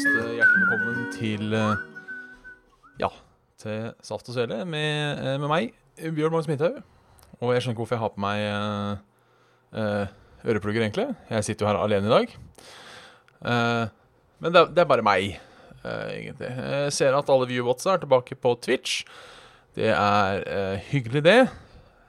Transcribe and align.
Det 0.00 0.38
hjertelig 0.38 0.68
velkommen 0.70 1.08
til 1.12 1.54
eh, 1.56 1.80
Ja, 3.02 3.10
til 3.60 3.90
Saft 4.04 4.30
og 4.30 4.36
Svele 4.36 4.62
med, 4.64 5.18
eh, 5.20 5.34
med 5.36 5.50
meg, 5.50 5.74
Bjørn 6.00 6.32
Magnus 6.32 6.48
Midthaug. 6.48 6.78
Og 7.40 7.52
jeg 7.52 7.60
skjønner 7.60 7.74
ikke 7.74 7.82
hvorfor 7.82 7.98
jeg 7.98 8.02
har 8.04 8.14
på 8.14 8.22
meg 8.24 8.44
eh, 9.76 10.14
øreplugger, 10.48 10.86
egentlig. 10.86 11.04
Jeg 11.28 11.44
sitter 11.44 11.66
jo 11.66 11.68
her 11.68 11.80
alene 11.82 12.08
i 12.08 12.14
dag. 12.14 12.32
Uh, 13.40 13.92
men 14.40 14.54
det 14.54 14.62
det 14.76 14.82
er 14.82 14.88
bare 14.88 15.04
meg, 15.04 15.36
uh, 15.84 16.08
egentlig. 16.14 16.48
Jeg 16.48 16.96
ser 16.96 17.16
at 17.16 17.32
alle 17.32 17.48
viewbots 17.50 17.88
er 17.88 18.00
tilbake 18.00 18.38
på 18.40 18.54
Twitch. 18.64 19.02
Det 19.76 19.92
er 19.92 20.80
hyggelig, 20.88 21.24
det. 21.28 21.38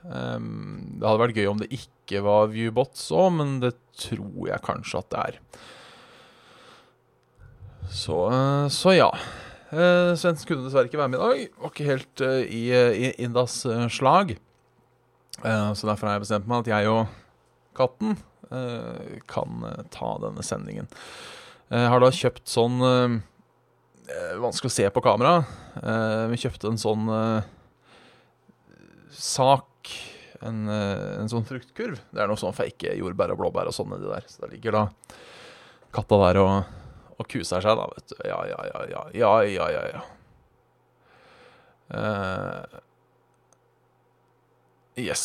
Um, 0.07 0.95
det 0.95 1.07
hadde 1.07 1.23
vært 1.25 1.43
gøy 1.43 1.51
om 1.51 1.59
det 1.59 1.71
ikke 1.75 2.23
var 2.23 2.51
viewbots 2.55 3.11
òg, 3.11 3.29
men 3.35 3.59
det 3.63 3.75
tror 3.99 4.47
jeg 4.47 4.67
kanskje 4.67 5.03
at 5.03 5.11
det 5.11 5.27
er. 5.27 5.39
Så, 7.91 8.17
eh, 8.31 8.67
så 8.71 8.95
ja. 8.95 9.11
Uh, 9.71 10.11
Svendsen 10.19 10.47
kunne 10.49 10.65
dessverre 10.65 10.89
ikke 10.89 10.99
være 10.99 11.13
med 11.13 11.19
i 11.19 11.23
dag. 11.23 11.59
Var 11.63 11.71
ikke 11.71 11.87
helt 11.87 12.23
eh, 12.27 12.41
i, 12.47 13.11
Indas 13.23 13.61
eh, 13.67 13.85
slag. 13.91 14.33
Eh, 15.43 15.73
så 15.73 15.87
derfor 15.87 16.09
har 16.09 16.17
jeg 16.17 16.25
bestemt 16.25 16.49
meg 16.49 16.65
at 16.65 16.71
jeg 16.73 16.91
og 16.91 17.13
katten 17.77 18.17
eh, 18.51 19.19
kan 19.31 19.63
eh, 19.69 19.83
ta 19.93 20.13
denne 20.23 20.43
sendingen. 20.45 20.89
Jeg 21.71 21.87
har 21.87 22.03
da 22.03 22.11
kjøpt 22.11 22.51
sånn 22.51 22.83
eh, 22.83 23.15
eh, 24.11 24.33
Vanskelig 24.43 24.73
å 24.73 24.75
se 24.75 24.89
på 24.91 25.03
kamera. 25.05 25.37
Eh, 25.79 26.25
vi 26.33 26.41
kjøpte 26.43 26.67
en 26.71 26.81
sånn 26.81 27.07
eh, 27.15 27.47
sak 29.15 29.93
en, 30.41 30.65
eh, 30.67 31.15
en 31.21 31.31
sånn 31.31 31.47
fruktkurv. 31.47 32.03
Det 32.11 32.21
er 32.21 32.29
noe 32.29 32.39
sånn 32.39 32.55
fake 32.57 32.97
jordbær 32.99 33.33
og 33.33 33.41
blåbær 33.41 33.71
og 33.71 33.75
sånn 33.75 33.91
nedi 33.93 34.11
der. 34.11 34.27
Så 34.27 34.43
der 34.43 34.53
ligger 34.53 34.77
da 34.77 34.85
katta 35.95 36.19
der 36.27 36.43
og, 36.43 36.77
og 37.21 37.29
kuser 37.29 37.63
seg, 37.63 37.77
da, 37.77 37.87
vet 37.95 38.13
du. 38.13 38.17
Ja, 38.27 38.39
ja, 38.49 38.61
ja, 38.71 38.81
ja. 38.91 39.03
Ja, 39.17 39.33
ja, 39.45 39.67
ja, 39.75 39.83
ja. 39.93 40.01
Uh, 41.91 42.81
yes. 44.99 45.23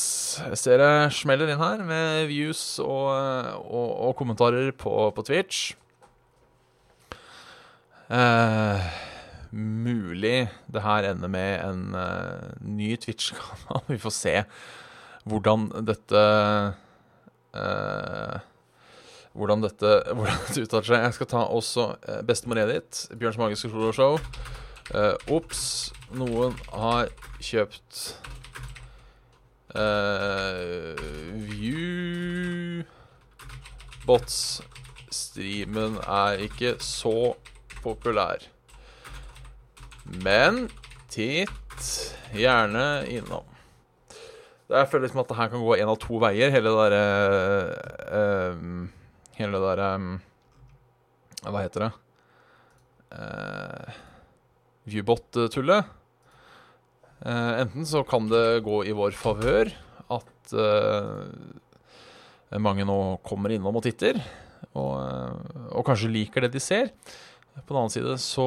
Jeg 0.51 0.61
ser 0.61 0.83
det 0.83 0.93
smeller 1.15 1.53
inn 1.53 1.63
her 1.63 1.83
med 1.87 2.27
views 2.31 2.63
og, 2.83 3.11
og, 3.65 3.91
og 4.09 4.17
kommentarer 4.19 4.73
på, 4.77 4.95
på 5.17 5.27
Twitch. 5.27 5.75
Uh, 8.07 8.83
mulig 9.57 10.47
det 10.71 10.83
her 10.83 11.11
ender 11.11 11.31
med 11.33 11.63
en 11.65 11.95
uh, 11.95 12.51
ny 12.61 12.95
Twitch-kanal. 13.01 13.87
Vi 13.93 14.03
får 14.03 14.15
se 14.15 14.35
hvordan 15.27 15.71
dette 15.83 16.21
eh, 17.57 18.35
hvordan 19.37 19.63
dette, 19.65 19.91
hvordan 20.17 20.39
dette 20.47 20.63
uttaler 20.67 20.89
seg. 20.89 21.03
Jeg 21.05 21.15
skal 21.19 21.31
ta 21.33 21.41
også 21.53 21.85
eh, 22.09 22.23
bestemor 22.27 22.59
Edith, 22.63 22.97
Bjørns 23.19 23.39
magiske 23.41 23.69
soloshow. 23.73 24.15
Uh, 24.95 25.17
Ops, 25.35 25.91
noen 26.15 26.55
har 26.71 27.09
kjøpt 27.43 28.15
uh, 29.75 30.95
Viewbots. 31.51 32.87
Streamen 35.11 35.99
er 36.07 36.39
ikke 36.47 36.77
så 36.79 37.35
populær. 37.83 38.39
Men 40.23 40.71
titt 41.11 41.83
gjerne 42.37 43.07
innom. 43.11 43.47
Jeg 44.71 44.89
føler 44.91 45.07
liksom 45.07 45.23
at 45.23 45.29
det 45.31 45.37
her 45.39 45.51
kan 45.51 45.63
gå 45.63 45.75
en 45.79 45.91
av 45.93 45.99
to 46.03 46.19
veier, 46.23 46.51
hele 46.51 46.71
det 46.71 46.79
derre 46.91 47.05
um, 48.55 48.87
Hele 49.37 49.59
det 49.59 49.67
derre 49.67 49.91
um, 50.01 50.17
Hva 51.45 51.63
heter 51.63 51.87
det? 51.87 51.91
Uh, 53.17 53.99
Viewbot-tullet. 54.89 55.93
Uh, 57.21 57.53
enten 57.63 57.87
så 57.89 58.03
kan 58.07 58.29
det 58.31 58.65
gå 58.65 58.81
i 58.89 58.95
vår 58.97 59.15
favør 59.17 59.71
at 60.17 60.55
uh, 60.57 61.27
mange 62.63 62.87
nå 62.87 62.99
kommer 63.27 63.53
innom 63.53 63.77
og 63.77 63.85
titter, 63.85 64.19
og, 64.79 64.95
og 65.73 65.83
kanskje 65.87 66.13
liker 66.13 66.47
det 66.47 66.55
de 66.55 66.63
ser. 66.63 66.93
På 67.57 67.75
den 67.75 67.81
annen 67.81 67.93
side 67.93 68.17
så 68.23 68.47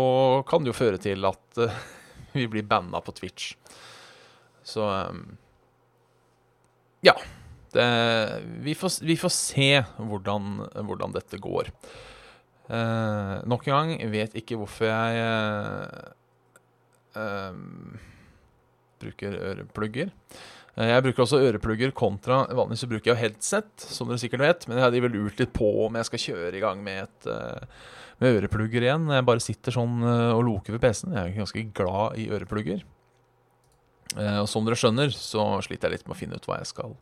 kan 0.50 0.64
det 0.64 0.72
jo 0.72 0.80
føre 0.80 1.02
til 1.02 1.28
at 1.30 1.64
vi 2.38 2.48
blir 2.50 2.66
banna 2.66 3.02
på 3.04 3.14
Twitch. 3.20 3.54
Så 4.66 4.86
um, 4.86 5.26
ja. 7.06 7.16
Det, 7.74 7.88
vi, 8.66 8.74
får, 8.76 9.00
vi, 9.06 9.18
får, 9.20 9.34
se 9.34 9.72
hvordan, 9.98 10.64
hvordan 10.88 11.14
dette 11.14 11.38
går. 11.42 11.70
Eh, 12.70 13.36
nok 13.50 13.68
en 13.68 13.76
gang, 13.76 14.12
vet 14.14 14.38
ikke 14.38 14.58
hvorfor 14.58 14.90
jeg 14.90 15.22
eh, 15.24 16.14
eh, 17.18 17.60
bruker 19.02 19.38
øreplugger. 19.52 20.12
Eh, 20.80 20.92
jeg 20.94 21.06
bruker 21.06 21.26
også 21.26 21.42
øreplugger 21.44 21.94
kontra 21.98 22.44
Vanligvis 22.48 22.88
bruker 22.90 23.14
jeg 23.14 23.22
headset, 23.24 23.72
som 23.82 24.10
dere 24.10 24.22
sikkert 24.22 24.46
vet. 24.46 24.68
Men 24.68 24.80
jeg 24.80 24.88
hadde 24.88 25.02
vel 25.06 25.18
lurt 25.18 25.42
litt 25.42 25.56
på 25.56 25.72
om 25.88 25.98
jeg 26.00 26.10
skal 26.10 26.24
kjøre 26.28 26.54
i 26.60 26.64
gang 26.64 26.84
med, 26.86 27.08
et, 27.08 27.32
eh, 27.34 27.90
med 28.22 28.40
øreplugger 28.40 28.86
igjen. 28.86 29.10
Jeg 29.14 29.28
bare 29.28 29.44
sitter 29.44 29.76
sånn 29.76 30.00
eh, 30.04 30.32
og 30.36 30.46
loker 30.48 30.76
ved 30.76 30.84
PC-en. 30.86 31.18
Jeg 31.18 31.34
er 31.34 31.42
ganske 31.42 31.66
glad 31.74 32.22
i 32.22 32.30
øreplugger. 32.30 32.88
og 34.18 34.48
som 34.50 34.66
dere 34.66 34.74
skjønner, 34.74 35.12
så 35.14 35.44
sliter 35.62 35.86
jeg 35.86 36.00
litt 36.00 36.08
med 36.08 36.16
å 36.16 36.18
finne 36.18 36.38
ut 36.40 36.48
hva 36.50 36.56
jeg 36.58 36.72
skal 36.72 36.96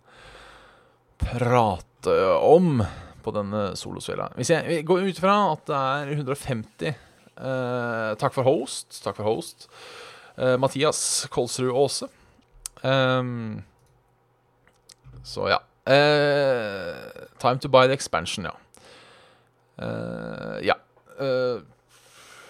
prate 1.21 2.15
om 2.41 2.81
på 3.27 3.33
denne 3.35 3.71
solosvela. 3.75 4.29
Hvis 4.37 4.51
jeg 4.53 4.83
går 4.87 5.09
ut 5.09 5.19
fra 5.19 5.35
at 5.51 5.65
det 5.67 5.77
er 5.77 6.11
150 6.15 6.87
eh, 6.87 8.11
Takk 8.21 8.35
for 8.35 8.47
host. 8.47 9.01
Takk 9.03 9.17
for 9.19 9.27
host. 9.27 9.67
Eh, 10.37 10.55
Mathias 10.61 11.27
Kolsrud 11.33 11.73
Aase. 11.75 12.07
Um, 12.85 13.63
så 15.25 15.49
ja. 15.51 15.59
Eh, 15.87 17.27
time 17.41 17.59
to 17.59 17.71
buy 17.71 17.87
the 17.87 17.95
expansion, 17.95 18.45
ja. 18.45 18.55
ja. 20.61 20.75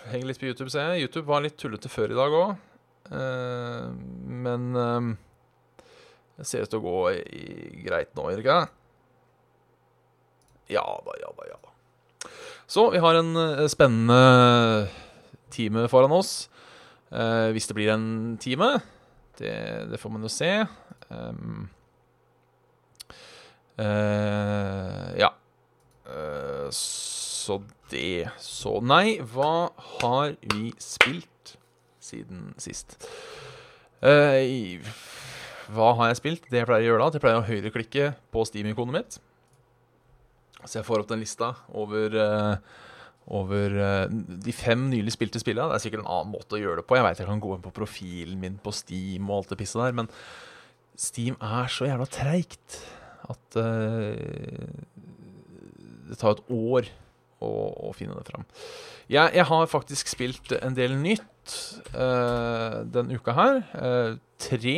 henger 0.09 0.27
litt 0.29 0.39
på 0.39 0.49
YouTube, 0.49 0.71
ser 0.73 0.93
jeg. 0.93 1.07
YouTube 1.07 1.27
var 1.29 1.43
litt 1.45 1.57
tullete 1.59 1.89
før 1.91 2.13
i 2.13 2.17
dag 2.17 2.37
òg. 2.37 2.55
men 4.27 5.17
det 6.37 6.45
ser 6.45 6.65
ut 6.65 6.71
til 6.71 6.81
å 6.81 6.85
gå 6.85 6.99
i, 7.17 7.45
greit 7.85 8.13
nå, 8.17 8.29
gjør 8.29 8.41
det 8.41 8.45
ikke? 8.45 8.59
Ja 10.77 10.85
da, 11.05 11.15
ja 11.21 11.31
da, 11.33 11.47
ja 11.49 11.57
da. 11.63 12.31
Så 12.67 12.89
vi 12.91 13.01
har 13.01 13.17
en 13.17 13.31
uh, 13.39 13.65
spennende 13.71 14.21
time 15.55 15.87
foran 15.91 16.11
oss. 16.11 16.49
Eh, 17.11 17.49
hvis 17.55 17.67
det 17.67 17.75
blir 17.75 17.93
en 17.93 18.37
time. 18.41 18.79
Det, 19.39 19.87
det 19.91 19.99
får 19.99 20.09
man 20.11 20.25
jo 20.25 20.31
se. 20.31 20.65
Um, 21.09 21.69
eh, 23.77 25.19
ja. 25.21 25.29
så 26.71 27.61
det 27.91 28.27
Så 28.43 28.79
nei, 28.83 29.19
hva 29.21 29.69
har 30.01 30.35
vi 30.41 30.73
spilt 30.83 31.55
siden 32.03 32.51
sist? 32.59 32.97
Uh, 34.03 34.83
hva 35.73 35.93
har 35.99 36.11
jeg 36.11 36.19
spilt? 36.21 36.45
Det 36.51 36.61
jeg 36.61 36.67
pleier 36.69 36.85
å 36.85 36.91
gjøre 36.91 37.03
da, 37.03 37.17
jeg 37.17 37.23
pleier 37.23 37.39
å 37.41 37.47
høyreklikke 37.47 38.11
på 38.31 38.43
Steam-ikonet 38.47 38.95
mitt. 38.95 39.17
Så 40.63 40.79
jeg 40.79 40.87
får 40.87 41.03
opp 41.03 41.09
den 41.11 41.21
lista 41.21 41.53
over, 41.75 42.15
uh, 42.15 42.83
over 43.39 43.75
uh, 43.75 44.05
de 44.09 44.55
fem 44.55 44.87
nylig 44.91 45.15
spilte 45.15 45.41
spillene. 45.43 45.69
Det 45.71 45.79
er 45.79 45.85
sikkert 45.85 46.05
en 46.05 46.11
annen 46.13 46.33
måte 46.33 46.57
å 46.57 46.61
gjøre 46.61 46.81
det 46.81 46.87
på. 46.87 46.97
Jeg 46.97 47.07
veit 47.07 47.21
jeg 47.21 47.29
kan 47.29 47.41
gå 47.43 47.55
inn 47.55 47.65
på 47.65 47.73
profilen 47.75 48.37
min 48.41 48.59
på 48.63 48.73
Steam 48.75 49.27
og 49.29 49.41
alt 49.41 49.53
det 49.53 49.59
pisset 49.61 49.83
der, 49.83 49.97
men 50.01 50.11
Steam 50.97 51.35
er 51.43 51.67
så 51.71 51.89
jævla 51.89 52.07
treigt 52.09 52.79
at 53.27 53.59
uh, 53.59 54.15
det 56.07 56.19
tar 56.21 56.37
et 56.37 56.53
år 56.55 56.87
å, 57.43 57.51
å 57.89 57.95
finne 57.95 58.15
det 58.17 58.31
fram. 58.31 58.47
Jeg, 59.11 59.35
jeg, 59.35 59.45
har 59.51 59.67
faktisk 59.71 60.09
spilt 60.09 60.55
en 60.57 60.75
del 60.75 60.95
nytt 60.99 61.25
denne 61.93 63.15
uka 63.15 63.35
her. 63.37 63.59
tre 64.41 64.77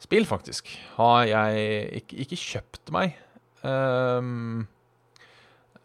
spill, 0.00 0.26
faktisk, 0.28 0.70
har 0.96 1.24
jeg 1.28 1.64
ikke, 2.00 2.20
ikke 2.24 2.38
kjøpt 2.40 2.92
meg. 2.94 3.16
Um, 3.60 4.64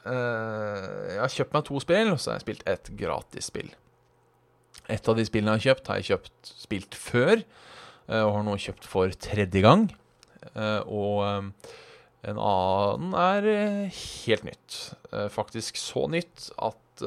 uh, 0.06 1.12
Jeg 1.12 1.20
har 1.20 1.34
kjøpt 1.34 1.58
meg 1.58 1.66
to 1.68 1.82
spill, 1.84 2.14
og 2.14 2.22
så 2.22 2.32
har 2.32 2.40
jeg 2.40 2.46
spilt 2.46 2.70
et 2.72 2.92
gratis 3.00 3.50
spill. 3.52 3.74
Et 4.92 5.10
av 5.10 5.18
de 5.18 5.26
spillene 5.26 5.56
jeg 5.56 5.64
har 5.64 5.68
kjøpt, 5.72 5.90
har 5.90 6.02
jeg 6.02 6.10
kjøpt 6.12 6.52
spilt 6.62 6.98
før, 7.00 7.40
eh, 7.42 8.22
og 8.22 8.36
har 8.36 8.44
nå 8.46 8.54
kjøpt 8.62 8.86
for 8.86 9.16
tredje 9.18 9.64
gang. 9.66 9.88
Eh, 10.54 10.82
og 10.86 11.24
en 11.26 12.38
annen 12.38 13.16
er 13.18 13.48
helt 13.90 14.46
nytt. 14.46 14.78
Faktisk 15.34 15.80
så 15.82 16.06
nytt 16.12 16.52
at 16.62 17.02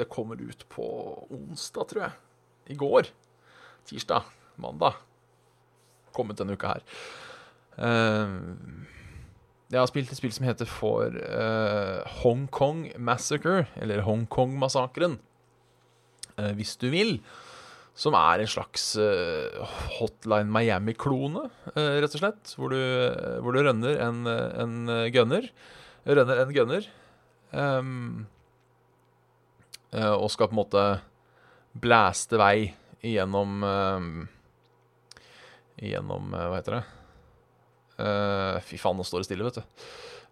det 0.00 0.08
kommer 0.10 0.40
ut 0.40 0.64
på 0.72 0.86
onsdag, 1.28 1.90
tror 1.92 2.06
jeg. 2.06 2.16
I 2.72 2.78
går. 2.80 3.12
Tirsdag. 3.86 4.32
Mandag. 4.56 4.96
Kommet 6.14 6.38
denne 6.40 6.56
uka 6.56 6.76
her. 6.76 6.84
Uh, 7.74 8.84
jeg 9.72 9.80
har 9.80 9.88
spilt 9.90 10.12
et 10.12 10.18
spill 10.18 10.34
som 10.34 10.44
heter 10.46 10.68
for 10.68 11.14
uh, 11.18 12.04
Hong 12.20 12.44
Kong 12.54 12.84
Massacre, 13.00 13.64
eller 13.80 14.04
Hong 14.06 14.28
Kong-massakren, 14.30 15.16
uh, 16.38 16.52
hvis 16.54 16.76
du 16.78 16.90
vil. 16.92 17.16
Som 17.98 18.14
er 18.18 18.42
en 18.42 18.50
slags 18.50 18.92
uh, 18.98 19.64
Hotline 19.96 20.50
Miami-klone, 20.50 21.48
rett 21.74 22.14
og 22.14 22.20
slett. 22.20 22.54
Hvor 22.58 22.74
du, 22.74 22.78
hvor 23.42 23.54
du 23.54 23.62
rønner 23.62 23.98
en, 24.02 24.22
en 24.26 24.76
gunner. 25.14 25.46
Rønner 26.06 26.42
en 26.42 26.54
gunner. 26.54 26.88
Um, 27.54 28.24
og 29.94 30.26
skal 30.34 30.50
på 30.50 30.56
en 30.56 30.58
måte 30.58 30.86
blæste 31.78 32.38
vei 32.40 32.72
gjennom 32.98 33.62
um, 33.62 34.08
Igjennom 35.82 36.30
Hva 36.34 36.54
heter 36.58 36.78
det? 36.78 36.84
Uh, 37.94 38.58
fy 38.66 38.78
faen, 38.80 38.98
nå 38.98 39.06
står 39.06 39.22
det 39.22 39.28
stille, 39.28 39.46
vet 39.46 39.60
du. 39.60 39.82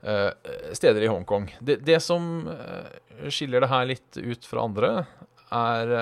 Uh, 0.03 0.31
steder 0.75 1.05
i 1.05 1.11
Hongkong. 1.11 1.47
Det, 1.63 1.79
det 1.87 2.01
som 2.03 2.49
uh, 2.49 3.29
skiller 3.31 3.63
det 3.63 3.71
her 3.71 3.87
litt 3.93 4.19
ut 4.19 4.49
fra 4.49 4.67
andre, 4.67 4.95
er 5.53 5.95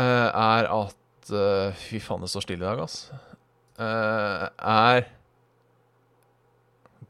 Er 0.00 0.68
at 0.70 0.96
Fy 1.76 1.98
faen, 2.02 2.22
det 2.24 2.30
står 2.30 2.42
stille 2.42 2.64
i 2.64 2.66
dag, 2.66 2.80
ass. 2.82 3.10
er 3.76 5.04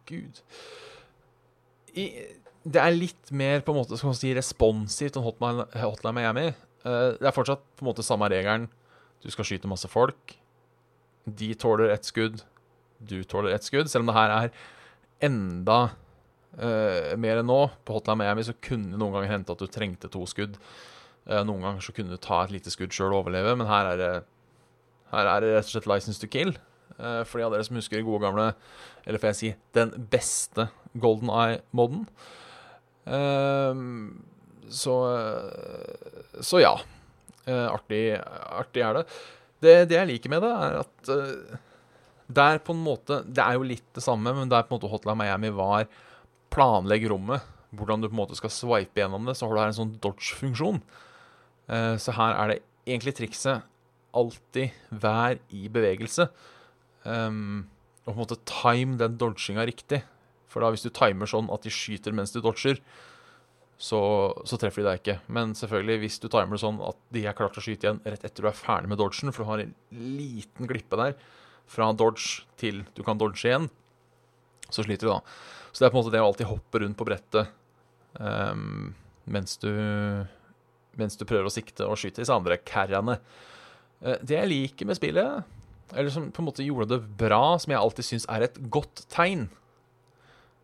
Gud. 0.08 0.40
I, 1.94 2.04
det 2.64 2.82
er 2.82 2.96
litt 2.96 3.30
mer 3.30 3.62
på 3.64 3.72
en 3.72 3.78
måte 3.78 3.96
skal 3.96 4.10
man 4.10 4.18
si, 4.18 4.32
responsivt 4.36 5.16
enn 5.16 5.24
Hotline, 5.24 5.68
Hotline 5.76 6.16
Miami. 6.18 6.46
det 6.82 7.30
er 7.30 7.36
fortsatt 7.36 7.62
på 7.76 7.84
en 7.84 7.90
måte 7.92 8.04
samme 8.04 8.28
regelen. 8.32 8.68
Du 9.20 9.30
skal 9.30 9.46
skyte 9.46 9.70
masse 9.70 9.88
folk 9.90 10.40
de 11.24 11.54
tåler 11.54 11.88
ett 11.88 12.04
skudd, 12.04 12.42
du 12.98 13.24
tåler 13.24 13.54
ett 13.54 13.64
skudd. 13.64 13.90
Selv 13.90 14.04
om 14.04 14.10
det 14.10 14.16
her 14.16 14.34
er 14.34 14.54
enda 15.24 15.78
uh, 16.60 17.16
mer 17.20 17.40
enn 17.40 17.48
nå. 17.48 17.60
På 17.84 17.98
Hotline 17.98 18.22
Miami 18.22 18.44
så 18.46 18.56
kunne 18.62 18.94
det 18.94 19.00
noen 19.00 19.16
ganger 19.16 19.34
hente 19.34 19.54
at 19.54 19.62
du 19.62 19.70
trengte 19.70 20.10
to 20.12 20.24
skudd. 20.28 20.58
Uh, 21.28 21.42
noen 21.46 21.64
ganger 21.64 21.84
så 21.84 21.94
kunne 21.96 22.14
du 22.14 22.20
ta 22.20 22.42
et 22.44 22.54
lite 22.54 22.72
skudd 22.72 22.94
sjøl 22.96 23.12
og 23.12 23.24
overleve, 23.24 23.56
men 23.58 23.70
her 23.70 23.94
er 23.94 24.00
det 24.00 24.12
her 25.10 25.26
er 25.26 25.42
det 25.42 25.54
rett 25.56 25.66
og 25.66 25.74
slett 25.74 25.88
license 25.90 26.22
to 26.22 26.28
kill. 26.30 26.54
Uh, 27.00 27.22
for 27.26 27.40
de 27.40 27.46
av 27.46 27.54
dere 27.54 27.66
som 27.66 27.78
husker 27.78 27.98
de 27.98 28.06
gode 28.06 28.22
gamle, 28.22 28.50
eller 29.08 29.20
får 29.20 29.32
jeg 29.32 29.40
si 29.40 29.52
den 29.76 29.94
beste 30.12 30.68
Golden 31.00 31.32
Eye-moden. 31.32 32.04
Så 34.70 34.94
Så 36.44 36.60
ja. 36.62 36.74
Artig, 37.50 38.04
artig 38.60 38.84
er 38.86 39.00
det. 39.00 39.04
Det, 39.60 39.74
det, 39.90 39.96
jeg 39.98 40.08
liker 40.08 40.32
med 40.32 40.44
det, 40.44 40.50
er 40.50 40.78
at 40.80 41.10
uh, 41.12 41.58
det 42.30 42.44
er 42.46 42.60
på 42.62 42.72
en 42.72 42.82
måte 42.84 43.20
Det 43.26 43.42
er 43.42 43.58
jo 43.58 43.66
litt 43.66 43.86
det 43.96 44.04
samme, 44.04 44.32
men 44.36 44.48
det 44.48 44.56
er 44.56 44.66
på 44.68 44.72
en 44.72 44.78
måte 44.78 44.90
Hotline 44.92 45.18
Miami 45.18 45.50
var 45.52 45.88
planlegg 46.54 47.08
rommet. 47.10 47.44
Hvordan 47.76 48.02
du 48.02 48.08
på 48.08 48.14
en 48.14 48.22
måte 48.22 48.38
skal 48.38 48.52
swipe 48.54 48.98
gjennom 48.98 49.28
det. 49.28 49.36
Så 49.38 49.46
har 49.46 49.54
du 49.54 49.62
her 49.62 49.72
en 49.72 49.80
sånn 49.80 49.98
dodge-funksjon. 50.02 50.80
Uh, 51.70 51.96
så 52.00 52.14
her 52.16 52.38
er 52.38 52.54
det 52.54 52.62
egentlig 52.88 53.14
trikset 53.18 53.66
alltid 54.16 54.74
vær 55.02 55.38
i 55.54 55.68
bevegelse. 55.70 56.26
Um, 57.04 57.68
og 58.06 58.12
på 58.12 58.16
en 58.16 58.22
måte 58.24 58.40
time 58.48 58.98
den 59.00 59.18
dodginga 59.20 59.66
riktig. 59.68 60.02
For 60.50 60.62
da 60.62 60.72
hvis 60.72 60.84
du 60.86 60.90
timer 60.94 61.30
sånn 61.30 61.50
at 61.54 61.62
de 61.66 61.72
skyter 61.72 62.14
mens 62.16 62.34
du 62.34 62.40
dodger, 62.42 62.80
så, 63.80 63.98
så, 64.44 64.58
treffer 64.60 64.82
de 64.82 64.90
deg 64.90 64.98
ikke. 65.00 65.16
Men 65.32 65.54
selvfølgelig, 65.56 66.00
hvis 66.02 66.18
du 66.20 66.26
timer 66.28 66.58
det 66.58 66.62
sånn 66.62 66.80
at 66.84 66.98
de 67.16 67.22
er 67.24 67.36
klart 67.36 67.54
til 67.56 67.62
å 67.62 67.64
skyte 67.64 67.86
igjen 67.86 68.00
rett 68.04 68.26
etter 68.28 68.44
du 68.44 68.48
er 68.50 68.56
ferdig 68.58 68.90
med 68.92 69.00
dodgen, 69.00 69.32
for 69.32 69.42
du 69.42 69.48
har 69.48 69.62
en 69.62 69.72
liten 69.90 70.68
glippe 70.68 70.98
der 71.00 71.14
fra 71.70 71.88
dodge 71.96 72.44
til 72.60 72.82
du 72.96 73.00
kan 73.06 73.18
dodge 73.20 73.46
igjen, 73.46 73.70
så 74.68 74.84
sliter 74.84 75.08
du 75.08 75.12
da. 75.14 75.20
Så 75.70 75.80
det 75.80 75.88
er 75.88 75.94
på 75.94 75.96
en 75.96 76.02
måte 76.02 76.12
det 76.12 76.20
å 76.20 76.28
alltid 76.28 76.50
hoppe 76.50 76.82
rundt 76.82 76.98
på 76.98 77.06
brettet 77.08 77.54
um, 78.18 78.90
mens, 79.30 79.56
du, 79.62 79.70
mens 81.00 81.16
du 81.16 81.24
prøver 81.24 81.48
å 81.48 81.54
sikte 81.54 81.86
og 81.86 81.96
skyte 82.00 82.20
disse 82.20 82.36
andre 82.36 82.58
carriene. 82.60 83.16
Uh, 84.02 84.18
det 84.20 84.36
jeg 84.36 84.50
liker 84.50 84.90
med 84.90 84.98
spillet, 84.98 85.56
eller 85.94 86.12
som 86.12 86.28
på 86.28 86.42
en 86.42 86.50
måte 86.50 86.66
gjorde 86.66 86.90
det 86.92 87.00
bra, 87.22 87.56
som 87.62 87.72
jeg 87.72 87.80
alltid 87.80 88.10
syns 88.10 88.28
er 88.28 88.44
et 88.44 88.60
godt 88.68 89.06
tegn, 89.12 89.48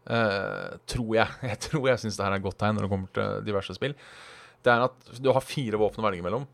Uh, 0.07 0.77
tror 0.87 1.17
jeg. 1.19 1.39
Jeg 1.51 1.61
tror 1.67 1.89
jeg 1.91 2.03
syns 2.05 2.19
det 2.19 2.27
her 2.27 2.37
er 2.37 2.39
et 2.39 2.47
godt 2.47 2.61
tegn 2.61 2.77
når 2.79 2.87
det 2.87 2.93
kommer 2.93 3.11
til 3.17 3.47
diverse 3.47 3.75
spill. 3.75 3.97
Det 4.63 4.73
er 4.73 4.87
at 4.87 5.11
du 5.23 5.33
har 5.35 5.45
fire 5.45 5.81
våpen 5.81 6.03
å 6.03 6.07
velge 6.07 6.27
mellom. 6.27 6.47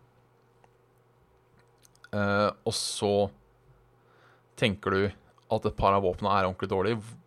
Uh, 2.13 2.49
og 2.69 2.75
så 2.77 3.13
tenker 4.61 4.95
du 4.95 5.03
at 5.53 5.67
et 5.69 5.77
par 5.77 5.97
av 5.97 6.05
våpnene 6.05 6.33
er 6.33 6.49
ordentlig 6.49 6.71
dårlige. 6.73 7.19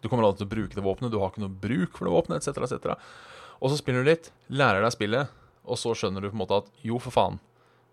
Du 0.00 0.08
kommer 0.08 0.28
aldri 0.28 0.44
til 0.44 0.48
å 0.48 0.54
bruke 0.54 0.76
det 0.76 0.84
våpenet, 0.84 1.12
du 1.12 1.18
har 1.20 1.32
ikke 1.32 1.42
noe 1.42 1.60
bruk 1.64 1.98
for 1.98 2.08
det 2.08 2.14
våpenet, 2.14 2.44
etc., 2.44 2.68
etc. 2.68 2.94
Og 3.58 3.72
så 3.72 3.80
spiller 3.80 4.04
du 4.04 4.10
litt, 4.12 4.30
lærer 4.52 4.84
deg 4.84 4.94
spillet, 4.94 5.32
og 5.68 5.80
så 5.80 5.92
skjønner 5.96 6.22
du 6.22 6.30
på 6.30 6.36
en 6.36 6.42
måte 6.44 6.60
at 6.62 6.68
jo, 6.86 7.00
for 7.02 7.12
faen, 7.12 7.40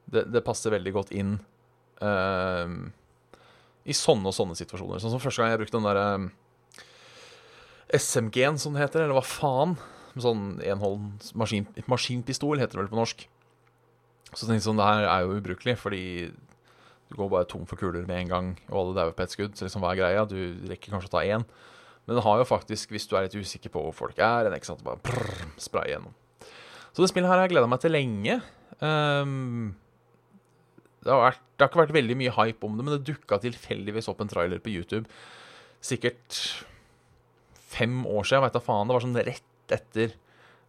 det, 0.06 0.28
det 0.32 0.44
passer 0.46 0.76
veldig 0.76 0.94
godt 0.96 1.12
inn 1.18 1.34
uh, 2.04 2.68
i 3.86 3.96
sånne 3.98 4.30
og 4.30 4.38
sånne 4.38 4.58
situasjoner. 4.60 5.02
Sånn 5.02 5.16
som 5.16 5.24
første 5.24 5.42
gang 5.42 5.56
jeg 5.56 5.64
brukte 5.64 5.80
den 5.80 5.90
derre 5.90 6.06
SMG-en, 7.94 8.58
som 8.62 8.76
det 8.76 8.84
heter, 8.86 9.06
eller 9.06 9.18
hva 9.18 9.26
faen. 9.26 9.76
Sånn 10.16 10.62
enholds 10.64 11.34
maskin, 11.36 11.68
maskinpistol, 11.92 12.62
heter 12.62 12.78
det 12.78 12.86
vel 12.86 12.92
på 12.94 13.00
norsk. 13.02 13.26
Så 14.32 14.46
tenkte 14.46 14.58
jeg 14.62 14.68
sånn, 14.68 14.80
det 14.80 14.88
her 14.88 15.08
er 15.10 15.26
jo 15.26 15.38
ubrukelig, 15.38 15.78
fordi 15.80 16.04
du 17.12 17.16
går 17.20 17.32
bare 17.32 17.48
tom 17.50 17.66
for 17.70 17.80
kuler 17.80 18.08
med 18.08 18.24
en 18.24 18.32
gang, 18.32 18.52
og 18.72 18.80
alle 18.82 18.98
dauer 18.98 19.16
på 19.16 19.26
ett 19.26 19.36
skudd. 19.36 19.56
Så 19.56 19.68
liksom, 19.68 19.84
hva 19.84 19.94
er 19.94 20.02
greia? 20.02 20.28
Du 20.30 20.38
rekker 20.72 20.96
kanskje 20.96 21.12
å 21.12 21.16
ta 21.18 21.24
én. 21.24 21.46
Men 22.06 22.20
det 22.20 22.26
har 22.26 22.42
jo 22.42 22.48
faktisk, 22.48 22.94
hvis 22.94 23.08
du 23.10 23.16
er 23.18 23.26
litt 23.26 23.38
usikker 23.38 23.74
på 23.74 23.82
hvor 23.82 23.96
folk 23.96 24.20
er, 24.22 24.48
en 24.48 24.56
ikke 24.58 24.72
sant, 24.72 24.84
bare 24.86 25.02
prrr, 25.06 25.48
spray 25.62 25.94
gjennom. 25.94 26.14
Så 26.94 27.04
det 27.04 27.10
spillet 27.12 27.30
her 27.30 27.40
har 27.40 27.48
jeg 27.48 27.56
gleda 27.56 27.70
meg 27.70 27.82
til 27.84 27.92
lenge. 27.92 28.38
Um, 28.80 29.74
det, 31.04 31.12
har 31.12 31.24
vært, 31.24 31.42
det 31.56 31.66
har 31.66 31.72
ikke 31.72 31.82
vært 31.84 31.98
veldig 31.98 32.18
mye 32.22 32.36
hype 32.38 32.68
om 32.68 32.78
det, 32.78 32.86
men 32.86 32.96
det 32.96 33.10
dukka 33.10 33.42
tilfeldigvis 33.44 34.08
opp 34.12 34.22
en 34.24 34.32
trailer 34.32 34.62
på 34.64 34.72
YouTube. 34.74 35.10
Sikkert 35.84 36.40
fem 37.76 38.04
år 38.08 38.28
siden, 38.28 38.44
veit 38.46 38.56
da 38.56 38.64
faen. 38.64 38.88
Det 38.88 38.96
var 38.96 39.06
sånn 39.06 39.20
rett 39.28 39.76
etter 39.76 40.16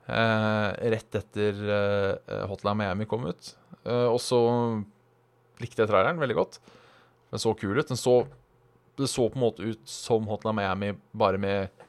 uh, 0.08 0.70
Rett 0.94 1.18
etter 1.18 1.62
uh, 1.68 2.44
Hotline 2.50 2.78
Miami 2.82 3.08
kom 3.10 3.26
ut. 3.28 3.52
Uh, 3.86 4.08
og 4.10 4.20
så 4.22 4.40
likte 5.62 5.84
jeg 5.84 5.90
traileren 5.90 6.20
veldig 6.22 6.38
godt. 6.38 6.60
Den 7.32 7.42
så 7.42 7.54
kul 7.58 7.78
ut. 7.78 7.88
Den 7.88 8.00
så, 8.00 8.20
det 8.98 9.10
så 9.12 9.28
på 9.28 9.38
en 9.38 9.46
måte 9.46 9.66
ut 9.66 9.82
som 9.90 10.26
Hotline 10.30 10.58
Miami, 10.60 10.94
bare 11.12 11.40
med 11.42 11.84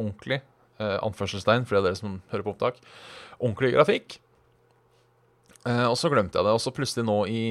ordentlig 0.00 0.40
anførselstegn 0.80 1.66
for 1.68 1.76
det 1.76 1.80
er 1.82 1.86
dere 1.90 1.98
som 1.98 2.12
hører 2.30 2.44
på 2.46 2.54
opptak. 2.54 2.78
Ordentlig 3.36 3.74
grafikk. 3.74 4.14
og 5.68 5.96
så 6.00 6.08
glemte 6.08 6.40
jeg 6.40 6.46
det. 6.46 6.54
Og 6.56 6.62
så 6.64 6.72
plutselig 6.72 7.04
nå 7.04 7.18
i, 7.28 7.42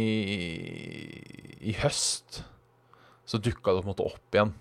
i 1.61 1.75
høst 1.77 2.39
så 3.29 3.37
dukka 3.37 3.75
det 3.75 3.83
på 3.83 3.85
en 3.85 3.91
måte 3.91 4.07
opp 4.09 4.33
igjen. 4.33 4.55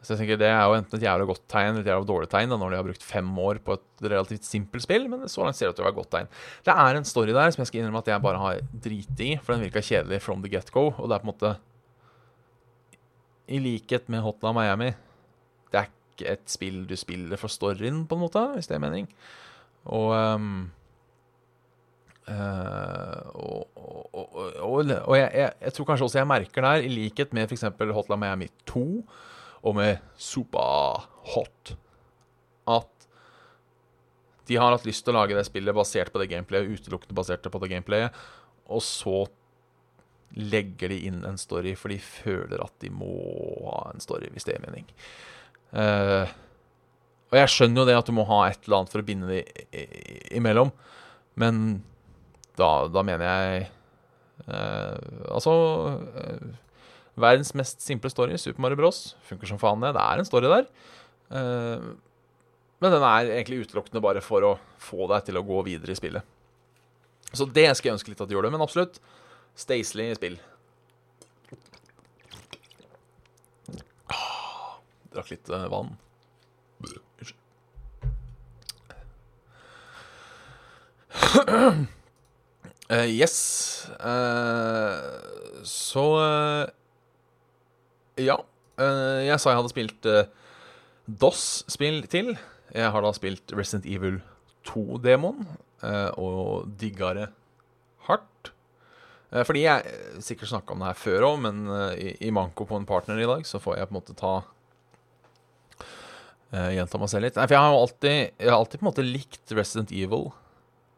Så 0.00 0.14
jeg 0.14 0.22
tenker 0.22 0.38
Det 0.40 0.48
er 0.48 0.62
jo 0.64 0.76
enten 0.78 0.96
et 0.96 1.04
jævlig 1.04 1.26
godt 1.28 1.42
tegn 1.52 1.74
eller 1.74 1.84
et 1.84 1.90
jævlig 1.92 2.08
dårlig 2.08 2.28
tegn 2.32 2.52
da, 2.52 2.56
når 2.56 2.72
de 2.72 2.78
har 2.78 2.86
brukt 2.86 3.04
fem 3.04 3.28
år 3.44 3.60
på 3.64 3.76
et 3.76 4.06
relativt 4.06 4.48
simpelt 4.48 4.86
spill, 4.86 5.04
men 5.12 5.28
så 5.28 5.44
langt 5.44 5.58
ser 5.58 5.68
det 5.68 5.74
ut 5.74 5.80
til 5.80 5.84
å 5.84 5.88
være 5.88 5.94
et 5.96 6.00
godt 6.00 6.12
tegn. 6.14 6.30
Det 6.64 6.76
er 6.86 6.98
en 6.98 7.08
story 7.08 7.34
der 7.36 7.52
som 7.52 7.60
jeg 7.60 7.68
skal 7.68 7.82
innrømme 7.82 8.00
at 8.00 8.08
jeg 8.08 8.24
bare 8.24 8.40
har 8.40 8.62
driti 8.86 9.28
i, 9.34 9.36
for 9.42 9.52
den 9.54 9.66
virka 9.66 9.84
kjedelig 9.84 10.22
from 10.24 10.40
the 10.44 10.52
get-go. 10.52 10.88
Og 10.96 11.04
det 11.04 11.18
er 11.18 11.22
på 11.24 11.28
en 11.28 11.32
måte 11.34 11.52
I 13.50 13.60
likhet 13.60 14.08
med 14.08 14.24
Hotline 14.24 14.56
Miami 14.56 14.90
Det 15.68 15.82
er 15.82 15.92
ikke 15.92 16.32
et 16.32 16.48
spill 16.48 16.84
du 16.88 16.96
spiller 16.96 17.40
for 17.40 17.52
storyen, 17.52 18.06
på 18.08 18.16
en 18.16 18.24
måte, 18.24 18.44
hvis 18.56 18.70
det 18.70 18.78
er 18.78 18.84
mening. 18.88 19.08
Og 19.84 20.12
um, 20.16 20.52
Uh, 22.30 23.26
og, 23.34 23.62
og, 23.74 24.12
og, 24.14 24.90
og 25.02 25.16
jeg, 25.16 25.30
jeg, 25.34 25.52
jeg, 25.64 25.72
tror 25.74 25.86
kanskje 25.88 26.06
også 26.06 26.18
jeg 26.20 26.28
merker 26.30 26.62
der, 26.62 26.84
i 26.86 26.90
likhet 26.92 27.32
med 27.34 27.50
f.eks. 27.50 27.64
Hotline 27.90 28.20
Miami 28.22 28.46
2, 28.70 28.84
og 29.66 29.74
med 29.76 29.98
superhot 30.20 31.74
at 32.70 33.06
de 34.50 34.56
har 34.58 34.72
hatt 34.74 34.86
lyst 34.88 35.04
til 35.06 35.14
å 35.14 35.20
lage 35.20 35.36
det 35.36 35.44
spillet 35.46 35.76
basert 35.76 36.10
på 36.14 36.18
det 36.22 36.30
gameplayet, 36.32 36.70
utelukkende 36.80 37.14
basert 37.14 37.44
på 37.46 37.60
det 37.62 37.68
gameplayet, 37.70 38.16
og 38.70 38.82
så 38.82 39.20
legger 40.38 40.90
de 40.92 40.98
inn 41.08 41.20
en 41.26 41.38
story, 41.38 41.72
for 41.78 41.90
de 41.92 41.98
føler 42.02 42.60
at 42.62 42.74
de 42.82 42.90
må 42.94 43.10
ha 43.66 43.90
en 43.92 44.02
story, 44.02 44.28
hvis 44.34 44.46
det 44.46 44.56
er 44.56 44.64
mening. 44.64 44.86
Uh, 45.74 46.26
og 47.30 47.38
jeg 47.38 47.50
skjønner 47.54 47.82
jo 47.82 47.86
det 47.86 47.96
at 47.98 48.08
du 48.10 48.14
må 48.16 48.24
ha 48.26 48.40
et 48.48 48.64
eller 48.66 48.80
annet 48.80 48.90
for 48.94 49.02
å 49.02 49.06
binde 49.06 49.30
de 49.30 49.40
i- 49.42 49.86
i- 49.86 50.22
imellom, 50.40 50.72
men 51.38 51.60
da, 52.58 52.88
da 52.90 53.02
mener 53.06 53.22
jeg 53.26 53.68
uh, 54.48 54.96
Altså 55.30 55.52
eh, 56.18 56.48
Verdens 57.18 57.54
mest 57.58 57.82
simple 57.82 58.10
story, 58.12 58.36
Super 58.38 58.62
Mario 58.62 58.78
Bros. 58.78 59.16
Funker 59.28 59.50
som 59.50 59.58
faen, 59.60 59.82
det. 59.82 59.94
Det 59.96 60.04
er 60.04 60.22
en 60.22 60.28
story 60.28 60.50
der. 60.50 60.68
Eh, 61.30 61.88
men 62.80 62.94
den 62.94 63.04
er 63.04 63.32
egentlig 63.34 63.64
utelukkende 63.66 64.02
bare 64.04 64.22
for 64.24 64.46
å 64.46 64.58
få 64.80 65.08
deg 65.10 65.26
til 65.26 65.40
å 65.40 65.44
gå 65.46 65.62
videre 65.66 65.92
i 65.92 65.98
spillet. 65.98 66.24
Så 67.32 67.46
det 67.46 67.68
skal 67.76 67.90
jeg 67.90 67.98
ønske 67.98 68.12
litt 68.12 68.22
at 68.22 68.30
de 68.30 68.34
gjorde, 68.38 68.50
men 68.54 68.64
absolutt. 68.64 69.00
Stasely 69.58 70.08
spill. 70.16 70.38
Ah, 74.10 74.80
drakk 75.12 75.30
litt 75.34 75.50
eh, 75.50 75.68
vann. 75.70 75.96
Eh, 82.90 83.06
yes. 83.06 83.86
Uh, 84.02 85.62
så 85.62 86.02
eh, 86.18 86.70
Ja. 88.20 88.38
Eh, 88.80 89.26
jeg 89.26 89.40
sa 89.40 89.52
jeg 89.52 89.60
hadde 89.60 89.72
spilt 89.72 90.08
uh, 90.10 90.22
DOS-spill 91.10 92.04
til. 92.10 92.34
Jeg 92.74 92.94
har 92.94 93.02
da 93.02 93.10
spilt 93.16 93.52
Resident 93.56 93.88
Evil 93.90 94.20
2-demoen 94.68 95.46
eh, 95.82 96.10
og 96.20 96.70
digga 96.80 97.12
det 97.16 97.28
hardt. 98.06 98.52
Eh, 99.30 99.44
fordi 99.46 99.64
jeg 99.64 99.90
eh, 99.90 100.20
sikkert 100.24 100.52
snakka 100.52 100.74
om 100.74 100.84
det 100.84 100.92
her 100.92 101.00
før 101.00 101.28
òg, 101.32 101.36
men 101.46 101.62
eh, 101.74 101.92
i, 101.98 102.08
i 102.28 102.34
manko 102.34 102.66
på 102.68 102.78
en 102.78 102.88
partner 102.88 103.20
i 103.20 103.28
dag, 103.30 103.46
så 103.48 103.62
får 103.62 103.78
jeg 103.78 103.90
på 103.90 103.94
en 103.94 104.00
måte 104.00 104.18
ta 104.18 104.34
uh, 106.50 106.70
Gjenta 106.74 106.98
meg 106.98 107.12
selv 107.12 107.26
litt. 107.28 107.36
Nei, 107.38 107.46
for 107.46 107.56
jeg 107.56 107.64
har 107.64 107.74
jo 107.74 107.82
alltid, 107.84 108.16
jeg 108.42 108.50
har 108.50 108.58
alltid 108.58 108.80
på 108.80 108.84
en 108.84 108.90
måte 108.90 109.06
likt 109.06 109.54
Resident 109.54 109.94
Evil. 109.94 110.30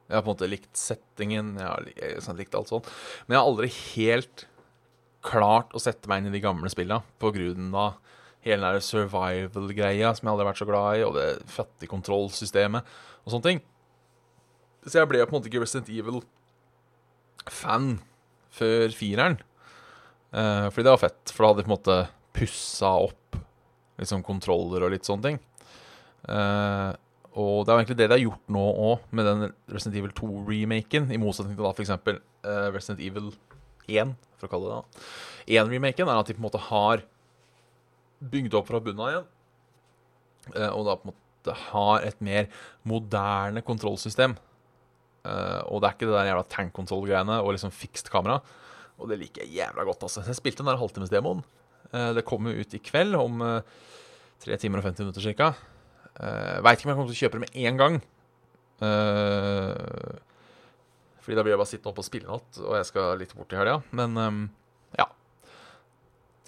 Jeg 0.08 0.16
har 0.18 0.24
på 0.24 0.30
en 0.30 0.34
måte 0.34 0.48
likt 0.48 0.72
settingen, 0.76 1.54
jeg 1.60 1.68
har 1.68 1.90
jeg 1.92 2.16
har 2.16 2.24
sånn 2.24 2.40
likt 2.40 2.56
alt 2.56 2.72
sånt. 2.72 2.88
Men 3.26 3.36
jeg 3.36 3.42
har 3.42 3.50
aldri 3.52 3.68
helt 3.94 4.46
klart 5.22 5.74
å 5.74 5.80
sette 5.82 6.08
meg 6.10 6.18
inn 6.20 6.30
i 6.30 6.36
de 6.36 6.42
gamle 6.42 6.70
spilla 6.72 6.98
på 7.22 7.30
grunn 7.34 7.74
av 7.78 7.90
hele 8.42 8.72
den 8.74 8.82
survival-greia 8.82 10.10
som 10.16 10.26
jeg 10.26 10.32
aldri 10.32 10.44
har 10.44 10.50
vært 10.50 10.62
så 10.62 10.68
glad 10.68 10.88
i, 10.98 11.04
og 11.06 11.12
det 11.14 11.26
fattigkontrollsystemet 11.54 12.82
og 13.22 13.28
sånne 13.30 13.48
ting. 13.48 13.60
Så 14.82 14.98
jeg 14.98 15.10
ble 15.10 15.22
på 15.22 15.30
en 15.30 15.36
måte 15.38 15.48
ikke 15.50 15.62
Resident 15.62 15.88
Evil-fan 15.94 17.86
før 18.52 18.88
fireren. 18.98 19.38
Eh, 20.32 20.66
fordi 20.72 20.84
det 20.88 20.94
var 20.96 21.04
fett, 21.04 21.24
for 21.30 21.44
da 21.44 21.48
hadde 21.52 21.62
de 21.62 21.66
på 21.68 21.70
en 21.70 21.76
måte 21.76 21.98
pussa 22.34 22.90
opp 23.06 23.38
liksom 24.00 24.24
kontroller 24.26 24.80
og 24.82 24.92
litt 24.94 25.06
sånne 25.06 25.26
ting. 25.28 25.38
Eh, 26.26 26.90
og 27.32 27.64
det 27.64 27.70
er 27.70 27.76
jo 27.76 27.80
egentlig 27.80 27.98
det 28.00 28.08
de 28.10 28.16
har 28.16 28.24
gjort 28.26 28.52
nå 28.52 28.62
òg, 28.90 29.06
med 29.16 29.28
den 29.28 29.46
Resident 29.72 29.96
Evil 30.00 30.12
2-remaken, 30.18 31.08
i 31.14 31.20
motsetning 31.20 31.56
til 31.56 31.64
da 31.64 31.72
f.eks. 31.72 31.92
Uh, 32.42 32.68
Resident 32.74 33.00
Evil 33.00 33.30
1, 33.88 34.14
for 34.38 34.48
å 34.48 34.52
kalle 34.52 34.70
det 34.70 34.78
det. 34.78 35.06
Én-remaken 35.58 36.10
er 36.10 36.20
at 36.20 36.28
de 36.28 36.36
på 36.36 36.42
en 36.42 36.46
måte 36.46 36.62
har 36.68 37.02
bygd 38.32 38.54
opp 38.58 38.68
fra 38.70 38.80
bunnen 38.82 39.02
av 39.02 39.12
igjen, 39.12 39.28
eh, 40.54 40.70
og 40.70 40.86
da 40.86 40.96
på 40.98 41.08
en 41.08 41.14
måte 41.14 41.56
har 41.72 42.06
et 42.06 42.20
mer 42.22 42.48
moderne 42.86 43.64
kontrollsystem. 43.66 44.36
Eh, 45.26 45.60
og 45.70 45.82
det 45.82 45.88
er 45.88 45.96
ikke 45.96 46.10
det 46.10 46.16
der 46.16 46.30
jævla 46.30 46.46
tank 46.50 46.74
control-greiene 46.76 47.40
og 47.42 47.54
liksom 47.56 47.74
fikst 47.74 48.10
kamera. 48.12 48.40
Og 49.02 49.10
det 49.10 49.18
liker 49.18 49.42
jeg 49.44 49.58
jævla 49.62 49.86
godt, 49.88 50.06
altså. 50.06 50.22
Jeg 50.26 50.38
spilte 50.38 50.62
den 50.62 50.70
der 50.70 50.78
halvtimesdemoen. 50.78 51.42
Uh, 51.92 52.12
det 52.16 52.22
kommer 52.24 52.54
ut 52.56 52.74
i 52.76 52.80
kveld, 52.80 53.16
om 53.18 53.42
tre 54.40 54.56
timer 54.56 54.80
og 54.80 54.86
50 54.86 55.02
minutter. 55.02 55.56
Uh, 56.16 56.60
Veit 56.62 56.78
ikke 56.78 56.86
om 56.86 56.92
jeg 56.92 56.98
kommer 56.98 57.10
til 57.10 57.16
å 57.16 57.22
kjøpe 57.22 57.40
det 57.40 57.42
med 57.42 57.56
en 57.66 57.80
gang. 57.80 57.98
Fordi 61.22 61.38
da 61.38 61.44
blir 61.44 61.54
jeg 61.54 61.60
bare 61.60 61.70
sittende 61.70 61.92
oppe 61.92 62.02
og 62.02 62.08
spille 62.08 62.26
natt, 62.26 62.58
og 62.58 62.74
jeg 62.80 62.88
skal 62.88 63.20
litt 63.20 63.34
bort 63.38 63.52
i 63.54 63.58
helga. 63.60 63.76
Men 63.94 64.18
um, 64.18 64.40
ja. 64.98 65.06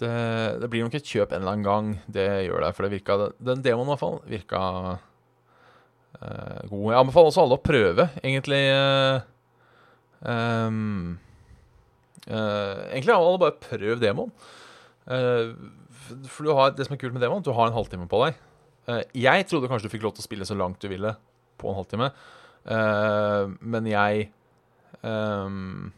Det, 0.01 0.15
det 0.59 0.69
blir 0.71 0.83
nok 0.83 0.97
et 0.99 1.07
kjøp 1.07 1.31
en 1.31 1.39
eller 1.39 1.53
annen 1.53 1.67
gang. 1.67 1.93
Det 2.11 2.27
gjør 2.49 2.65
det, 2.65 2.71
for 2.75 2.83
det 2.83 2.97
virka 2.97 3.17
Den 3.39 3.63
demoen 3.63 3.87
i 3.87 3.93
hvert 3.93 4.03
fall 4.03 4.19
virka 4.27 4.59
uh, 4.99 6.59
god. 6.67 6.83
Jeg 6.91 6.99
anbefaler 6.99 7.31
også 7.31 7.45
alle 7.45 7.59
å 7.59 7.63
prøve, 7.63 8.09
egentlig. 8.19 8.61
Uh, 8.75 9.17
um, 10.27 11.15
uh, 12.27 12.83
egentlig 12.91 13.15
alle 13.15 13.41
bare 13.47 13.59
prøv 13.63 14.03
demoen. 14.03 14.35
For 15.05 16.55
har, 16.57 16.75
det 16.75 16.85
som 16.87 16.97
er 16.97 16.99
kult 16.99 17.15
med 17.15 17.23
demoen, 17.23 17.45
du 17.45 17.53
har 17.55 17.69
en 17.69 17.77
halvtime 17.77 18.09
på 18.11 18.25
deg. 18.25 18.43
Jeg 19.17 19.45
trodde 19.49 19.69
kanskje 19.69 19.87
du 19.87 19.93
fikk 19.93 20.03
lov 20.03 20.17
til 20.17 20.21
å 20.21 20.25
spille 20.27 20.45
så 20.45 20.57
langt 20.57 20.83
du 20.83 20.89
ville 20.91 21.15
på 21.61 21.69
en 21.69 21.77
halvtime, 21.77 22.09
men 23.61 23.89
jeg 23.89 24.27
um, 25.01 25.91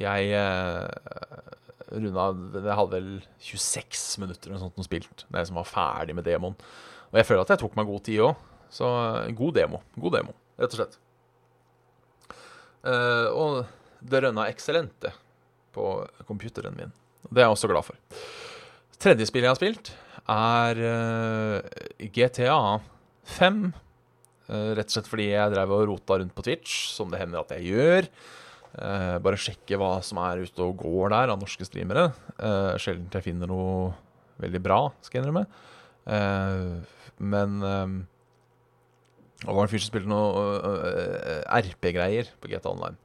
Jeg 0.00 0.30
uh, 0.36 0.88
runda 1.90 2.26
Jeg 2.60 2.78
hadde 2.78 2.94
vel 2.94 3.10
26 3.42 4.20
minutter 4.22 4.50
eller 4.50 4.62
sånt 4.62 4.86
spilt 4.86 5.24
da 5.28 5.42
jeg 5.42 5.50
som 5.50 5.60
var 5.60 5.68
ferdig 5.68 6.16
med 6.18 6.26
demoen. 6.28 6.56
Og 7.10 7.18
jeg 7.18 7.26
føler 7.26 7.44
at 7.44 7.54
jeg 7.54 7.62
tok 7.64 7.76
meg 7.78 7.88
god 7.90 8.04
tid 8.06 8.24
òg. 8.28 8.46
Så 8.70 8.86
uh, 8.86 9.30
god 9.36 9.56
demo. 9.58 9.82
God 9.98 10.18
demo, 10.18 10.36
rett 10.60 10.76
og 10.76 10.82
slett. 10.82 11.00
Uh, 12.80 13.28
og 13.36 13.58
det 14.00 14.22
rønna 14.24 14.46
eksellente 14.48 15.12
på 15.74 15.90
computeren 16.28 16.76
min. 16.78 16.94
Det 17.28 17.42
er 17.42 17.48
jeg 17.48 17.56
også 17.56 17.70
glad 17.70 17.86
for. 17.86 17.98
Tredje 19.00 19.26
spillet 19.28 19.48
jeg 19.48 19.54
har 19.54 19.58
spilt, 19.58 19.92
er 20.30 20.80
uh, 20.86 22.08
GTA 22.14 22.80
5. 23.36 23.70
Uh, 24.50 24.72
rett 24.74 24.88
og 24.88 24.96
slett 24.96 25.06
fordi 25.06 25.28
jeg 25.30 25.52
drev 25.52 25.72
og 25.76 25.84
rota 25.92 26.16
rundt 26.18 26.34
på 26.34 26.42
Twitch, 26.42 26.88
som 26.90 27.10
det 27.12 27.20
hender 27.20 27.44
at 27.44 27.52
jeg 27.54 27.70
gjør. 27.70 28.08
Uh, 28.70 29.16
bare 29.22 29.38
sjekke 29.38 29.78
hva 29.78 29.92
som 30.06 30.18
er 30.22 30.42
ute 30.42 30.64
og 30.64 30.80
går 30.82 31.12
der 31.14 31.30
av 31.30 31.38
norske 31.38 31.66
streamere. 31.66 32.08
Uh, 32.34 32.74
sjelden 32.82 33.10
jeg 33.14 33.26
finner 33.28 33.50
noe 33.50 33.92
veldig 34.42 34.62
bra, 34.64 34.80
skal 35.04 35.20
jeg 35.20 35.26
innrømme. 35.26 35.44
Men 37.20 37.58
det 37.60 39.52
var 39.52 39.66
en 39.66 39.70
fyr 39.70 39.82
som 39.82 39.90
spilte 39.90 40.08
noe 40.08 41.42
RP-greier 41.60 42.30
på 42.40 42.48
GTA 42.48 42.72
Online. 42.72 42.96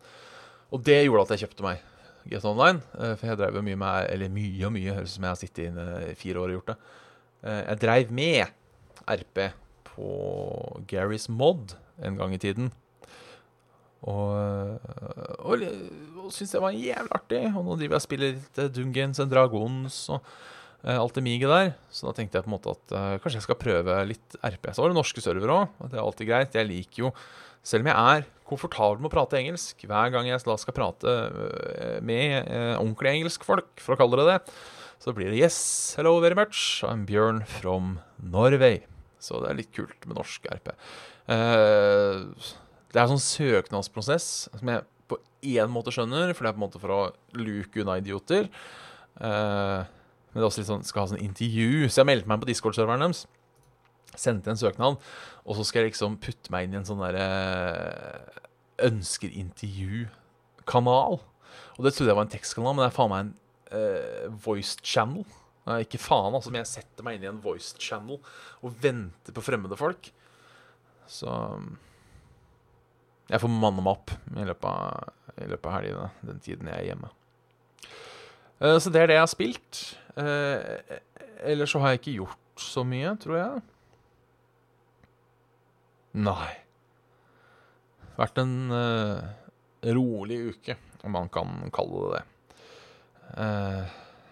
Og 0.71 0.79
det 0.87 1.01
gjorde 1.03 1.25
at 1.25 1.33
jeg 1.35 1.43
kjøpte 1.43 1.65
meg 1.67 1.83
GTA 2.31 2.53
Online. 2.53 2.79
for 3.19 3.27
jeg 3.27 3.41
drev 3.41 3.59
jo 3.59 3.65
mye 3.67 3.81
med 3.83 4.07
Eller 4.15 4.31
mye 4.31 4.63
og 4.69 4.73
mye, 4.77 4.95
høres 4.95 5.11
ut 5.11 5.17
som 5.17 5.27
jeg 5.27 5.33
har 5.35 5.41
sittet 5.43 5.67
inne 5.67 5.85
i 6.07 6.15
fire 6.17 6.39
år 6.39 6.53
og 6.53 6.55
gjort 6.55 6.71
det. 6.71 6.77
jeg 7.51 7.81
dreiv 7.83 8.15
med 8.15 8.55
RP 9.03 9.43
på 9.95 10.09
Garys 10.91 11.29
Mod 11.31 11.77
en 12.03 12.19
gang 12.19 12.35
i 12.35 12.41
tiden. 12.41 12.73
Og, 14.05 14.81
og, 15.41 15.63
og 16.21 16.33
syntes 16.33 16.53
det 16.53 16.61
var 16.61 16.75
jævlig 16.75 17.15
artig. 17.15 17.41
Og 17.55 17.63
nå 17.65 17.77
driver 17.79 17.95
jeg 17.95 18.01
og 18.01 18.05
spiller 18.05 18.35
litt 18.35 18.61
Dungeons 18.75 19.21
and 19.23 19.33
Dragons 19.33 19.97
og 20.13 20.19
eh, 20.85 20.93
alt 20.97 21.17
det 21.17 21.25
miget 21.25 21.49
der. 21.51 21.73
Så 21.89 22.09
da 22.09 22.13
tenkte 22.17 22.37
jeg 22.37 22.45
på 22.45 22.51
en 22.51 22.57
måte 22.57 22.75
at 22.75 22.95
eh, 22.99 23.17
kanskje 23.23 23.41
jeg 23.41 23.47
skal 23.47 23.59
prøve 23.61 23.97
litt 24.11 24.39
RP. 24.43 24.69
Så 24.69 24.85
var 24.85 24.93
det 24.93 24.99
norske 24.99 25.25
servere 25.25 25.57
òg, 25.63 25.75
og 25.79 25.91
det 25.91 25.99
er 25.99 26.05
alltid 26.05 26.31
greit. 26.31 26.59
Jeg 26.59 26.69
liker 26.69 27.07
jo, 27.07 27.11
selv 27.65 27.85
om 27.85 27.91
jeg 27.91 28.15
er 28.15 28.31
komfortabel 28.45 29.01
med 29.01 29.09
å 29.09 29.15
prate 29.15 29.41
engelsk, 29.41 29.87
hver 29.89 30.13
gang 30.13 30.29
jeg 30.29 30.43
skal 30.45 30.77
prate 30.77 31.19
med 32.05 32.43
eh, 32.45 32.73
ordentlige 32.77 33.21
engelskfolk, 33.21 33.71
for 33.81 33.95
å 33.95 34.03
kalle 34.03 34.21
det 34.21 34.33
det, 34.35 34.57
så 35.01 35.13
blir 35.13 35.33
det 35.33 35.41
'Yes, 35.41 35.95
hello 35.97 36.19
very 36.21 36.37
much, 36.37 36.83
I'm 36.85 37.05
Bjørn 37.09 37.43
from 37.45 37.99
Norway'. 38.21 38.94
Så 39.25 39.41
det 39.41 39.49
er 39.49 39.59
litt 39.59 39.73
kult 39.75 40.05
med 40.05 40.19
norsk 40.19 40.45
RP. 40.53 40.67
Uh, 41.25 42.29
det 42.93 43.01
er 43.01 43.07
en 43.07 43.15
sånn 43.15 43.27
søknadsprosess 43.27 44.27
som 44.53 44.71
jeg 44.71 44.85
på 45.09 45.15
én 45.45 45.69
måte 45.73 45.91
skjønner, 45.93 46.33
for 46.33 46.41
det 46.45 46.51
er 46.51 46.55
på 46.55 46.61
en 46.61 46.67
måte 46.67 46.81
for 46.81 46.89
å 46.93 47.13
luke 47.37 47.81
unna 47.81 47.99
idioter. 48.01 48.43
Uh, 49.19 49.81
men 50.31 50.37
det 50.39 50.43
er 50.43 50.49
også 50.49 50.61
litt 50.61 50.71
sånn, 50.71 50.87
skal 50.87 51.01
ha 51.03 51.11
sånn 51.13 51.23
intervju, 51.23 51.71
så 51.87 51.97
jeg 52.01 52.09
meldte 52.09 52.29
meg 52.31 52.41
på 52.41 52.49
Discord-serveren 52.49 53.03
deres. 53.05 53.21
Sendte 54.15 54.49
en 54.51 54.59
søknad, 54.59 54.93
og 55.43 55.53
så 55.57 55.63
skal 55.67 55.79
jeg 55.81 55.89
liksom 55.93 56.21
putte 56.23 56.49
meg 56.53 56.61
inn 56.65 56.75
i 56.75 56.79
en 56.81 56.87
sånn 56.87 57.03
derre 57.03 57.27
uh, 57.31 58.23
ønsker-intervju-kanal. 58.87 61.13
Og 61.75 61.81
det 61.83 61.91
trodde 61.95 62.11
jeg 62.11 62.19
var 62.19 62.27
en 62.27 62.35
tekstkanal, 62.35 62.73
men 62.75 62.83
det 62.85 62.91
er 62.91 62.99
faen 62.99 63.11
meg 63.11 63.19
en 63.25 63.33
uh, 63.75 64.25
voice 64.45 64.73
channel. 64.83 65.23
Nei, 65.65 65.79
ikke 65.81 66.01
faen, 66.01 66.35
altså, 66.37 66.51
men 66.53 66.61
jeg 66.61 66.73
setter 66.75 67.05
meg 67.05 67.17
inn 67.17 67.25
i 67.25 67.31
en 67.31 67.41
voice 67.41 67.73
channel 67.81 68.19
og 68.61 68.75
venter 68.83 69.33
på 69.33 69.43
fremmede 69.45 69.77
folk. 69.79 70.11
Så 71.09 71.31
jeg 73.29 73.41
får 73.41 73.49
manne 73.49 73.81
meg 73.81 73.95
opp 73.95 74.13
i 74.37 74.45
løpet 74.45 74.67
av, 74.69 75.13
i 75.41 75.47
løpet 75.49 75.69
av 75.69 75.77
helgene, 75.79 76.09
den 76.29 76.41
tiden 76.45 76.69
jeg 76.69 76.77
er 76.77 76.89
hjemme. 76.91 77.09
Uh, 78.61 78.77
så 78.79 78.91
det 78.93 79.01
er 79.01 79.09
det 79.09 79.17
jeg 79.17 79.25
har 79.25 79.31
spilt. 79.31 79.81
Uh, 80.15 80.59
ellers 81.45 81.73
så 81.73 81.81
har 81.81 81.93
jeg 81.93 82.03
ikke 82.03 82.19
gjort 82.19 82.61
så 82.61 82.85
mye, 82.87 83.15
tror 83.21 83.39
jeg. 83.39 83.63
Nei. 86.21 86.51
Vært 88.15 88.39
en 88.39 88.55
uh, 88.71 89.25
rolig 89.97 90.39
uke, 90.53 90.77
om 91.03 91.17
man 91.17 91.33
kan 91.33 91.57
kalle 91.75 92.05
det 92.05 92.21
det. 92.21 92.23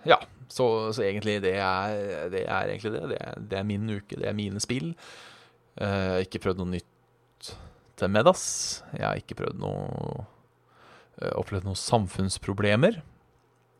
Ja, 0.07 0.19
så, 0.51 0.65
så 0.95 1.03
egentlig 1.05 1.37
det 1.43 1.55
er, 1.61 2.27
det 2.33 2.43
er 2.47 2.71
egentlig 2.73 2.91
det. 2.95 3.03
Det 3.13 3.19
det 3.51 3.57
er 3.59 3.67
min 3.67 3.89
uke, 3.89 4.17
det 4.19 4.27
er 4.29 4.35
mine 4.37 4.59
spill. 4.63 4.93
Eh, 5.77 5.87
Jeg 5.87 6.11
har 6.17 6.25
ikke 6.27 6.41
prøvd 6.47 6.59
noe 6.63 6.73
nytt 6.75 7.53
til 7.99 8.09
Medas. 8.09 8.43
Jeg 8.97 9.05
har 9.05 9.19
ikke 9.21 9.37
prøvd 9.43 9.59
noe 9.61 10.25
eh, 11.21 11.31
Opplevd 11.39 11.67
noen 11.69 11.79
samfunnsproblemer. 11.79 13.01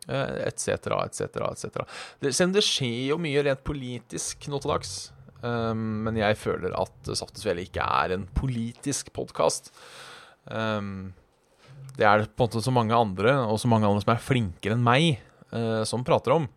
Etc., 0.04 0.68
etc., 0.84 1.38
etc. 1.48 1.84
Selv 2.28 2.50
om 2.50 2.56
det 2.58 2.64
skjer 2.68 3.14
jo 3.14 3.20
mye 3.24 3.44
rent 3.48 3.62
politisk 3.64 4.50
nå 4.52 4.60
til 4.60 4.74
dags. 4.74 4.96
eh, 5.42 5.74
Men 5.74 6.18
jeg 6.20 6.36
føler 6.42 6.76
at 6.76 7.14
Saft 7.16 7.38
og 7.38 7.44
Svele 7.46 7.64
ikke 7.64 7.86
er 8.04 8.18
en 8.18 8.28
politisk 8.36 9.14
podkast. 9.16 9.72
Det 11.94 12.06
er 12.10 12.24
på 12.26 12.44
en 12.44 12.50
måte 12.50 12.62
så 12.66 12.72
mange 12.74 12.96
andre, 12.98 13.36
og 13.48 13.60
så 13.62 13.70
mange 13.72 13.88
andre 13.88 14.02
som 14.04 14.12
er 14.16 14.24
flinkere 14.26 14.76
enn 14.76 14.84
meg, 14.84 15.20
eh, 15.54 15.84
som 15.88 16.06
prater 16.08 16.40
om. 16.40 16.50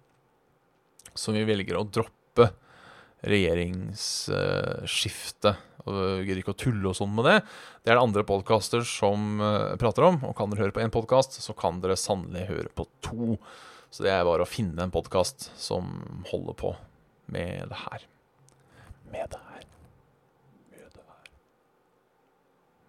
som 1.16 1.32
vi 1.32 1.46
velger 1.48 1.78
å 1.78 1.86
droppe 1.88 2.50
regjeringsskiftet. 3.24 5.56
Og 5.86 6.26
gidder 6.26 6.40
ikke 6.42 6.50
å 6.52 6.58
tulle 6.58 6.88
og 6.90 6.96
sånn 6.98 7.14
med 7.14 7.24
det. 7.28 7.36
Det 7.84 7.90
er 7.92 7.96
det 7.96 8.02
andre 8.02 8.24
podkaster 8.26 8.82
som 8.86 9.40
eh, 9.40 9.76
prater 9.80 10.02
om. 10.08 10.16
Og 10.26 10.36
kan 10.36 10.50
dere 10.50 10.62
høre 10.66 10.74
på 10.76 10.82
én 10.82 10.94
podkast, 10.94 11.32
så 11.42 11.52
kan 11.56 11.80
dere 11.82 11.96
sannelig 12.00 12.46
høre 12.50 12.70
på 12.74 12.82
to. 13.06 13.36
Så 13.94 13.98
det 14.04 14.12
er 14.12 14.24
bare 14.26 14.42
å 14.44 14.50
finne 14.50 14.82
en 14.82 14.94
podkast 14.94 15.38
som 15.60 15.82
holder 16.32 16.54
på 16.58 16.70
med 17.32 17.68
det 17.70 17.78
her. 17.86 18.00
Med 19.12 19.26
det 19.30 19.40
her. 19.46 19.64
Med 20.74 20.86
det 20.90 21.04
her. 21.06 21.26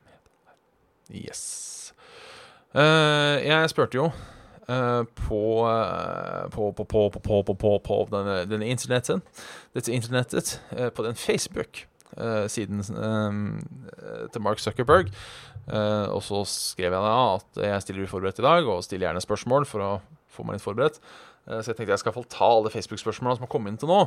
Med 0.08 0.20
det 0.26 0.36
her. 0.50 0.58
Yes. 1.22 1.44
Eh, 2.78 3.36
jeg 3.46 3.70
spurte 3.72 3.98
jo 3.98 4.06
eh, 4.10 4.14
Eh, 4.68 4.76
eh, 4.76 5.04
på, 5.04 5.66
på, 6.52 6.74
på, 6.74 7.12
på, 7.12 7.56
på, 7.56 7.80
på, 7.80 7.98
denne, 8.12 8.42
denne 8.50 8.68
internettet, 8.68 9.24
dette 9.74 9.94
internettet, 9.96 10.58
eh, 10.76 10.90
på 10.90 11.06
den 11.06 11.16
Facebook-siden 11.16 12.82
til 14.32 14.42
Mark 14.42 14.60
Zuckerberg. 14.60 15.12
og 15.68 16.24
så 16.24 16.42
skrev 16.48 16.94
jeg 16.96 17.04
da 17.04 17.36
at 17.36 17.60
jeg 17.62 17.82
stiller 17.82 18.08
uforberedt 18.08 18.40
i 18.40 18.46
dag, 18.46 18.68
og 18.68 18.84
stiller 18.84 19.08
gjerne 19.08 19.22
spørsmål 19.22 19.68
for 19.70 19.84
å 19.84 19.92
få 20.32 20.44
meg 20.44 20.58
litt 20.58 20.64
forberedt. 20.64 21.00
så 21.46 21.68
jeg 21.68 21.76
tenkte 21.76 21.92
jeg 21.92 22.00
skal 22.00 22.12
iallfall 22.12 22.32
ta 22.32 22.48
alle 22.48 22.72
Facebook-spørsmålene 22.74 23.38
som 23.38 23.46
har 23.46 23.52
kommet 23.52 23.72
inn 23.72 23.80
til 23.84 23.92
nå. 23.92 24.02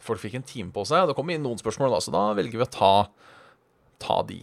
folk 0.00 0.20
fikk 0.22 0.38
en 0.38 0.48
time 0.48 0.72
på 0.72 0.86
seg, 0.88 1.02
og 1.02 1.08
det 1.10 1.18
kom 1.18 1.30
inn 1.30 1.42
noen 1.42 1.60
spørsmål, 1.60 1.92
da, 1.92 2.00
så 2.00 2.14
da 2.14 2.24
velger 2.38 2.62
vi 2.62 2.66
å 2.66 2.74
ta, 2.78 2.94
ta 4.00 4.22
de. 4.22 4.40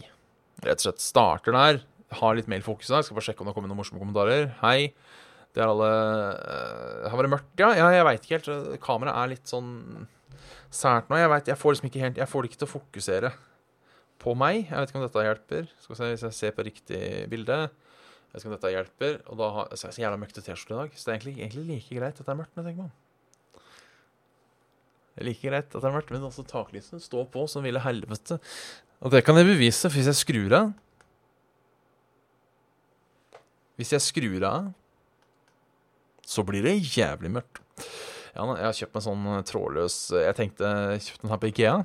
Rett 0.62 0.78
og 0.78 0.86
slett 0.86 1.02
starter 1.02 1.56
der 1.56 1.82
har 2.16 2.36
litt 2.38 2.48
mailfokus 2.48 2.88
i 2.88 2.94
dag. 2.94 3.04
Skal 3.04 3.18
bare 3.18 3.26
sjekke 3.26 3.42
om 3.42 3.48
det 3.48 3.52
har 3.52 3.58
kommet 3.58 3.72
noen 3.72 3.80
morsomme 3.82 4.00
kommentarer. 4.00 4.52
Hei. 4.62 4.92
Det 5.56 5.64
er 5.64 5.70
alle 5.72 5.88
uh, 5.88 7.08
Har 7.08 7.18
vært 7.20 7.32
mørkt? 7.32 7.50
Ja, 7.60 7.72
ja 7.76 7.88
jeg 7.92 8.06
veit 8.08 8.24
ikke 8.24 8.38
helt. 8.38 8.78
Kameraet 8.84 9.20
er 9.22 9.32
litt 9.34 9.50
sånn 9.50 10.06
sært 10.70 11.10
nå. 11.10 11.18
Jeg 11.20 11.32
vet, 11.32 11.50
jeg 11.52 11.60
får 11.60 11.74
liksom 11.74 11.90
ikke 11.90 12.02
helt 12.04 12.20
Jeg 12.20 12.30
får 12.30 12.44
det 12.44 12.50
ikke 12.50 12.62
til 12.62 12.68
å 12.68 12.74
fokusere 12.76 13.32
på 14.22 14.34
meg. 14.38 14.64
Jeg 14.66 14.74
vet 14.74 14.92
ikke 14.92 15.00
om 15.00 15.04
dette 15.06 15.26
hjelper. 15.28 15.68
Skal 15.82 15.94
vi 15.94 15.98
se 15.98 16.10
hvis 16.12 16.24
jeg 16.26 16.38
ser 16.38 16.56
på 16.56 16.66
riktig 16.66 17.02
bilde. 17.32 17.58
Jeg 17.68 18.34
vet 18.34 18.42
ikke 18.42 18.50
om 18.50 18.56
dette 18.56 18.72
hjelper. 18.74 19.20
Og 19.28 19.40
da 19.40 19.50
har 19.56 19.70
jeg 19.72 19.82
så 19.82 19.92
jævla 20.02 20.20
møkkete 20.20 20.44
T-skjorte 20.44 20.74
i 20.74 20.80
dag, 20.82 20.96
så 20.96 21.04
det 21.04 21.12
er 21.12 21.18
egentlig, 21.18 21.36
egentlig 21.38 21.66
like 21.68 22.00
greit 22.00 22.18
at 22.18 22.26
det 22.26 22.34
er 22.34 22.40
mørkt. 22.40 22.56
når 22.56 22.64
jeg 22.64 22.72
tenker 22.72 22.88
meg. 22.88 22.96
Det 25.14 25.22
er 25.24 25.28
like 25.30 25.50
greit 25.50 25.70
at 25.72 25.78
det 25.78 25.88
er 25.88 25.96
mørkt, 25.96 26.12
men 26.14 26.26
også 26.28 26.44
taklysene 26.46 27.00
står 27.02 27.30
på 27.32 27.46
som 27.50 27.64
ville 27.66 27.82
helvete. 27.82 28.38
Og 29.02 29.14
det 29.14 29.24
kan 29.26 29.38
jeg 29.38 29.48
bevise 29.48 29.88
for 29.88 29.98
hvis 29.98 30.10
jeg 30.10 30.18
skrur 30.18 30.54
av. 30.58 30.74
Hvis 33.78 33.94
jeg 33.94 34.02
skrur 34.04 34.44
av, 34.48 34.72
så 36.26 36.44
blir 36.44 36.66
det 36.66 36.80
jævlig 36.82 37.30
mørkt. 37.38 37.62
Ja, 38.34 38.44
jeg 38.44 38.66
har 38.66 38.76
kjøpt 38.76 38.96
meg 38.98 39.02
sånn 39.04 39.26
trådløs 39.48 39.94
Jeg 40.14 40.34
tenkte 40.36 40.68
jeg 40.68 41.04
kjøpte 41.06 41.24
den 41.24 41.32
her 41.32 41.40
på 41.42 41.48
Ikea. 41.52 41.76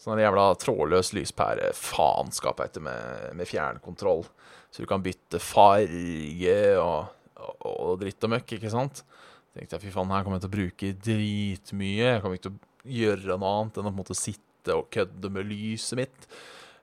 Sånn 0.00 0.20
jævla 0.20 0.46
trådløs 0.60 1.12
lyspære. 1.16 1.70
Faenskap 1.76 2.62
heter 2.64 2.82
med, 2.84 3.30
med 3.36 3.48
fjernkontroll. 3.48 4.24
Så 4.72 4.82
du 4.82 4.88
kan 4.88 5.04
bytte 5.04 5.40
farge 5.42 6.58
og, 6.80 7.12
og, 7.36 7.64
og 7.68 7.94
dritt 8.00 8.24
og 8.24 8.34
møkk, 8.34 8.56
ikke 8.56 8.72
sant? 8.72 9.04
tenkte 9.50 9.76
jeg, 9.76 9.82
fy 9.84 9.94
faen, 9.94 10.12
her 10.14 10.24
kommer 10.24 10.38
jeg 10.38 10.44
til 10.46 10.50
å 10.50 10.56
bruke 10.56 10.92
dritmye. 11.06 12.06
Jeg 12.06 12.22
kommer 12.22 12.38
ikke 12.38 12.48
til 12.48 12.54
å 12.56 12.94
gjøre 12.96 13.36
noe 13.36 13.56
annet 13.58 13.80
enn 13.80 13.88
å 13.88 13.90
på 13.90 13.92
en 13.92 14.00
måte 14.00 14.16
sitte 14.18 14.76
og 14.76 14.88
kødde 14.94 15.32
med 15.34 15.50
lyset 15.50 15.98
mitt. 16.00 16.28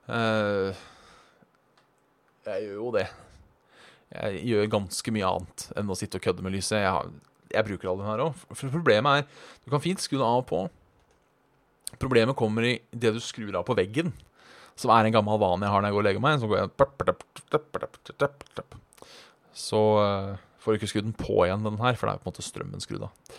Uh, 0.08 0.70
jeg 2.46 2.68
gjør 2.68 2.76
jo 2.78 2.92
det. 2.94 3.08
Jeg 4.08 4.42
gjør 4.48 4.70
ganske 4.72 5.12
mye 5.12 5.28
annet 5.28 5.66
enn 5.76 5.90
å 5.92 5.96
sitte 5.98 6.16
og 6.16 6.24
kødde 6.24 6.44
med 6.44 6.54
lyset. 6.56 6.80
Jeg, 6.80 6.92
har, 6.94 7.10
jeg 7.52 7.66
bruker 7.66 7.90
all 7.90 8.00
den 8.00 8.08
her 8.08 8.22
òg. 8.24 8.44
Problemet 8.56 9.20
er 9.20 9.46
Du 9.64 9.72
kan 9.72 9.84
fint 9.84 10.00
skru 10.00 10.16
det 10.18 10.26
av 10.26 10.42
og 10.42 10.48
på. 10.48 10.62
Problemet 12.00 12.36
kommer 12.36 12.64
i 12.68 12.74
det 12.92 13.14
du 13.16 13.20
skrur 13.24 13.54
av 13.56 13.64
på 13.68 13.76
veggen, 13.76 14.12
som 14.78 14.92
er 14.92 15.08
en 15.08 15.14
gammel 15.14 15.40
vane 15.40 15.64
jeg 15.64 15.72
har 15.72 15.82
når 15.82 15.88
jeg 15.88 15.96
går 15.96 16.02
og 16.02 16.08
legger 16.08 16.24
meg. 16.24 16.40
Så 16.40 16.50
går 16.50 16.58
jeg 16.60 16.68
Så 19.58 19.80
uh, 19.98 20.36
får 20.60 20.70
du 20.70 20.78
ikke 20.78 20.90
skrudd 20.92 21.08
den 21.08 21.16
på 21.18 21.40
igjen, 21.46 21.64
den 21.64 21.80
her, 21.80 21.96
for 21.96 22.08
det 22.08 22.14
er 22.14 22.22
på 22.22 22.28
en 22.28 22.32
måte 22.32 22.46
strømmen 22.46 22.84
skrudd 22.84 23.08
av. 23.08 23.38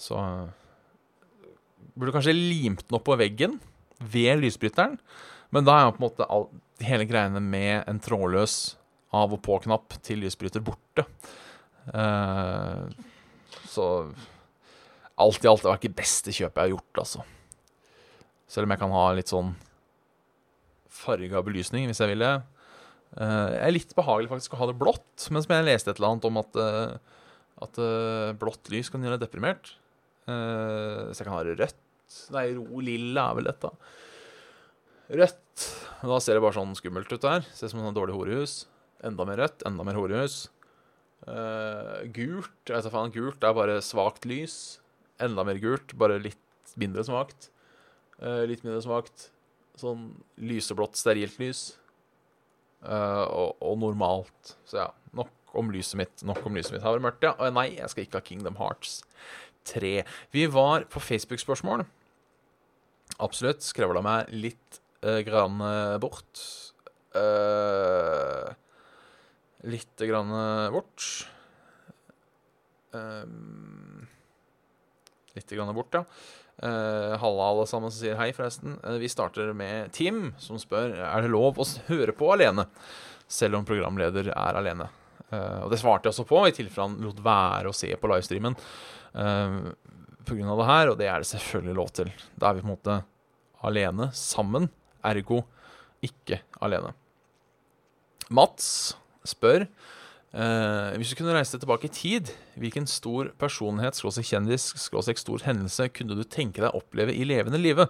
Så 0.00 0.16
uh, 0.16 0.48
burde 1.94 2.14
kanskje 2.16 2.34
limt 2.36 2.86
den 2.86 2.98
opp 2.98 3.06
på 3.06 3.18
veggen 3.20 3.58
ved 4.00 4.40
lysbryteren. 4.40 4.98
Men 5.50 5.66
da 5.66 5.76
er 5.76 5.88
jo 5.88 5.94
på 5.96 6.02
en 6.02 6.06
måte 6.06 6.30
all, 6.30 6.46
hele 6.80 7.06
greiene 7.10 7.42
med 7.42 7.82
en 7.90 8.00
trådløs 8.02 8.79
av- 9.16 9.34
og 9.34 9.42
på-knapp 9.42 9.96
til 10.06 10.22
lysbryter 10.24 10.62
borte. 10.64 11.06
Uh, 11.90 12.86
så 13.66 13.84
alt 15.20 15.44
i 15.44 15.50
alt 15.50 15.64
det 15.64 15.70
var 15.70 15.80
ikke 15.80 15.90
det 15.90 16.00
beste 16.00 16.34
kjøpet 16.34 16.60
jeg 16.60 16.68
har 16.68 16.74
gjort, 16.76 17.02
altså. 17.02 17.24
Selv 18.50 18.66
om 18.66 18.74
jeg 18.74 18.82
kan 18.82 18.94
ha 18.94 19.04
litt 19.16 19.32
sånn 19.32 19.52
farga 21.00 21.42
belysning 21.46 21.86
hvis 21.88 22.02
jeg 22.02 22.12
vil 22.12 22.24
det. 22.24 22.34
Uh, 23.16 23.50
det 23.50 23.60
er 23.66 23.74
litt 23.74 23.96
behagelig 23.98 24.30
faktisk 24.30 24.54
å 24.54 24.62
ha 24.62 24.70
det 24.70 24.78
blått, 24.78 25.28
men 25.30 25.42
som 25.42 25.56
jeg 25.56 25.66
leste 25.66 25.92
et 25.92 25.98
eller 25.98 26.14
annet 26.14 26.30
om 26.30 26.40
at, 26.42 26.60
uh, 26.60 27.20
at 27.66 27.84
blått 28.40 28.70
lys 28.72 28.92
kan 28.92 29.02
gjøre 29.04 29.18
deg 29.18 29.26
deprimert. 29.26 29.74
så 30.30 31.18
jeg 31.18 31.26
kan 31.26 31.34
ha 31.34 31.42
det 31.44 31.58
rødt. 31.58 31.80
Nei, 32.32 32.46
ro 32.56 32.80
lilla 32.80 33.26
er 33.30 33.36
vel 33.36 33.48
dette. 33.50 33.70
Rødt. 35.10 35.64
Da 36.06 36.18
ser 36.22 36.38
det 36.38 36.42
bare 36.44 36.56
sånn 36.56 36.76
skummelt 36.78 37.10
ut 37.12 37.24
der. 37.24 37.44
Ser 37.52 37.68
ut 37.68 37.74
som 37.74 37.82
et 37.82 37.96
dårlig 37.96 38.14
horehus. 38.16 38.54
Enda 39.06 39.24
mer 39.28 39.40
rødt, 39.40 39.64
enda 39.68 39.86
mer 39.86 39.96
horehus. 39.96 40.50
gult. 41.24 42.56
Jeg 42.66 42.74
vet 42.74 42.86
da 42.86 42.92
faen, 42.92 43.12
gult 43.14 43.44
er 43.44 43.56
bare 43.56 43.80
svakt 43.84 44.26
lys. 44.28 44.80
Enda 45.20 45.44
mer 45.44 45.60
gult, 45.60 45.96
bare 46.00 46.20
litt 46.20 46.74
mindre 46.80 47.04
svakt. 47.04 47.50
litt 48.20 48.64
mindre 48.64 48.82
svakt. 48.84 49.30
Sånn 49.80 50.10
lyseblått, 50.36 50.98
sterilt 51.00 51.38
lys. 51.40 51.80
Uh, 52.80 53.26
og, 53.28 53.50
og, 53.60 53.76
normalt. 53.82 54.54
Så 54.68 54.78
ja, 54.80 54.88
nok 55.16 55.56
om 55.58 55.70
lyset 55.72 55.98
mitt. 56.00 56.22
Nok 56.24 56.44
om 56.48 56.56
lyset 56.56 56.74
mitt. 56.74 56.84
Har 56.84 56.96
vært 56.96 57.06
mørkt, 57.06 57.26
ja. 57.26 57.34
Og 57.36 57.52
nei, 57.56 57.68
jeg 57.76 57.92
skal 57.92 58.06
ikke 58.06 58.20
ha 58.20 58.26
Kingdom 58.26 58.56
Hearts 58.60 59.00
3. 59.68 59.98
Vi 60.32 60.46
var 60.52 60.86
på 60.92 61.02
Facebook-spørsmål. 61.04 61.84
Absolutt. 63.20 63.64
Skrevla 63.66 64.02
meg 64.04 64.32
litt 64.32 64.80
uh, 65.04 65.20
grann 65.26 65.60
bort. 66.00 66.44
Uh, 67.12 68.48
litt 69.68 70.04
grann 70.08 70.30
bort. 70.72 71.04
litt 75.36 75.52
grann 75.54 75.74
bort, 75.74 75.94
ja. 75.94 76.04
Uh, 76.62 77.16
halla, 77.16 77.42
alle 77.42 77.66
sammen 77.66 77.88
som 77.88 78.02
sier 78.02 78.18
hei, 78.20 78.34
forresten. 78.36 78.74
Uh, 78.84 78.98
vi 79.00 79.08
starter 79.08 79.54
med 79.56 79.94
Tim, 79.96 80.34
som 80.36 80.58
spør 80.60 80.92
er 81.06 81.24
det 81.24 81.30
lov 81.32 81.56
å 81.56 81.64
høre 81.88 82.12
på 82.12 82.28
alene, 82.34 82.66
selv 83.30 83.56
om 83.56 83.64
programleder 83.64 84.28
er 84.34 84.58
alene. 84.58 84.90
Uh, 85.30 85.64
og 85.64 85.70
det 85.72 85.78
svarte 85.80 86.08
jeg 86.08 86.12
også 86.12 86.26
på, 86.28 86.42
i 86.44 86.52
tilfelle 86.52 86.90
han 86.90 87.06
lot 87.06 87.22
være 87.24 87.70
å 87.70 87.76
se 87.76 87.88
på 87.96 88.10
livestreamen 88.12 88.58
uh, 88.58 89.72
pga. 90.28 90.58
det 90.60 90.68
her, 90.68 90.92
og 90.92 91.00
det 91.00 91.08
er 91.08 91.24
det 91.24 91.30
selvfølgelig 91.30 91.78
lov 91.78 91.94
til. 91.96 92.12
Da 92.36 92.50
er 92.50 92.58
vi 92.58 92.66
på 92.66 92.68
en 92.68 92.74
måte 92.74 92.98
alene, 93.64 94.10
sammen, 94.16 94.68
ergo 95.00 95.40
ikke 96.04 96.42
alene. 96.60 96.92
Mats 98.28 98.98
spør 99.28 99.66
Uh, 100.30 100.94
hvis 100.94 101.10
du 101.10 101.16
kunne 101.18 101.32
reise 101.34 101.56
deg 101.56 101.64
tilbake 101.64 101.88
i 101.88 101.90
tid, 101.90 102.28
hvilken 102.62 102.84
stor 102.86 103.32
personlighet, 103.40 103.96
skråstrek 103.98 104.28
kjendis, 104.28 104.68
skråstrek 104.78 105.18
stor 105.18 105.42
hendelse 105.42 105.88
kunne 105.90 106.14
du 106.14 106.22
tenke 106.22 106.62
deg 106.62 106.68
å 106.70 106.78
oppleve 106.78 107.10
i 107.10 107.24
levende 107.26 107.58
live? 107.58 107.88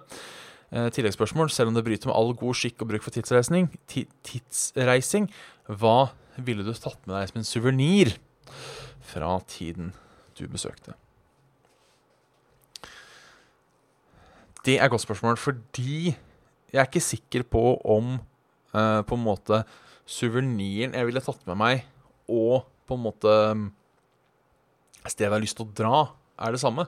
Uh, 0.73 0.87
tilleggsspørsmål, 0.89 1.51
selv 1.53 1.69
om 1.69 1.77
det 1.77 1.83
bryter 1.85 2.09
med 2.09 2.17
all 2.17 2.33
god 2.39 2.57
skikk 2.57 2.81
og 2.81 2.89
bruk 2.89 3.05
for 3.05 3.13
tidsreising, 3.13 3.69
tidsreising, 3.91 5.29
hva 5.69 6.15
ville 6.41 6.65
du 6.65 6.73
tatt 6.73 7.05
med 7.05 7.19
deg 7.19 7.29
som 7.29 7.41
en 7.43 7.45
suvenir 7.51 8.15
fra 9.11 9.35
tiden 9.51 9.93
du 10.39 10.47
besøkte? 10.49 10.97
Det 14.65 14.79
er 14.79 14.87
et 14.87 14.93
godt 14.93 15.05
spørsmål, 15.05 15.37
fordi 15.37 16.15
jeg 16.71 16.81
er 16.81 16.89
ikke 16.89 17.05
sikker 17.05 17.45
på 17.45 17.77
om 17.85 18.15
uh, 18.73 19.05
på 19.05 19.13
en 19.13 19.25
måte 19.29 19.61
suveniren 20.11 20.95
jeg 20.97 21.07
ville 21.07 21.23
tatt 21.23 21.45
med 21.47 21.59
meg 21.61 21.85
og 22.31 22.67
på 22.87 22.97
en 22.97 23.05
måte 23.05 23.35
stedet 25.07 25.29
jeg 25.29 25.33
har 25.33 25.43
lyst 25.43 25.57
til 25.57 25.67
å 25.67 25.75
dra, 25.75 26.01
er 26.41 26.53
det 26.53 26.61
samme. 26.61 26.85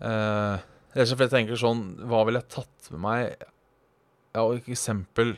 Eh, 0.00 0.64
rett 0.96 1.04
og 1.04 1.12
slett 1.12 1.26
jeg 1.26 1.32
tenker 1.32 1.60
sånn 1.60 1.82
Hva 2.08 2.18
ville 2.28 2.42
jeg 2.42 2.52
tatt 2.52 2.88
med 2.92 3.00
meg 3.00 3.20
Jeg 3.32 4.36
har 4.36 4.50
for 4.50 4.74
eksempel 4.74 5.30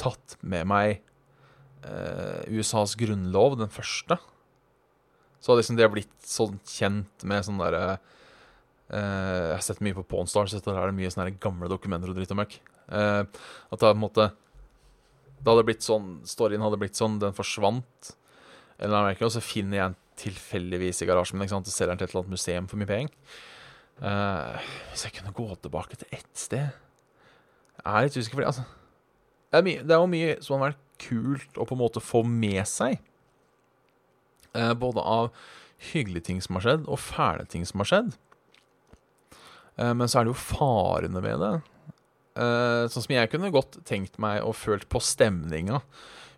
tatt 0.00 0.34
med 0.44 0.68
meg 0.68 0.98
eh, 1.88 2.42
USAs 2.52 2.96
grunnlov, 3.00 3.56
den 3.60 3.72
første. 3.72 4.18
Så 5.40 5.52
hadde 5.52 5.62
liksom 5.62 5.78
det 5.80 5.88
blitt 5.92 6.14
sånn 6.24 6.58
kjent 6.68 7.24
med 7.28 7.46
sånn 7.46 7.60
derre 7.60 7.84
eh, 8.92 8.98
Jeg 8.98 9.56
har 9.56 9.64
sett 9.64 9.82
mye 9.84 9.96
på 9.96 10.06
Pawnstars, 10.08 10.52
så 10.52 10.62
der 10.64 10.80
er 10.80 10.90
det 10.92 10.98
mye 11.00 11.12
sånne 11.12 11.36
gamle 11.40 11.68
dokumenter 11.72 12.12
og 12.12 12.20
dritt 12.20 12.32
og 12.34 12.40
møkk. 12.42 12.60
Eh, 12.90 13.22
at 13.24 13.76
det 13.76 13.88
er 13.88 13.92
på 13.92 13.98
en 13.98 14.04
måte 14.04 14.30
Det 15.40 15.48
hadde 15.48 15.66
blitt 15.68 15.84
sånn 15.84 16.18
Storyen 16.28 16.64
hadde 16.64 16.78
blitt 16.80 16.98
sånn, 16.98 17.18
den 17.22 17.36
forsvant. 17.36 18.12
Eller 18.80 19.12
ikke, 19.14 19.28
og 19.28 19.34
så 19.34 19.42
finner 19.44 19.78
jeg 19.78 19.90
den 19.90 19.98
tilfeldigvis 20.20 21.00
i 21.00 21.08
garasjen 21.08 21.40
min 21.40 21.52
og 21.56 21.68
selger 21.68 21.94
den 21.94 22.00
til 22.00 22.08
et 22.08 22.12
eller 22.12 22.24
annet 22.24 22.36
museum 22.36 22.68
for 22.68 22.80
mye 22.80 22.90
penger. 22.90 23.38
Uh, 24.00 24.56
hvis 24.90 25.06
jeg 25.06 25.16
kunne 25.18 25.34
gå 25.36 25.46
tilbake 25.60 25.98
til 26.00 26.08
ett 26.16 26.30
sted 26.32 26.70
Jeg 26.72 27.84
er 27.84 28.06
litt 28.06 28.14
usikker, 28.16 28.38
fordi 28.38 28.46
altså 28.48 28.62
det 29.50 29.58
er, 29.58 29.64
mye, 29.66 29.82
det 29.84 29.92
er 29.92 30.00
jo 30.00 30.08
mye 30.08 30.36
som 30.40 30.54
har 30.54 30.70
vært 30.70 30.84
kult 31.02 31.58
å 31.60 31.66
på 31.68 31.76
en 31.76 31.80
måte 31.82 32.00
få 32.00 32.22
med 32.24 32.62
seg. 32.70 33.00
Uh, 34.56 34.72
både 34.78 35.04
av 35.04 35.32
hyggelige 35.90 36.28
ting 36.28 36.40
som 36.44 36.56
har 36.56 36.66
skjedd, 36.66 36.88
og 36.88 37.00
fæle 37.02 37.46
ting 37.50 37.64
som 37.68 37.82
har 37.82 37.90
skjedd. 37.90 38.12
Eh, 39.80 39.92
men 39.94 40.08
så 40.08 40.20
er 40.20 40.26
det 40.26 40.34
jo 40.34 40.40
farene 40.40 41.22
ved 41.24 41.40
det. 41.42 41.52
Eh, 42.40 42.86
sånn 42.88 43.04
som 43.04 43.12
jeg 43.14 43.30
kunne 43.32 43.52
godt 43.52 43.82
tenkt 43.88 44.16
meg 44.22 44.40
og 44.46 44.56
følt 44.56 44.86
på 44.88 45.02
stemninga 45.04 45.82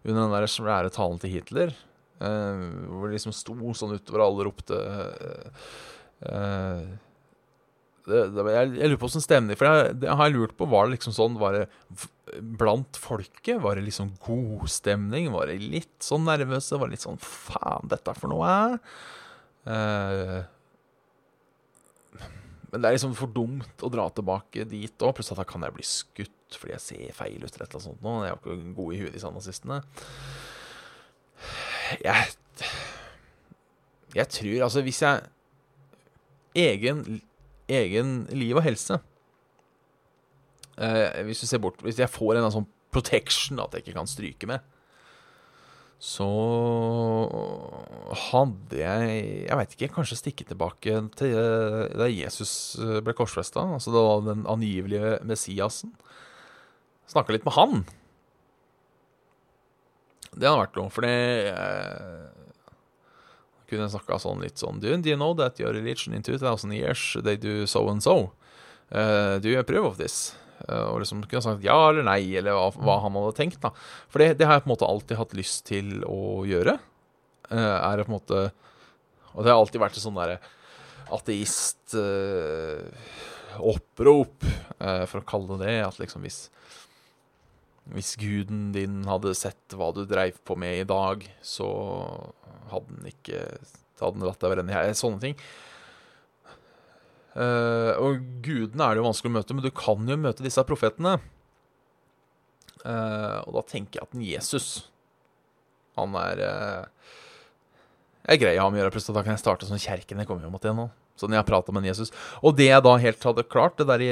under 0.03 0.19
den 0.25 0.35
der 0.35 0.49
svære 0.51 0.91
talen 0.95 1.21
til 1.23 1.37
Hitler. 1.37 1.75
eh, 2.23 2.65
hvor 2.91 3.07
det 3.07 3.19
liksom 3.19 3.35
sto 3.37 3.55
sånn 3.79 3.95
utover, 3.99 4.25
alle 4.25 4.47
ropte 4.49 4.79
eh, 6.27 6.83
det, 8.03 8.21
det, 8.35 8.45
jeg, 8.51 8.71
jeg 8.81 8.91
lurer 8.91 8.99
på 8.99 9.07
åssen 9.07 9.23
stemning 9.23 9.55
For 9.55 9.69
jeg, 9.69 9.93
det 10.03 10.11
har 10.11 10.27
jeg 10.27 10.35
lurt 10.35 10.57
på. 10.59 10.67
Var 10.67 10.89
det 10.89 10.97
liksom 10.97 11.15
sånn 11.15 11.37
Var 11.39 11.55
det 11.55 11.67
blant 12.59 12.99
folket? 12.99 13.61
Var 13.63 13.79
det 13.79 13.85
liksom 13.87 14.09
god 14.27 14.65
stemning? 14.75 15.29
Var 15.31 15.53
det 15.53 15.61
litt 15.63 16.03
sånn 16.03 16.27
nervøse? 16.27 16.81
Var 16.81 16.91
det 16.91 16.97
litt 16.97 17.05
sånn 17.07 17.21
Faen, 17.23 17.87
dette 17.93 18.11
er 18.11 18.19
for 18.19 18.33
noe? 18.33 18.57
Eh, 19.71 20.41
men 22.73 22.81
det 22.81 22.89
er 22.89 22.97
liksom 22.97 23.13
for 23.17 23.29
dumt 23.29 23.83
å 23.85 23.91
dra 23.93 24.07
tilbake 24.17 24.65
dit 24.65 25.05
òg. 25.05 25.13
Plutselig 25.17 25.37
at 25.37 25.43
da 25.43 25.49
kan 25.51 25.67
jeg 25.67 25.77
bli 25.77 25.85
skutt 25.85 26.57
fordi 26.57 26.73
jeg 26.73 26.85
ser 26.85 27.17
feil 27.17 27.43
ut 27.45 27.53
eller 27.53 27.69
noe 27.69 27.85
sånt. 27.85 28.01
Jeg 28.03 28.31
er 28.31 28.33
jo 28.33 28.39
ikke 28.57 28.75
god 28.79 28.95
i 28.95 29.01
huet, 29.03 29.13
disse 29.17 29.33
nazistene. 29.33 29.83
Jeg 32.01 32.33
Jeg 34.17 34.29
tror 34.29 34.65
Altså, 34.65 34.83
hvis 34.85 35.03
jeg 35.03 35.23
Egen 36.57 37.23
egen 37.73 38.27
liv 38.33 38.57
og 38.57 38.65
helse. 38.65 38.99
Eh, 40.77 41.23
hvis 41.25 41.41
du 41.41 41.47
ser 41.47 41.61
bort 41.63 41.81
Hvis 41.85 42.01
jeg 42.01 42.11
får 42.13 42.41
en 42.41 42.51
sånn 42.53 42.69
protection 42.93 43.61
at 43.61 43.73
jeg 43.73 43.87
ikke 43.87 43.97
kan 43.97 44.09
stryke 44.09 44.49
med, 44.49 44.61
så 46.03 46.27
hadde 48.13 48.79
jeg 48.79 49.23
Jeg 49.47 49.59
veit 49.59 49.75
ikke, 49.77 49.95
kanskje 49.97 50.19
stikke 50.21 50.47
tilbake 50.49 50.99
til 51.19 51.33
eh, 51.39 51.95
da 51.99 52.09
Jesus 52.11 52.77
eh, 52.81 53.01
ble 53.05 53.15
korsfesta. 53.17 53.65
Altså 53.79 53.95
da 53.95 54.05
den 54.29 54.45
angivelige 54.51 55.19
Messiasen. 55.29 55.95
Snakka 57.11 57.35
litt 57.35 57.47
med 57.49 57.57
han. 57.57 57.83
Det 60.33 60.49
hadde 60.49 60.61
vært 60.63 60.79
noe, 60.81 60.93
for 60.93 61.05
det 61.05 61.17
eh, 61.53 62.29
kunne 63.69 63.89
snakka 63.93 64.21
sånn 64.21 64.45
litt 64.45 64.61
sånn 64.61 64.81
do, 64.81 64.93
you 64.93 65.17
know 65.17 65.33
that 65.37 65.61
your 65.61 65.73
religion 65.73 66.13
in 66.17 66.25
2000 66.25 66.73
years 66.77 67.17
they 67.25 67.37
do 67.37 67.67
so 67.67 67.87
and 67.89 68.05
so? 68.05 68.33
Uh, 68.93 69.39
do 69.41 69.49
you 69.49 69.59
approve 69.61 69.89
of 69.89 69.97
this? 69.97 70.35
Og 70.69 71.01
liksom 71.03 71.25
kunne 71.25 71.43
sagt 71.43 71.65
ja 71.65 71.75
eller 71.89 72.05
nei, 72.07 72.37
eller 72.39 72.55
hva, 72.55 72.69
hva 72.77 73.01
han 73.03 73.17
hadde 73.19 73.37
tenkt. 73.41 73.61
da 73.65 73.73
For 74.13 74.23
det, 74.23 74.37
det 74.39 74.47
har 74.47 74.61
jeg 74.61 74.65
på 74.67 74.71
en 74.71 74.75
måte 74.77 74.89
alltid 74.89 75.19
hatt 75.19 75.37
lyst 75.37 75.65
til 75.67 76.05
å 76.07 76.45
gjøre. 76.47 76.77
Uh, 77.53 77.77
er 77.85 78.01
på 78.01 78.09
en 78.09 78.17
måte 78.17 78.39
Og 79.35 79.43
det 79.45 79.51
har 79.53 79.59
alltid 79.59 79.83
vært 79.83 79.99
et 79.99 80.05
sånn 80.05 80.17
derre 80.17 80.39
ateist 81.13 81.93
uh, 81.99 82.81
opprop, 83.61 84.47
uh, 84.81 85.05
for 85.05 85.21
å 85.21 85.27
kalle 85.29 85.59
det 85.59 85.67
det. 85.67 85.75
At 85.85 85.99
liksom 86.01 86.25
hvis 86.25 86.47
hvis 87.93 88.15
guden 88.15 88.71
din 88.73 89.01
hadde 89.11 89.35
sett 89.35 89.75
hva 89.75 89.89
du 89.93 90.05
dreiv 90.07 90.37
på 90.47 90.55
med 90.57 90.85
i 90.85 90.87
dag, 90.89 91.25
så 91.43 91.67
hadde 92.71 92.95
den 92.95 93.09
ikke 93.11 93.41
hadde 94.03 94.19
den 94.19 94.27
latt 94.27 94.43
deg 94.43 94.55
brenne 94.55 94.83
i. 94.87 94.95
Sånne 94.97 95.23
ting. 95.23 95.37
Uh, 97.33 97.97
og 97.97 98.25
gudene 98.45 98.85
er 98.85 98.95
det 98.95 99.01
jo 99.01 99.09
vanskelig 99.09 99.33
å 99.33 99.37
møte, 99.39 99.57
men 99.57 99.65
du 99.65 99.73
kan 99.75 100.09
jo 100.09 100.19
møte 100.21 100.45
disse 100.45 100.65
profetene. 100.69 101.17
Uh, 102.83 103.39
og 103.47 103.57
da 103.57 103.63
tenker 103.71 104.01
jeg 104.01 104.09
at 104.09 104.15
en 104.17 104.25
Jesus 104.27 104.65
Han 105.95 106.17
er 106.19 106.41
uh, 106.43 107.13
er 108.23 108.39
greier 108.39 108.63
å 108.63 108.67
ha 108.67 108.73
med 108.73 108.81
å 108.81 108.85
gjøre. 108.85 108.95
Plutselig 108.95 109.17
da 109.19 109.25
kan 109.27 109.35
jeg 109.35 109.43
starte 109.43 109.69
sånn 109.69 109.83
kjerken 109.83 110.23
jeg 110.23 110.29
kommer 110.29 110.47
jo 110.47 110.53
mot 110.53 110.65
igjen 110.65 110.79
nå. 110.79 110.89
Sånn 111.19 111.35
jeg 111.35 111.43
har 111.43 111.49
prata 111.49 111.75
med 111.75 111.85
Jesus 111.85 112.09
Og 112.41 112.57
det 112.57 112.71
jeg 112.71 112.85
da 112.85 112.95
helt 113.03 113.25
hadde 113.29 113.45
klart, 113.45 113.77
det 113.77 113.85
der 113.91 114.05
i 114.05 114.11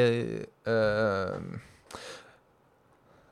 eh, 0.68 1.60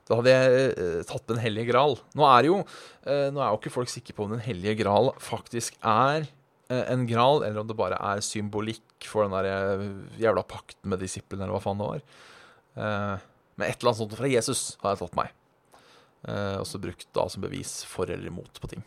da 0.09 0.17
hadde 0.17 0.33
jeg 0.33 0.61
eh, 0.71 1.01
tatt 1.05 1.27
Den 1.29 1.41
hellige 1.41 1.69
gral. 1.69 1.99
Nå 2.17 2.25
er 2.25 2.49
jo 2.49 2.55
eh, 2.63 3.27
Nå 3.29 3.43
er 3.43 3.51
jo 3.51 3.59
ikke 3.59 3.75
folk 3.75 3.91
sikre 3.93 4.17
på 4.17 4.25
om 4.25 4.33
Den 4.33 4.41
hellige 4.45 4.79
gral 4.81 5.13
faktisk 5.21 5.77
er 5.85 6.29
en 6.69 7.07
gral, 7.09 7.39
eller 7.41 7.63
om 7.63 7.65
det 7.65 7.73
bare 7.73 7.97
er 7.97 8.19
symbolikk 8.21 9.07
for 9.09 9.25
den 9.25 9.33
der 9.33 9.79
jævla 10.21 10.43
pakten 10.45 10.91
med 10.91 11.01
disiplene, 11.01 11.41
eller 11.41 11.55
hva 11.55 11.63
faen 11.63 11.79
det 11.81 11.87
var. 11.87 12.03
Men 13.57 13.65
et 13.65 13.73
eller 13.79 13.89
annet 13.89 14.01
sånt 14.03 14.13
fra 14.19 14.29
Jesus 14.29 14.61
har 14.83 14.93
jeg 14.93 14.99
tatt 15.01 15.17
meg. 15.17 15.33
Og 16.61 16.67
så 16.69 16.83
brukt 16.83 17.09
da 17.17 17.25
som 17.33 17.41
bevis 17.41 17.73
for 17.89 18.13
eller 18.13 18.29
imot 18.29 18.61
på 18.61 18.69
ting. 18.69 18.85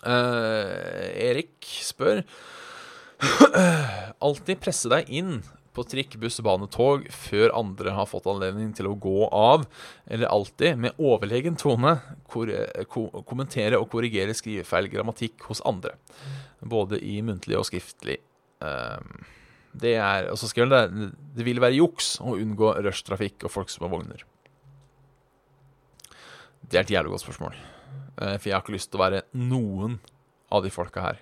Eh, 0.00 1.08
Erik 1.28 1.66
spør 1.84 2.22
Alltid 4.24 4.62
presse 4.62 4.88
deg 4.88 5.10
inn 5.12 5.40
på 5.76 5.84
trikk, 5.86 6.16
buss, 6.20 6.40
bane, 6.42 6.66
tog 6.72 7.04
før 7.14 7.52
andre 7.54 7.92
har 7.94 8.08
fått 8.10 8.26
anledning 8.30 8.72
til 8.74 8.88
å 8.90 8.96
gå 8.98 9.28
av, 9.30 9.68
eller 10.10 10.32
alltid 10.32 10.80
med 10.82 10.98
overlegen 10.98 11.58
tone 11.60 11.94
kommentere 12.26 13.78
og 13.78 13.86
korrigere 13.92 14.34
skrivefeil 14.34 14.90
grammatikk 14.90 15.46
hos 15.46 15.62
andre. 15.68 15.94
Både 16.60 16.98
i 16.98 17.20
muntlig 17.22 17.58
og 17.60 17.68
skriftlig. 17.70 18.18
Um, 18.60 19.22
det 19.72 19.94
er 20.02 20.26
Og 20.32 20.36
så 20.36 20.48
skrev 20.50 20.66
han 20.66 20.72
det 20.74 21.12
Det 21.38 21.44
vil 21.46 21.62
være 21.62 21.78
juks 21.78 22.18
å 22.20 22.34
unngå 22.34 22.74
rushtrafikk 22.84 23.46
og 23.46 23.54
folk 23.54 23.70
som 23.72 23.86
har 23.86 23.94
vogner. 23.94 24.24
Det 26.60 26.76
er 26.76 26.82
et 26.82 26.96
jævlig 26.98 27.14
godt 27.14 27.24
spørsmål. 27.24 27.54
Eh, 28.20 28.36
for 28.36 28.48
jeg 28.48 28.56
har 28.56 28.64
ikke 28.64 28.76
lyst 28.76 28.90
til 28.92 29.00
å 29.00 29.04
være 29.04 29.24
noen 29.38 29.98
av 30.52 30.64
de 30.64 30.72
folka 30.74 31.04
her. 31.04 31.20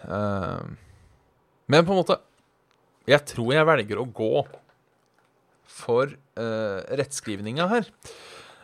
Um, 0.00 0.76
men 1.68 1.84
på 1.84 1.92
en 1.92 1.98
måte 1.98 2.16
jeg 3.10 3.20
tror 3.28 3.50
jeg 3.52 3.66
velger 3.68 3.98
å 4.00 4.06
gå 4.16 4.44
for 5.70 6.12
uh, 6.38 6.78
rettskrivninga 7.00 7.66
her. 7.70 7.88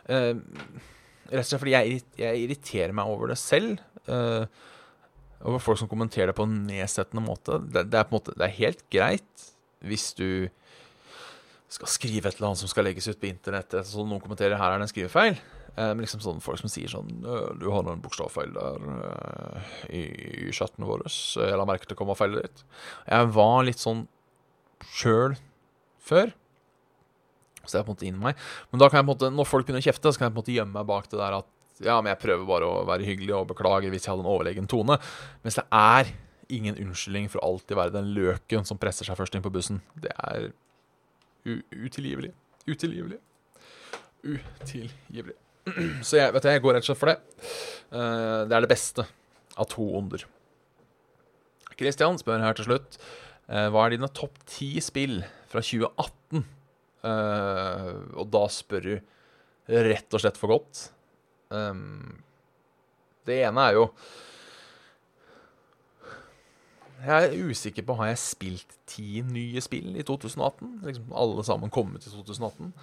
Rett 0.07 1.43
og 1.43 1.47
slett 1.49 1.59
fordi 1.59 1.73
jeg, 1.73 2.01
irriterer 2.45 2.93
meg 2.95 3.09
over 3.11 3.33
det 3.33 3.37
selv. 3.41 3.81
Over 4.07 5.59
folk 5.59 5.81
som 5.81 5.89
kommenterer 5.91 6.31
det 6.31 6.37
på 6.37 6.45
en 6.47 6.61
nedsettende 6.69 7.25
måte. 7.25 7.59
Det, 7.65 7.83
er 7.89 8.07
på 8.07 8.13
en 8.13 8.19
måte. 8.21 8.37
det 8.39 8.47
er 8.47 8.55
helt 8.61 8.85
greit 8.93 9.47
hvis 9.83 10.13
du 10.15 10.47
skal 11.67 11.91
skrive 11.91 12.29
et 12.29 12.37
eller 12.37 12.53
annet 12.53 12.61
som 12.61 12.71
skal 12.71 12.87
legges 12.87 13.09
ut 13.11 13.19
på 13.19 13.27
internett. 13.27 13.75
Så 13.83 14.05
noen 14.07 14.23
kommenterer 14.23 14.55
her 14.55 14.77
er 14.77 14.79
det 14.79 14.87
en 14.87 14.93
skrivefeil. 14.93 15.41
Men 15.77 16.01
liksom 16.01 16.23
sånne 16.23 16.41
folk 16.41 16.57
som 16.57 16.71
sier 16.73 16.89
sånn 16.89 17.19
Du 17.61 17.67
har 17.69 17.83
noen 17.85 18.01
bokstavfeil 18.01 18.49
der 18.55 18.87
i, 19.93 20.01
i 20.47 20.53
chatten 20.55 20.87
vår. 20.87 21.03
Jeg 21.05 21.59
la 21.59 21.67
merke 21.69 21.85
til 21.85 21.93
å 21.93 21.99
komme 21.99 22.15
feilet 22.17 22.47
ditt. 22.47 22.63
Jeg 23.05 23.29
var 23.35 23.59
litt 23.67 23.81
sånn 23.83 24.07
sjøl 24.89 25.37
før. 26.01 26.33
Så 27.67 27.77
jeg 27.77 27.85
på 27.85 27.91
en 27.91 27.97
måte 27.97 28.07
inn 28.07 28.19
meg. 28.21 28.39
Men 28.71 28.81
da 28.81 28.89
kan 28.89 29.01
jeg 29.01 29.05
på 29.05 29.11
en 29.11 29.13
måte, 29.13 29.31
når 29.37 29.49
folk 29.49 29.67
begynner 29.67 29.83
å 29.83 29.87
kjefte, 29.89 30.09
så 30.09 30.19
kan 30.19 30.29
jeg 30.29 30.33
på 30.33 30.39
en 30.39 30.43
måte 30.43 30.55
gjemme 30.55 30.77
meg 30.79 30.89
bak 30.89 31.09
det 31.11 31.19
der 31.19 31.39
at 31.41 31.53
ja, 31.83 31.99
men 32.01 32.09
jeg 32.09 32.21
prøver 32.23 32.47
bare 32.49 32.69
å 32.69 32.85
være 32.89 33.05
hyggelig 33.05 33.35
og 33.37 33.49
beklage 33.51 33.91
hvis 33.93 34.07
jeg 34.07 34.13
hadde 34.13 34.23
en 34.25 34.31
overlegen 34.31 34.69
tone. 34.71 34.97
Mens 35.43 35.59
det 35.59 35.67
er 35.77 36.09
ingen 36.53 36.79
unnskyldning 36.79 37.27
for 37.29 37.41
å 37.41 37.51
alltid 37.51 37.77
være 37.77 37.93
den 37.93 38.13
løken 38.15 38.65
som 38.65 38.79
presser 38.81 39.05
seg 39.05 39.19
først 39.19 39.35
inn 39.37 39.45
på 39.45 39.53
bussen. 39.53 39.81
Det 39.99 40.13
er 40.15 40.49
utilgivelig. 41.45 42.31
Utilgivelig. 42.67 43.19
Utilgivelig. 44.25 45.37
Så 46.07 46.19
jeg, 46.19 46.33
vet 46.33 46.43
du, 46.45 46.49
jeg 46.51 46.63
går 46.63 46.77
rett 46.77 46.85
og 46.85 46.89
slett 46.91 47.01
for 47.01 47.11
det. 47.11 47.17
Uh, 47.91 48.43
det 48.47 48.57
er 48.57 48.65
det 48.65 48.71
beste 48.71 49.05
av 49.57 49.69
to 49.71 49.85
onder. 49.99 50.25
Christian 51.77 52.17
spør 52.19 52.43
her 52.43 52.57
til 52.57 52.69
slutt. 52.69 52.99
Uh, 53.47 53.67
hva 53.73 53.85
er 53.85 53.95
dine 53.95 54.09
topp 54.15 54.39
ti 54.49 54.75
spill 54.83 55.21
fra 55.51 55.63
2018? 55.63 56.45
Uh, 57.07 57.91
og 58.17 58.31
da 58.33 58.47
spør 58.51 58.87
du 58.87 58.95
rett 59.67 60.15
og 60.15 60.23
slett 60.23 60.39
for 60.39 60.55
godt. 60.55 60.87
Um, 61.51 62.23
Det 63.27 63.37
ene 63.43 63.61
er 63.69 63.77
jo 63.77 63.83
Jeg 67.05 67.23
er 67.29 67.45
usikker 67.47 67.85
på 67.87 67.95
Har 67.95 68.09
jeg 68.09 68.19
spilt 68.19 68.73
ti 68.87 69.21
nye 69.23 69.61
spill 69.63 69.95
i 69.95 70.03
2018. 70.03 70.81
Liksom 70.83 71.13
Alle 71.15 71.45
sammen 71.47 71.71
kommet 71.71 72.07
i 72.07 72.11
2018. 72.11 72.73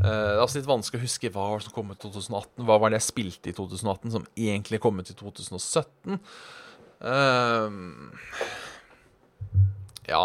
Eh, 0.00 0.08
det 0.08 0.36
er 0.38 0.42
også 0.42 0.60
litt 0.60 0.70
vanskelig 0.70 1.00
å 1.00 1.04
huske 1.04 1.30
hva 1.34 1.46
som 1.60 1.74
kom 1.74 1.92
ut 1.92 1.98
i 1.98 2.06
2018. 2.06 2.64
Hva 2.68 2.78
var 2.80 2.92
det 2.92 3.00
jeg 3.00 3.08
spilte 3.10 3.52
i 3.52 3.56
2018 3.56 4.14
som 4.14 4.26
egentlig 4.38 4.80
kom 4.82 5.00
ut 5.00 5.10
i 5.12 5.16
2017? 5.18 6.20
Uh, 7.00 7.72
ja 10.04 10.24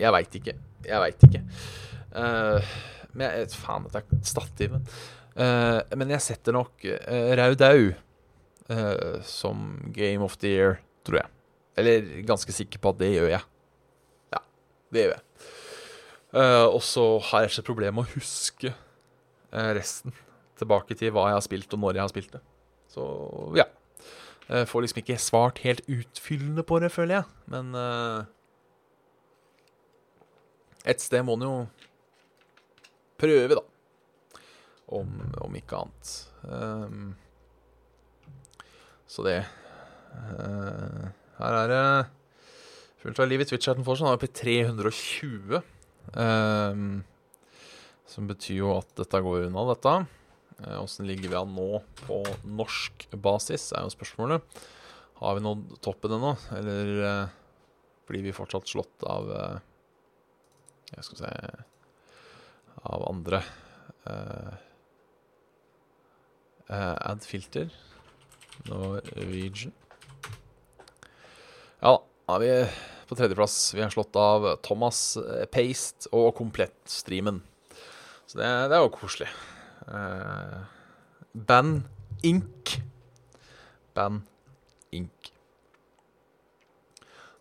Jeg 0.00 0.10
veit 0.16 0.38
ikke. 0.40 0.54
Jeg 0.84 1.02
veit 1.04 1.26
ikke. 1.28 1.42
Uh, 2.14 2.72
men 3.14 3.28
jeg, 3.28 3.50
faen, 3.58 3.86
dette 3.86 4.02
er 4.02 4.24
stativet. 4.26 4.96
Uh, 5.34 5.82
men 5.98 6.14
jeg 6.14 6.22
setter 6.22 6.54
nok 6.56 6.86
uh, 6.86 7.30
Raudau 7.40 7.92
som 9.28 9.74
Game 9.92 10.24
of 10.24 10.38
the 10.40 10.48
Year, 10.48 10.78
tror 11.04 11.18
jeg. 11.18 11.28
Eller 11.76 12.06
ganske 12.24 12.48
sikker 12.56 12.80
på 12.80 12.94
at 12.94 13.02
det 13.02 13.10
gjør 13.12 13.28
jeg. 13.28 13.44
Ja, 14.32 14.40
det 14.94 15.02
gjør 15.02 15.12
jeg. 15.12 15.50
Uh, 16.34 16.66
og 16.66 16.80
så 16.82 17.02
har 17.28 17.44
jeg 17.44 17.52
ikke 17.52 17.68
problem 17.68 18.00
med 18.00 18.08
å 18.08 18.16
huske 18.16 18.72
uh, 18.74 19.70
resten. 19.76 20.14
Tilbake 20.58 20.96
til 20.98 21.12
hva 21.14 21.28
jeg 21.30 21.38
har 21.38 21.44
spilt, 21.46 21.74
og 21.76 21.82
når 21.82 21.98
jeg 21.98 22.02
har 22.02 22.10
spilt 22.10 22.32
det. 22.34 22.40
Så 22.90 23.04
ja. 23.58 23.68
Jeg 24.44 24.68
får 24.68 24.84
liksom 24.84 25.00
ikke 25.00 25.16
svart 25.22 25.60
helt 25.64 25.80
utfyllende 25.88 26.64
på 26.66 26.78
det, 26.82 26.90
føler 26.92 27.20
jeg. 27.20 27.28
Men 27.54 27.70
uh, 27.78 28.26
et 30.84 31.00
sted 31.00 31.22
må 31.24 31.38
en 31.38 31.46
jo 31.46 31.54
prøve, 33.22 33.60
da. 33.60 33.62
Om, 34.94 35.14
om 35.46 35.54
ikke 35.56 35.78
annet. 35.80 36.10
Um, 36.44 37.14
så 39.08 39.22
det 39.24 39.38
Her 41.38 41.56
er 41.62 41.70
det 41.70 41.86
fullt 43.00 43.22
av 43.22 43.30
liv 43.30 43.42
i 43.42 43.46
Twitch-chatten 43.48 43.86
fortsatt. 43.86 44.10
Han 44.10 44.12
er 44.14 44.20
oppe 44.20 44.28
i 44.28 44.34
320. 44.34 45.62
Um, 46.12 47.02
som 48.06 48.28
betyr 48.28 48.60
jo 48.60 48.74
at 48.76 48.90
dette 48.98 49.20
går 49.24 49.48
unna, 49.48 49.64
dette. 49.72 49.94
Åssen 50.78 51.06
uh, 51.06 51.08
ligger 51.08 51.32
vi 51.32 51.38
an 51.38 51.54
nå 51.56 51.80
på 52.04 52.20
norsk 52.44 53.08
basis, 53.16 53.70
er 53.72 53.86
jo 53.86 53.94
spørsmålet. 53.94 54.60
Har 55.22 55.38
vi 55.38 55.44
nådd 55.46 55.78
toppen 55.84 56.16
ennå, 56.18 56.34
eller 56.58 56.92
uh, 57.00 57.34
blir 58.10 58.26
vi 58.26 58.36
fortsatt 58.36 58.68
slått 58.68 59.06
av 59.08 59.30
uh, 59.32 59.62
Jeg 60.92 61.08
skal 61.08 61.22
si 61.22 61.32
Av 62.84 63.00
andre. 63.08 63.38
add 66.68 67.24
filter. 67.24 67.70
Norwegian. 68.68 69.72
Ja 71.80 71.94
da, 72.28 72.38
vi 72.38 72.50
på 73.08 73.16
tredjeplass. 73.18 73.74
Vi 73.74 73.82
har 73.82 73.92
slått 73.92 74.16
av 74.16 74.46
Thomas 74.64 75.16
Paste 75.52 76.10
og 76.14 76.32
Komplett-streamen. 76.38 77.42
Så 78.26 78.38
det, 78.40 78.48
det, 78.70 78.76
er 78.76 78.82
jo 78.82 78.92
koselig. 78.94 79.28
Uh, 79.88 80.64
Band 81.34 81.84
Ink. 82.24 82.76
Band 83.94 84.24
Ink. 84.94 85.30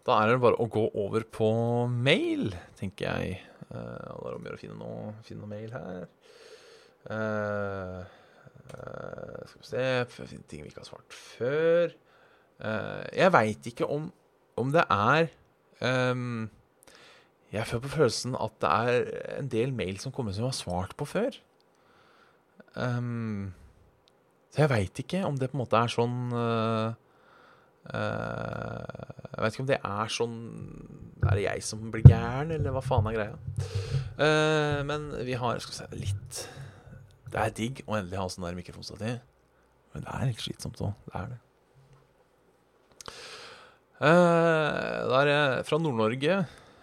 Da 0.04 0.18
er 0.20 0.34
det 0.34 0.42
bare 0.44 0.60
å 0.60 0.68
gå 0.68 0.84
over 1.00 1.24
på 1.32 1.50
mail, 1.88 2.52
tenker 2.80 3.08
jeg. 3.08 3.40
Uh, 3.70 3.78
det 3.80 4.10
er 4.12 4.36
om 4.36 4.44
å 4.44 4.50
gjøre 4.50 4.60
å 4.60 4.64
finne 4.64 4.80
noe, 4.80 5.14
finne 5.26 5.46
noe 5.46 5.54
mail 5.54 5.72
her. 5.78 6.04
Uh, 7.04 8.04
uh, 8.74 9.40
skal 9.48 9.60
vi 9.60 9.68
se 9.68 10.36
Ting 10.48 10.64
vi 10.64 10.70
ikke 10.70 10.84
har 10.84 10.88
svart 10.88 11.16
før. 11.16 11.96
jeg 13.12 13.32
veit 13.34 13.66
ikke 13.68 13.88
om 13.92 14.06
om 14.56 14.70
det 14.74 14.84
er 14.86 15.32
um, 15.82 16.50
Jeg 17.54 17.68
føler 17.70 17.86
på 17.86 17.96
følelsen 17.96 18.38
at 18.40 18.56
det 18.62 18.70
er 18.70 19.40
en 19.40 19.50
del 19.52 19.74
mail 19.74 20.00
som 20.02 20.12
kommer 20.12 20.34
som 20.34 20.46
jeg 20.46 20.52
har 20.52 20.58
svart 20.58 20.96
på 20.98 21.06
før. 21.10 21.38
Um, 22.76 23.54
så 24.54 24.64
jeg 24.64 24.70
veit 24.70 25.00
ikke 25.02 25.24
om 25.26 25.38
det 25.38 25.50
på 25.50 25.58
en 25.58 25.64
måte 25.64 25.78
er 25.78 25.90
sånn 25.90 26.18
uh, 26.34 26.94
uh, 27.90 29.04
Jeg 29.30 29.42
veit 29.42 29.56
ikke 29.56 29.64
om 29.64 29.70
det 29.70 29.80
er 29.80 30.14
sånn 30.14 30.36
Er 31.22 31.38
det 31.38 31.46
jeg 31.46 31.64
som 31.66 31.88
blir 31.94 32.06
gæren, 32.06 32.54
eller 32.54 32.74
hva 32.74 32.84
faen 32.86 33.10
er 33.10 33.18
greia? 33.18 33.38
Uh, 34.18 34.82
men 34.90 35.10
vi 35.26 35.38
har 35.42 35.62
Skal 35.62 35.74
vi 35.74 35.80
se 35.80 36.02
litt 36.04 36.44
Det 37.34 37.42
er 37.42 37.56
digg 37.62 37.82
å 37.88 37.98
endelig 37.98 38.22
ha 38.22 38.28
sånn 38.30 38.46
der 38.46 38.58
mikrofonstativ. 38.58 39.22
Men 39.94 40.06
det 40.06 40.14
er 40.14 40.30
litt 40.30 40.42
slitsomt 40.42 40.82
òg. 40.86 40.94
Det 41.08 41.18
er 41.18 41.32
det. 41.32 41.40
Uh, 44.04 45.08
det 45.08 45.32
er 45.32 45.62
fra 45.64 45.78
Nord-Norge. 45.80 46.42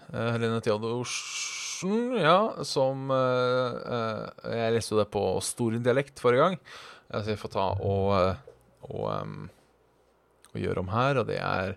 Uh, 0.08 0.28
Helene 0.32 0.62
Theodorsen, 0.64 2.14
ja, 2.16 2.64
som 2.64 3.10
uh, 3.12 4.30
Jeg 4.48 4.72
leste 4.72 4.94
jo 4.94 5.02
det 5.02 5.10
på 5.12 5.24
dialekt 5.84 6.22
forrige 6.22 6.46
gang. 6.46 6.56
Så 7.10 7.34
jeg 7.34 7.40
får 7.42 7.52
ta 7.52 7.66
og, 7.82 8.36
og, 8.86 9.06
og 10.54 10.56
gjøre 10.62 10.80
om 10.80 10.92
her, 10.94 11.20
og 11.20 11.28
det 11.28 11.40
er 11.42 11.74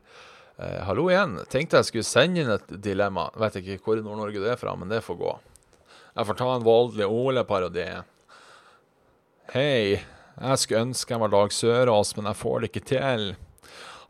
Hallo 0.85 1.07
igjen. 1.09 1.39
Tenkte 1.49 1.79
jeg 1.81 1.89
skulle 1.89 2.05
sende 2.05 2.43
inn 2.43 2.51
et 2.53 2.75
dilemma. 2.85 3.25
Vet 3.41 3.57
ikke 3.59 3.79
hvor 3.81 3.97
i 3.97 4.03
Nord-Norge 4.05 4.39
det 4.39 4.51
er 4.53 4.59
fra, 4.61 4.75
men 4.77 4.91
det 4.93 5.01
får 5.03 5.17
gå. 5.17 5.31
Jeg 6.13 6.29
får 6.29 6.37
ta 6.39 6.51
en 6.53 6.67
voldelig 6.67 7.07
Ole-parodi. 7.09 7.87
Hei, 9.55 9.97
jeg 9.97 10.61
skulle 10.61 10.85
ønske 10.85 11.17
jeg 11.17 11.23
var 11.25 11.33
Dag 11.33 11.57
Sørås, 11.57 12.13
men 12.15 12.29
jeg 12.29 12.39
får 12.45 12.61
det 12.61 12.69
ikke 12.69 12.85
til. 12.93 13.33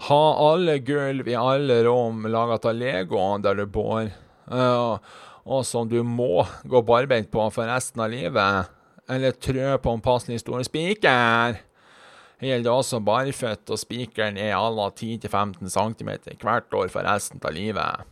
Ha 0.07 0.21
alle 0.51 0.77
gulv 0.83 1.27
i 1.29 1.35
alle 1.37 1.83
rom 1.85 2.25
laget 2.27 2.65
av 2.65 2.75
Lego 2.75 3.25
der 3.43 3.59
du 3.61 3.65
bor, 3.69 4.09
og 5.43 5.65
som 5.67 5.89
du 5.89 5.99
må 6.03 6.45
gå 6.67 6.81
barbeint 6.85 7.31
på 7.31 7.45
for 7.53 7.69
resten 7.69 8.03
av 8.03 8.11
livet. 8.11 8.71
Eller 9.11 9.35
trø 9.35 9.77
på 9.83 9.93
en 9.93 10.03
passelig 10.03 10.39
stor 10.41 10.63
spiker. 10.63 11.59
Gjelder 12.43 12.71
også 12.71 12.99
barføtt, 13.03 13.69
og 13.71 13.79
spikeren 13.79 14.39
er 14.39 14.55
à 14.57 14.63
la 14.73 14.89
10-15 14.89 15.69
cm 15.71 16.09
hvert 16.41 16.75
år 16.75 16.89
for 16.91 17.07
resten 17.07 17.39
av 17.43 17.55
livet. 17.55 18.09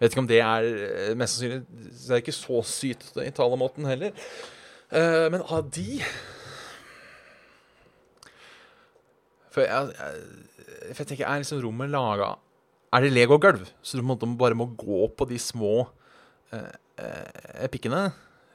Vet 0.00 0.12
ikke 0.12 0.24
om 0.24 0.28
det 0.28 0.42
er 0.44 1.14
Mest 1.16 1.38
sannsynlig 1.38 1.92
så 1.96 2.10
er 2.10 2.18
det 2.18 2.24
ikke 2.24 2.36
så 2.36 2.62
sytete 2.68 3.24
i 3.24 3.32
talemåten 3.36 3.88
heller. 3.88 4.12
Uh, 4.92 5.26
men 5.32 5.40
av 5.42 5.70
de 5.74 6.00
For 9.54 9.64
jeg, 9.64 9.94
jeg 9.96 10.45
for 10.66 11.02
jeg 11.02 11.12
tenker, 11.12 11.26
Er 11.26 11.42
liksom 11.42 11.62
rommet 11.62 11.92
laga 11.92 12.36
Er 12.92 13.04
det 13.04 13.12
legogulv? 13.14 13.68
Så 13.82 13.98
du 13.98 14.02
på 14.06 14.36
bare 14.38 14.58
må 14.58 14.68
gå 14.78 15.06
på 15.16 15.28
de 15.28 15.38
små 15.38 15.88
eh, 16.52 16.72
eh, 16.98 17.66
pikkene? 17.70 18.10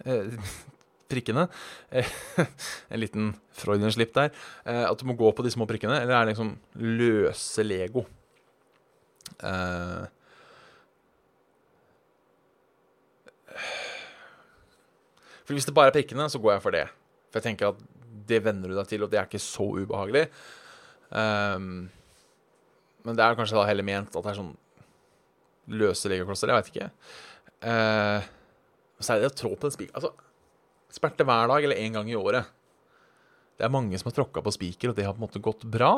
Eh, 0.06 0.32
prikkene? 1.12 1.48
en 2.92 3.00
liten 3.00 3.34
Freudenslipp 3.52 4.14
der. 4.16 4.32
Eh, 4.66 4.86
at 4.88 4.98
du 5.00 5.06
må 5.06 5.18
gå 5.20 5.32
på 5.36 5.44
de 5.44 5.52
små 5.52 5.68
prikkene? 5.68 6.00
Eller 6.00 6.16
er 6.16 6.26
det 6.26 6.34
liksom 6.34 6.56
løse 6.80 7.66
Lego? 7.68 8.06
Eh, 9.44 10.08
for 15.44 15.54
Hvis 15.54 15.68
det 15.68 15.76
bare 15.76 15.92
er 15.92 16.00
prikkene, 16.00 16.30
så 16.32 16.40
går 16.40 16.56
jeg 16.56 16.64
for 16.64 16.80
det. 16.80 16.86
For 17.30 17.42
jeg 17.42 17.52
tenker 17.52 17.74
at 17.74 17.88
det 18.28 18.44
venner 18.46 18.72
du 18.72 18.78
deg 18.78 18.88
til, 18.88 19.04
og 19.04 19.12
det 19.12 19.20
er 19.20 19.28
ikke 19.28 19.44
så 19.44 19.68
ubehagelig. 19.76 20.30
Um, 21.12 21.90
men 23.06 23.18
det 23.18 23.26
er 23.26 23.38
kanskje 23.38 23.58
da 23.58 23.68
heller 23.70 23.88
ment 23.88 24.14
at 24.16 24.26
det 24.26 24.32
er 24.34 24.40
sånn 24.40 24.54
løse 25.72 26.10
legoklosser. 26.12 26.52
Jeg 26.52 26.58
veit 26.58 26.72
ikke. 26.72 26.90
Eh, 27.72 28.30
så 29.02 29.14
er 29.14 29.22
det 29.22 29.32
å 29.32 29.38
trå 29.38 29.52
på 29.58 29.70
en 29.70 29.74
spiker 29.74 29.98
Altså, 29.98 30.12
sperte 30.92 31.26
hver 31.28 31.50
dag 31.52 31.66
eller 31.66 31.80
én 31.80 31.96
gang 31.96 32.10
i 32.10 32.18
året. 32.18 32.50
Det 33.58 33.66
er 33.68 33.74
mange 33.74 33.98
som 34.00 34.10
har 34.10 34.18
tråkka 34.18 34.44
på 34.44 34.54
spiker, 34.56 34.92
og 34.92 34.98
det 34.98 35.06
har 35.06 35.14
på 35.14 35.22
en 35.22 35.28
måte 35.28 35.44
gått 35.44 35.64
bra. 35.70 35.92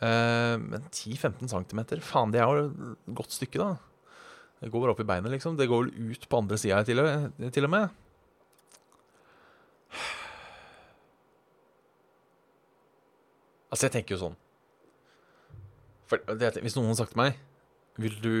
Eh, 0.00 0.56
men 0.60 0.86
10-15 0.90 1.50
cm, 1.52 1.82
faen, 2.02 2.32
det 2.34 2.40
er 2.42 2.48
jo 2.48 2.70
et 2.70 3.10
godt 3.20 3.36
stykke, 3.36 3.60
da. 3.60 3.76
Det 4.64 4.72
går 4.72 4.90
opp 4.90 5.02
i 5.02 5.06
beinet, 5.06 5.32
liksom. 5.34 5.58
Det 5.58 5.68
går 5.68 5.84
vel 5.84 6.14
ut 6.14 6.28
på 6.28 6.40
andre 6.40 6.58
sida 6.60 6.80
til, 6.88 7.02
til, 7.52 7.68
og 7.68 7.74
med. 7.74 8.00
Altså, 13.68 13.86
jeg 13.86 13.94
tenker 13.98 14.16
jo 14.16 14.22
sånn 14.28 14.40
for 16.14 16.38
det, 16.38 16.54
hvis 16.62 16.76
noen 16.78 16.90
hadde 16.90 17.00
sagt 17.02 17.14
til 17.14 17.20
meg 17.20 17.38
Vil 18.02 18.16
du 18.22 18.34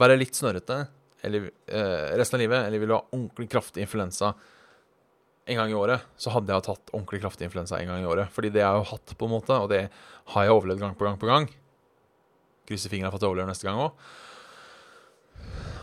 være 0.00 0.18
litt 0.18 0.36
snørrete 0.36 0.84
eller, 1.24 1.48
eh, 1.72 2.10
resten 2.18 2.36
av 2.36 2.42
livet, 2.42 2.66
eller 2.66 2.82
vil 2.82 2.90
du 2.90 2.94
ha 2.98 3.04
ordentlig 3.06 3.46
kraftig 3.48 3.80
influensa 3.80 4.34
en 5.48 5.56
gang 5.56 5.70
i 5.70 5.76
året, 5.76 6.02
så 6.20 6.32
hadde 6.34 6.52
jeg 6.52 6.64
tatt 6.66 6.92
ordentlig 6.92 7.20
kraftig 7.22 7.46
influensa 7.48 7.78
en 7.78 7.88
gang 7.88 8.02
i 8.02 8.08
året. 8.08 8.28
Fordi 8.32 8.50
det 8.52 8.60
har 8.60 8.74
jeg 8.76 8.82
jo 8.82 8.90
hatt, 8.90 9.14
på 9.16 9.28
en 9.28 9.32
måte, 9.32 9.56
og 9.56 9.70
det 9.72 9.86
har 10.34 10.44
jeg 10.44 10.52
overlevd 10.52 10.82
gang 10.84 10.98
på 11.00 11.08
gang 11.08 11.16
på 11.20 11.30
gang. 11.30 11.48
Krysser 12.68 12.92
fingrene 12.92 13.08
for 13.12 13.20
at 13.20 13.24
jeg 13.24 13.32
overlever 13.32 13.52
neste 13.52 13.68
gang 13.68 13.80
òg. 13.86 14.04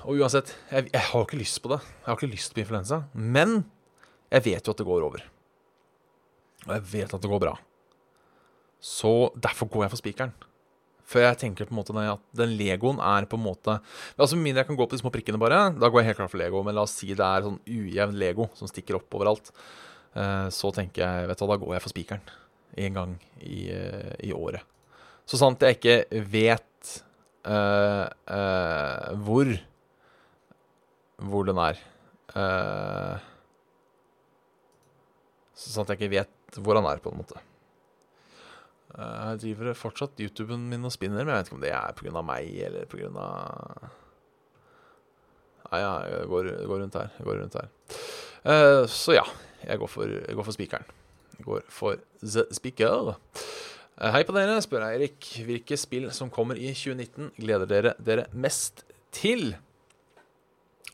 Og 0.10 0.22
uansett, 0.22 0.54
jeg, 0.70 0.90
jeg 0.90 1.04
har 1.10 1.18
jo 1.18 1.28
ikke 1.28 1.42
lyst 1.42 1.62
på 1.62 1.74
det. 1.74 1.82
Jeg 1.82 2.08
har 2.10 2.18
ikke 2.18 2.34
lyst 2.36 2.54
på 2.54 2.64
influensa. 2.64 3.04
Men 3.14 3.64
jeg 4.30 4.46
vet 4.50 4.66
jo 4.66 4.74
at 4.74 4.82
det 4.82 4.88
går 4.88 5.10
over. 5.10 5.26
Og 6.68 6.74
jeg 6.78 6.88
vet 6.94 7.18
at 7.18 7.22
det 7.22 7.34
går 7.34 7.44
bra. 7.44 7.58
Så 8.82 9.30
derfor 9.38 9.70
går 9.70 9.86
jeg 9.86 9.94
for 9.94 10.02
spikeren. 10.02 10.34
For 11.12 11.24
jeg 11.24 11.40
tenker 11.42 11.68
på 11.68 11.76
en 11.76 11.80
måte 11.82 11.96
at 12.08 12.24
den 12.40 12.56
Legoen 12.56 13.02
er 13.04 13.28
på 13.28 13.36
en 13.36 13.44
måte 13.44 13.78
Altså 14.16 14.38
Med 14.38 14.46
mindre 14.48 14.64
jeg 14.64 14.70
kan 14.70 14.80
gå 14.80 14.88
på 14.88 14.96
de 14.96 15.02
små 15.02 15.12
prikkene, 15.14 15.40
bare, 15.42 15.64
da 15.76 15.90
går 15.90 16.02
jeg 16.02 16.12
helt 16.12 16.22
klart 16.22 16.32
for 16.32 16.42
Lego. 16.42 16.64
Men 16.64 16.78
la 16.78 16.86
oss 16.88 16.96
si 17.02 17.12
det 17.12 17.26
er 17.26 17.46
sånn 17.46 17.60
ujevn 17.68 18.20
Lego 18.22 18.48
som 18.58 18.70
stikker 18.70 19.00
opp 19.00 19.20
overalt. 19.20 19.52
Eh, 20.16 20.48
så 20.54 20.72
tenker 20.76 21.04
jeg, 21.04 21.28
vet 21.30 21.40
du 21.40 21.46
hva, 21.46 21.56
da 21.56 21.62
går 21.62 21.76
jeg 21.76 21.84
for 21.84 21.94
spikeren. 21.94 22.36
En 22.80 22.96
gang 22.96 23.16
i, 23.44 23.66
eh, 23.74 24.14
i 24.28 24.32
året. 24.36 24.64
Så 25.28 25.40
sant 25.40 25.64
jeg 25.64 25.78
ikke 25.78 26.24
vet 26.32 26.94
uh, 27.48 28.08
uh, 28.28 29.12
hvor 29.24 29.52
Hvor 31.22 31.46
den 31.46 31.62
er. 31.62 31.78
Uh, 32.34 33.22
så 35.54 35.76
sant 35.76 35.92
jeg 35.94 36.02
ikke 36.02 36.16
vet 36.18 36.60
hvor 36.60 36.80
han 36.80 36.88
er, 36.90 37.00
på 37.04 37.14
en 37.14 37.22
måte. 37.22 37.40
Jeg 38.92 39.40
driver 39.44 39.78
fortsatt 39.78 40.20
YouTuben 40.20 40.68
min 40.72 40.88
og 40.88 40.92
spinner, 40.92 41.24
men 41.24 41.34
jeg 41.34 41.40
vet 41.40 41.50
ikke 41.50 41.58
om 41.58 41.64
det 41.64 41.74
er 41.78 41.98
pga. 41.98 42.24
meg 42.28 42.56
eller 42.68 42.88
pga. 42.92 43.10
Nei, 45.72 45.80
ja, 45.80 45.92
jeg 46.12 46.28
går, 46.28 46.50
går, 46.68 46.82
rundt 46.84 46.98
her. 47.00 47.12
Jeg 47.16 47.28
går 47.28 47.38
rundt 47.40 47.56
her. 47.56 47.70
Uh, 48.44 48.84
så 48.92 49.16
ja, 49.16 49.24
jeg 49.64 49.80
går 49.80 49.92
for, 49.94 50.12
jeg 50.12 50.36
går 50.36 50.48
for 50.48 50.58
spikeren. 50.58 50.88
Jeg 51.38 51.48
går 51.48 51.64
for 51.72 52.02
the 52.20 52.44
speaker. 52.52 53.14
Uh, 53.96 54.10
hei 54.12 54.26
på 54.28 54.36
dere, 54.36 54.60
spør 54.66 54.90
Eirik. 54.90 55.30
Hvilke 55.48 55.80
spill 55.80 56.10
som 56.16 56.34
kommer 56.34 56.60
i 56.60 56.74
2019, 56.76 57.32
gleder 57.40 57.70
dere 57.70 57.96
dere 58.04 58.28
mest 58.36 58.84
til? 59.16 59.54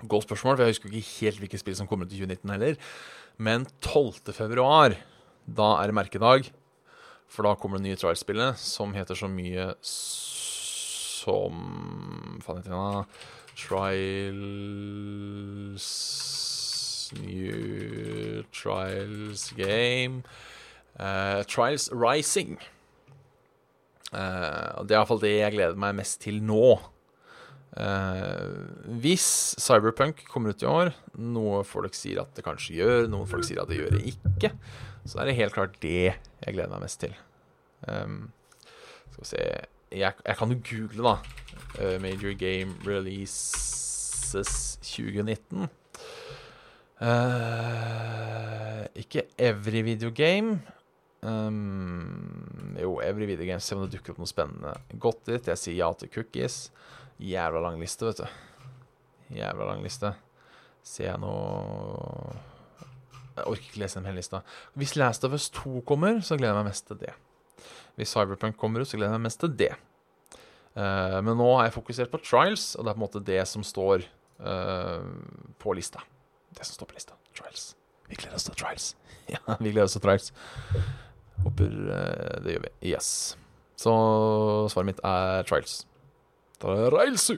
Godt 0.06 0.28
spørsmål, 0.28 0.60
for 0.60 0.68
jeg 0.68 0.76
husker 0.76 0.94
ikke 0.94 1.26
helt 1.26 1.42
hvilke 1.42 1.64
spill 1.64 1.80
som 1.80 1.90
kommer 1.90 2.06
ut 2.06 2.14
i 2.14 2.22
2019 2.22 2.54
heller. 2.54 2.78
Men 3.42 3.66
12. 3.82 4.30
februar, 4.38 4.94
da 5.50 5.74
er 5.82 5.90
det 5.90 5.98
merkedag. 5.98 6.52
For 7.28 7.44
da 7.48 7.56
kommer 7.60 7.78
det 7.78 7.88
nye 7.88 8.00
Trials-spillet 8.00 8.60
som 8.62 8.94
heter 8.96 9.16
så 9.20 9.28
mye 9.32 9.66
som 9.86 11.54
Faen 12.46 12.58
heter 12.62 12.72
det? 12.74 13.06
Trials 13.58 14.78
New 17.18 18.44
Trials 18.54 19.52
Game 19.58 20.24
uh, 21.00 21.44
Trials 21.44 21.90
Rising. 21.92 22.58
Uh, 24.14 24.84
det 24.88 24.96
er 24.96 25.02
iallfall 25.02 25.24
det 25.24 25.34
jeg 25.36 25.56
gleder 25.58 25.80
meg 25.80 25.98
mest 26.00 26.22
til 26.24 26.40
nå. 26.44 26.78
Uh, 27.78 28.66
hvis 29.04 29.28
Cyberpunk 29.62 30.24
kommer 30.32 30.56
ut 30.56 30.64
i 30.64 30.70
år, 30.70 30.94
noe 31.20 31.62
folk 31.68 31.98
sier 31.98 32.24
at 32.24 32.32
det 32.38 32.46
kanskje 32.46 32.80
gjør, 32.80 33.10
noen 33.12 33.30
folk 33.30 33.46
sier 33.46 33.62
at 33.62 33.70
det 33.70 33.82
gjør 33.82 33.98
det 33.98 34.16
ikke, 34.16 34.54
så 35.08 35.22
er 35.22 35.30
det 35.30 35.38
helt 35.38 35.56
klart 35.56 35.80
det 35.82 36.14
jeg 36.14 36.54
gleder 36.54 36.74
meg 36.74 36.86
mest 36.86 37.02
til. 37.04 37.16
Um, 37.88 38.30
skal 39.12 39.24
vi 39.24 39.30
se 39.32 39.44
jeg, 39.92 40.14
jeg, 40.26 40.36
kan 40.38 40.52
jo 40.52 40.60
google, 40.70 41.04
da. 41.04 41.16
Uh, 41.80 42.02
Major 42.02 42.34
Game 42.38 42.76
Releases 42.86 44.80
2019. 44.84 45.70
Uh, 47.02 48.86
ikke 48.96 49.24
Every 49.38 49.82
Video 49.82 50.12
Game. 50.16 50.62
Um, 51.22 52.76
jo, 52.82 53.02
Every 53.02 53.26
Video 53.26 53.46
Game. 53.46 53.60
Se 53.60 53.76
om 53.76 53.82
det 53.86 53.94
dukker 53.96 54.14
opp 54.14 54.20
noe 54.22 54.30
spennende. 54.30 54.74
Godt 55.00 55.26
dit. 55.30 55.48
Jeg 55.48 55.62
sier 55.62 55.80
ja 55.80 55.92
til 55.94 56.12
cookies. 56.14 56.68
Jævla 57.18 57.64
lang 57.64 57.80
liste, 57.82 58.06
vet 58.06 58.22
du. 58.22 58.28
Jævla 59.40 59.72
lang 59.72 59.82
liste. 59.86 60.14
Ser 60.84 61.12
jeg 61.12 61.24
noe 61.24 62.57
Jeg 63.38 63.52
orker 63.52 63.70
ikke 63.70 63.82
lese 63.84 64.00
den 64.00 64.08
hele 64.10 64.22
lista. 64.22 64.42
Hvis 64.78 64.96
Last 64.98 65.26
of 65.28 65.36
Us 65.38 65.50
2 65.54 65.82
kommer, 65.88 66.22
så 66.26 66.38
gleder 66.40 66.56
jeg 66.56 66.64
meg 66.64 66.72
mest 66.72 66.88
til 66.90 67.00
det. 67.02 67.14
Hvis 67.98 68.14
Cyberpunk 68.14 68.58
kommer 68.58 68.82
ut, 68.82 68.90
så 68.90 68.98
gleder 68.98 69.14
jeg 69.14 69.22
meg 69.22 69.30
mest 69.30 69.42
til 69.42 69.54
det. 69.58 69.74
Uh, 70.78 71.18
men 71.26 71.34
nå 71.40 71.48
er 71.56 71.68
jeg 71.68 71.78
fokusert 71.78 72.14
på 72.14 72.22
Trials, 72.22 72.76
og 72.76 72.86
det 72.86 72.92
er 72.92 72.98
på 72.98 73.02
en 73.02 73.06
måte 73.06 73.24
det 73.26 73.42
som 73.50 73.66
står 73.66 74.06
uh, 74.46 75.02
på 75.62 75.74
lista. 75.78 76.04
Det 76.54 76.66
som 76.66 76.78
står 76.78 76.92
på 76.92 76.98
lista. 77.00 77.18
Trials. 77.38 77.72
Vi 78.10 78.20
gleder 78.20 78.38
oss 78.38 78.46
til 78.50 78.58
Trials. 78.58 78.92
ja, 79.34 79.42
vi 79.58 79.74
gleder 79.74 79.90
oss 79.90 79.98
til 79.98 80.06
Trials. 80.06 80.32
Håper 81.44 81.74
uh, 81.90 82.38
det 82.46 82.58
gjør 82.58 82.66
vi. 82.68 82.74
Yes. 82.94 83.12
Så 83.78 83.94
svaret 84.74 84.94
mitt 84.94 85.04
er 85.06 85.46
Trials. 85.50 85.84
Trials! 86.62 87.32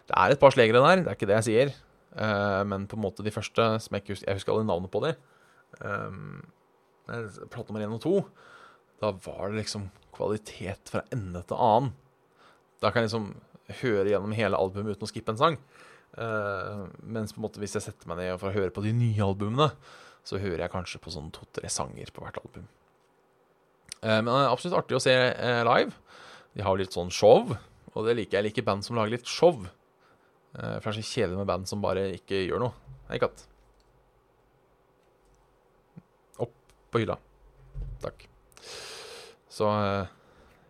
Det 0.08 0.16
er 0.16 0.34
et 0.34 0.42
par 0.42 0.54
slegere 0.56 0.82
der, 0.86 1.04
det 1.04 1.12
er 1.12 1.18
ikke 1.18 1.30
det 1.30 1.40
jeg 1.42 1.48
sier. 1.50 1.74
Uh, 2.16 2.64
men 2.64 2.88
på 2.88 2.96
en 2.96 3.04
måte 3.04 3.26
de 3.26 3.34
første 3.36 3.64
som 3.84 3.98
Jeg, 3.98 4.06
husker, 4.08 4.30
jeg 4.30 4.40
husker 4.40 4.56
alle 4.56 4.68
navnene 4.70 4.92
på 4.94 5.04
de. 5.04 5.12
Um, 5.82 6.46
Plate 7.06 7.68
nummer 7.68 7.84
én 7.84 7.94
og 7.94 8.02
to. 8.02 8.16
Da 9.02 9.12
var 9.26 9.52
det 9.52 9.66
liksom 9.66 9.90
kvalitet 10.16 10.94
fra 10.94 11.04
ende 11.14 11.44
til 11.46 11.60
annen. 11.60 11.92
Da 12.82 12.92
kan 12.92 13.04
jeg 13.04 13.12
liksom 13.12 13.28
høre 13.82 14.10
gjennom 14.10 14.34
hele 14.38 14.58
albumet 14.60 14.96
uten 14.96 15.08
å 15.08 15.12
skippe 15.12 15.34
en 15.34 15.42
sang. 15.42 15.60
Uh, 16.16 16.88
mens 17.04 17.34
på 17.36 17.42
en 17.42 17.44
måte 17.44 17.60
hvis 17.60 17.74
jeg 17.76 17.84
setter 17.84 18.08
meg 18.08 18.22
ned 18.22 18.38
for 18.40 18.48
å 18.48 18.56
høre 18.56 18.72
på 18.72 18.84
de 18.86 18.94
nye 18.96 19.26
albumene, 19.26 19.68
så 20.26 20.40
hører 20.40 20.64
jeg 20.64 20.72
kanskje 20.72 21.02
på 21.04 21.12
sånn 21.12 21.28
to-tre 21.36 21.68
sanger 21.72 22.12
på 22.16 22.24
hvert 22.24 22.40
album. 22.40 22.70
Uh, 24.00 24.22
men 24.22 24.32
det 24.32 24.38
er 24.40 24.54
absolutt 24.54 24.78
artig 24.80 24.96
å 24.96 25.04
se 25.04 25.12
uh, 25.16 25.64
live. 25.68 25.92
De 26.56 26.64
har 26.64 26.80
litt 26.80 26.96
sånn 26.96 27.12
show, 27.12 27.52
og 27.92 28.08
det 28.08 28.16
liker 28.16 28.38
jeg. 28.38 28.40
Jeg 28.40 28.48
liker 28.48 28.68
band 28.70 28.88
som 28.88 28.96
lager 28.96 29.18
litt 29.18 29.28
show. 29.28 29.60
for 30.56 30.88
det 30.88 30.92
er 30.94 30.98
så 31.02 31.04
kjedelig 31.04 31.42
med 31.42 31.50
band 31.52 31.68
som 31.68 31.84
bare 31.84 32.08
ikke 32.16 32.46
gjør 32.46 32.64
noe. 32.64 32.96
Hei, 33.10 33.20
katt. 33.20 33.44
Opp 36.40 36.56
på 36.92 37.04
hylla. 37.04 37.20
Takk. 38.04 38.30
Så 39.52 39.68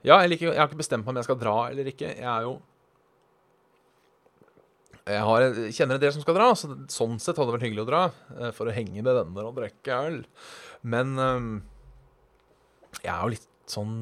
Ja, 0.06 0.20
jeg, 0.22 0.34
liker, 0.34 0.52
jeg 0.54 0.62
har 0.62 0.70
ikke 0.70 0.82
bestemt 0.82 1.06
meg 1.06 1.14
om 1.14 1.22
jeg 1.22 1.30
skal 1.30 1.38
dra 1.41 1.54
eller 1.70 1.88
ikke. 1.89 2.10
Jeg 2.18 2.30
er 2.30 2.46
jo 2.46 2.58
jeg 5.06 5.22
har, 5.22 5.43
kjenner 5.70 5.99
en 5.99 6.01
del 6.01 6.14
som 6.16 6.24
skal 6.24 6.38
dra, 6.38 6.47
så 6.58 6.72
sånn 6.89 7.20
sett 7.22 7.38
hadde 7.38 7.51
det 7.51 7.58
vært 7.60 7.66
hyggelig 7.68 7.84
å 7.84 7.89
dra. 7.89 8.03
Eh, 8.39 8.51
for 8.58 8.66
å 8.66 8.74
henge 8.74 9.03
med 9.06 9.14
venner 9.14 9.49
og 9.49 9.60
drikke 9.60 9.99
øl. 10.08 10.18
Men 10.82 11.14
um, 11.22 11.51
jeg 13.03 13.12
er 13.14 13.20
jo 13.22 13.34
litt 13.36 13.51
sånn 13.70 13.93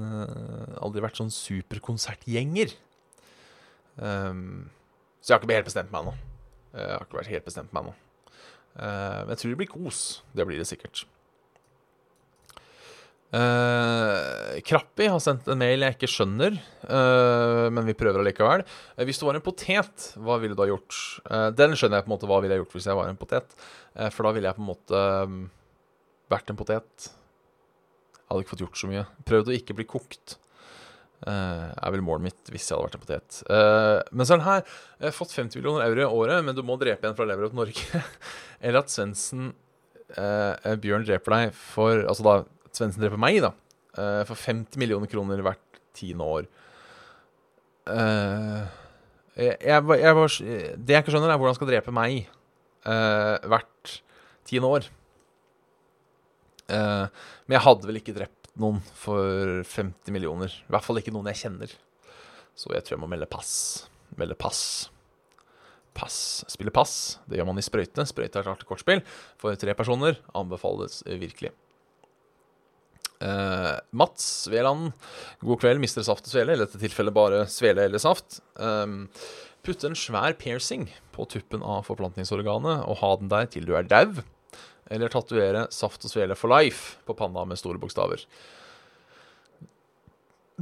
uh, 0.00 0.76
Aldri 0.84 1.04
vært 1.04 1.20
sånn 1.20 1.32
superkonsertgjenger. 1.32 2.76
Um, 3.96 4.68
så 5.20 5.32
jeg 5.32 5.38
har 5.38 5.42
ikke 5.42 5.56
helt 5.56 5.70
bestemt 5.70 5.92
meg 5.94 6.04
ennå. 6.04 6.14
Jeg 6.72 6.92
har 6.98 7.06
ikke 7.06 7.20
vært 7.22 7.32
helt 7.32 7.48
bestemt 7.48 7.72
meg 7.72 7.86
ennå. 7.86 7.96
Men 8.72 9.28
jeg 9.34 9.40
tror 9.42 9.52
det 9.52 9.58
blir 9.60 9.68
kos. 9.68 9.98
Det 10.32 10.46
blir 10.48 10.56
det 10.58 10.64
sikkert. 10.66 11.02
Uh, 13.32 14.58
Krappi 14.60 15.06
har 15.08 15.20
sendt 15.24 15.46
en 15.48 15.56
mail 15.56 15.80
jeg 15.80 15.96
ikke 15.96 16.10
skjønner, 16.10 16.58
uh, 16.84 17.70
men 17.72 17.86
vi 17.88 17.94
prøver 17.96 18.20
allikevel. 18.20 18.64
Uh, 18.98 19.06
hvis 19.08 19.22
du 19.22 19.24
var 19.24 19.38
en 19.38 19.44
potet, 19.44 20.10
hva 20.20 20.36
ville 20.42 20.56
du 20.58 20.60
ha 20.60 20.68
gjort? 20.68 20.98
den 21.56 21.72
skjønner 21.78 21.98
jeg 21.98 22.04
på 22.04 22.10
en 22.10 22.14
måte 22.16 22.28
hva 22.28 22.42
ville 22.44 22.58
jeg 22.58 22.64
gjort 22.64 22.76
hvis 22.76 22.90
jeg 22.90 22.98
var 22.98 23.08
en 23.08 23.18
potet. 23.20 23.56
for 24.12 24.26
da 24.26 24.34
ville 24.36 24.50
jeg 24.50 24.58
på 24.58 24.62
en 24.62 24.68
måte 24.68 25.00
um, 25.24 25.40
vært 26.32 26.52
en 26.52 26.60
potet. 26.60 27.08
Hadde 28.28 28.44
ikke 28.44 28.52
fått 28.52 28.64
gjort 28.66 28.80
så 28.82 28.92
mye. 28.92 29.08
Prøvd 29.28 29.48
å 29.48 29.56
ikke 29.56 29.76
bli 29.78 29.88
kokt. 29.88 30.36
er 31.24 31.92
vel 31.94 32.04
målet 32.04 32.26
mitt 32.26 32.52
hvis 32.52 32.68
jeg 32.68 32.76
hadde 32.76 32.88
vært 32.88 32.96
en 32.98 33.04
potet. 33.06 33.42
men 34.12 34.28
sånn 34.28 34.44
her, 34.44 34.64
jeg 34.98 35.08
har 35.08 35.16
fått 35.16 35.36
50 35.36 35.60
millioner 35.60 35.86
euro 35.86 36.02
i 36.04 36.22
året, 36.22 36.44
men 36.44 36.56
du 36.56 36.64
må 36.66 36.76
drepe 36.80 37.08
en 37.08 37.16
fra 37.16 37.28
Leverøy 37.28 37.52
til 37.52 37.60
Norge. 37.62 38.02
Eller 38.64 38.82
at 38.82 38.92
Svendsen 38.92 39.52
Bjørn 40.12 41.06
dreper 41.08 41.32
deg 41.32 41.54
for 41.56 42.02
Altså 42.04 42.26
da 42.26 42.34
Svendsen 42.72 43.02
dreper 43.04 43.20
meg, 43.20 43.40
da. 43.44 43.52
Uh, 43.92 44.22
for 44.28 44.38
50 44.38 44.80
millioner 44.80 45.10
kroner 45.10 45.42
hvert 45.44 45.80
tiende 45.96 46.24
år. 46.24 46.48
Uh, 47.84 48.62
jeg, 49.36 49.56
jeg, 49.60 49.84
jeg 50.00 50.76
det 50.80 50.94
jeg 50.94 51.04
ikke 51.04 51.12
skjønner, 51.12 51.32
er 51.32 51.40
hvordan 51.40 51.52
han 51.52 51.58
skal 51.58 51.70
drepe 51.72 51.94
meg 51.94 52.24
uh, 52.88 53.36
hvert 53.52 53.96
tiende 54.48 54.68
år. 54.68 54.90
men 56.72 57.52
jeg 57.52 57.64
hadde 57.64 57.88
vel 57.88 57.98
ikke 58.00 58.14
drept 58.16 58.48
noen 58.60 58.80
for 58.96 59.60
50 59.68 60.12
millioner. 60.14 60.52
I 60.52 60.72
hvert 60.72 60.86
fall 60.86 61.00
ikke 61.00 61.12
noen 61.14 61.28
jeg 61.32 61.42
kjenner. 61.44 61.72
Så 62.56 62.72
jeg 62.72 62.84
tror 62.84 62.96
jeg 62.96 63.02
må 63.02 63.10
melde 63.12 63.28
pass. 63.30 63.52
Melde 64.20 64.36
pass. 64.38 64.62
Pass. 65.96 66.16
Spille 66.52 66.72
pass. 66.72 67.18
Det 67.28 67.38
gjør 67.38 67.48
man 67.50 67.60
i 67.60 67.64
sprøyte. 67.64 68.04
Sprøyte 68.08 68.40
er 68.40 68.48
klart 68.48 68.64
kortspill 68.68 69.04
for 69.40 69.56
tre 69.60 69.76
personer. 69.76 70.20
Anbefales 70.36 71.00
virkelig. 71.06 71.52
Uh, 73.22 73.78
Mats 73.94 74.48
Veland, 74.50 74.90
god 75.44 75.60
kveld, 75.62 75.80
mister 75.82 76.02
Saft 76.06 76.26
og 76.26 76.32
Svele. 76.32 76.56
I 76.56 76.62
dette 76.62 76.80
tilfellet 76.80 77.14
bare 77.14 77.44
Svele 77.50 77.86
eller 77.86 78.02
Saft. 78.02 78.40
Um, 78.58 79.06
putte 79.62 79.86
en 79.86 79.98
svær 79.98 80.34
piercing 80.40 80.88
på 81.14 81.26
tuppen 81.30 81.62
av 81.62 81.86
forplantningsorganet 81.86 82.82
og 82.82 82.98
ha 83.02 83.12
den 83.20 83.30
der 83.30 83.46
til 83.52 83.68
du 83.68 83.76
er 83.78 83.86
dau. 83.86 84.24
Eller 84.92 85.12
tatovere 85.12 85.68
Saft 85.72 86.02
og 86.08 86.12
Svele 86.12 86.36
for 86.38 86.50
life 86.52 86.98
på 87.06 87.16
panna 87.18 87.46
med 87.46 87.60
store 87.60 87.80
bokstaver. 87.82 88.26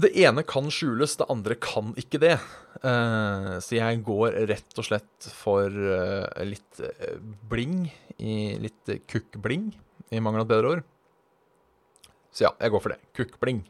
Det 0.01 0.13
ene 0.23 0.45
kan 0.47 0.69
skjules, 0.73 1.17
det 1.19 1.27
andre 1.33 1.57
kan 1.61 1.95
ikke 1.99 2.21
det. 2.23 2.37
Uh, 2.85 3.57
så 3.65 3.81
jeg 3.81 4.05
går 4.07 4.37
rett 4.53 4.79
og 4.79 4.87
slett 4.87 5.33
for 5.33 5.67
uh, 5.73 6.29
litt 6.47 6.85
bling, 7.51 7.89
i, 8.21 8.57
litt 8.61 8.99
kukk-bling, 9.09 9.71
i 10.13 10.21
mangel 10.21 10.45
av 10.45 10.49
et 10.49 10.55
bedre 10.55 10.75
ord. 10.77 10.89
Så 12.31 12.47
ja, 12.47 12.53
jeg 12.63 12.73
går 12.73 12.83
for 12.85 12.95
det. 12.95 13.01
Kukkbling. 13.17 13.63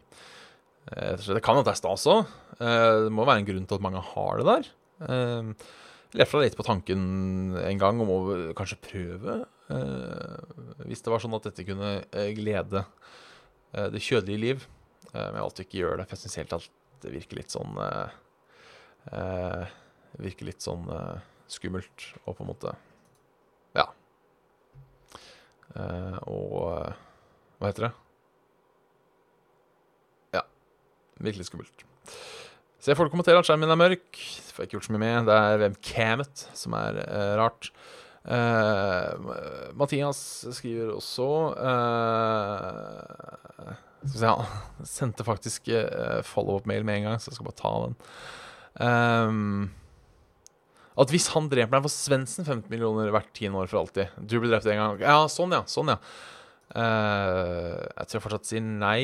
Eh, 0.93 1.15
det 1.17 1.43
kan 1.45 1.59
jo 1.59 1.65
det 1.67 1.75
er. 1.77 2.17
Eh, 2.61 2.97
det 3.07 3.13
må 3.15 3.27
være 3.29 3.43
en 3.43 3.49
grunn 3.49 3.69
til 3.69 3.79
at 3.79 3.85
mange 3.85 4.03
har 4.13 4.41
det 4.41 4.49
der. 4.49 4.73
Jeg 5.01 5.55
Lefla 6.19 6.41
litt 6.43 6.57
på 6.59 6.67
tanken 6.67 7.03
en 7.55 7.79
gang 7.79 8.01
om 8.03 8.09
å 8.11 8.19
kanskje 8.59 8.81
prøve. 8.83 9.37
Hvis 10.83 11.05
det 11.07 11.13
var 11.13 11.23
sånn 11.23 11.37
at 11.39 11.47
dette 11.47 11.63
kunne 11.69 12.01
glede 12.35 12.83
det 13.71 14.03
kjødelige 14.03 14.43
liv. 14.43 14.65
Men 15.13 15.39
jeg 15.39 15.45
alltid 15.45 15.69
ikke 15.69 15.79
gjør 15.79 16.01
det, 16.01 16.09
for 16.11 16.17
jeg 16.19 16.25
syns 16.25 16.39
helt 16.41 16.57
at 16.59 16.67
det 17.05 17.15
virker 17.15 17.39
litt 17.39 17.55
sånn 17.55 17.79
Virker 20.19 20.51
litt 20.51 20.67
sånn 20.67 20.91
skummelt 21.51 22.09
og 22.25 22.35
på 22.35 22.43
en 22.43 22.51
måte 22.51 22.75
Ja. 23.79 23.87
Og 26.27 26.91
hva 27.63 27.71
heter 27.71 27.87
det? 27.87 27.95
Virkelig 31.21 31.51
skummelt. 31.51 31.85
Ser 32.81 32.97
folk 32.97 33.13
kommenterer 33.13 33.43
at 33.43 33.49
skjermen 33.49 33.69
min 33.69 33.75
er 33.75 33.81
mørk. 33.81 34.21
Får 34.55 34.63
jeg 34.63 34.71
ikke 34.71 34.79
gjort 34.79 34.89
så 34.89 34.95
mye 34.95 35.03
med. 35.03 35.27
Det 35.29 35.35
er 35.37 35.63
webcamet 35.67 36.45
som 36.57 36.77
er 36.79 36.93
uh, 37.05 37.33
rart. 37.41 37.69
Uh, 38.25 39.11
Mathias 39.81 40.21
skriver 40.53 40.91
også 40.93 41.27
uh, 41.57 43.71
Skal 44.03 44.13
vi 44.13 44.19
se, 44.21 44.29
han 44.29 44.89
sendte 44.97 45.25
faktisk 45.25 45.69
follow-up-mail 46.29 46.85
med 46.89 47.01
en 47.01 47.07
gang, 47.11 47.21
så 47.21 47.31
jeg 47.31 47.39
skal 47.39 47.51
bare 47.51 47.61
ta 47.61 47.73
den. 47.85 47.95
Um, 48.81 49.71
at 51.01 51.13
hvis 51.13 51.31
han 51.35 51.51
dreper 51.53 51.77
deg 51.77 51.85
for 51.85 51.93
Svendsen 51.93 52.47
15 52.47 52.71
millioner 52.73 53.13
hvert 53.13 53.33
tiende 53.37 53.61
år 53.61 53.69
for 53.71 53.81
alltid 53.81 54.07
Du 54.21 54.39
blir 54.39 54.51
drept 54.53 54.69
en 54.69 54.81
gang. 54.81 55.03
Ja, 55.05 55.19
sånn, 55.33 55.53
ja. 55.53 55.63
Sånn, 55.69 55.93
ja. 55.93 55.99
jeg 56.77 58.09
tror 58.09 58.19
jeg 58.19 58.25
fortsatt 58.25 58.49
sier 58.49 58.65
nei. 58.65 59.03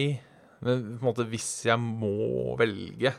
Men 0.67 0.85
på 0.97 1.05
en 1.05 1.09
måte, 1.11 1.27
hvis 1.31 1.51
jeg 1.69 1.79
må 1.79 2.57
velge 2.59 3.13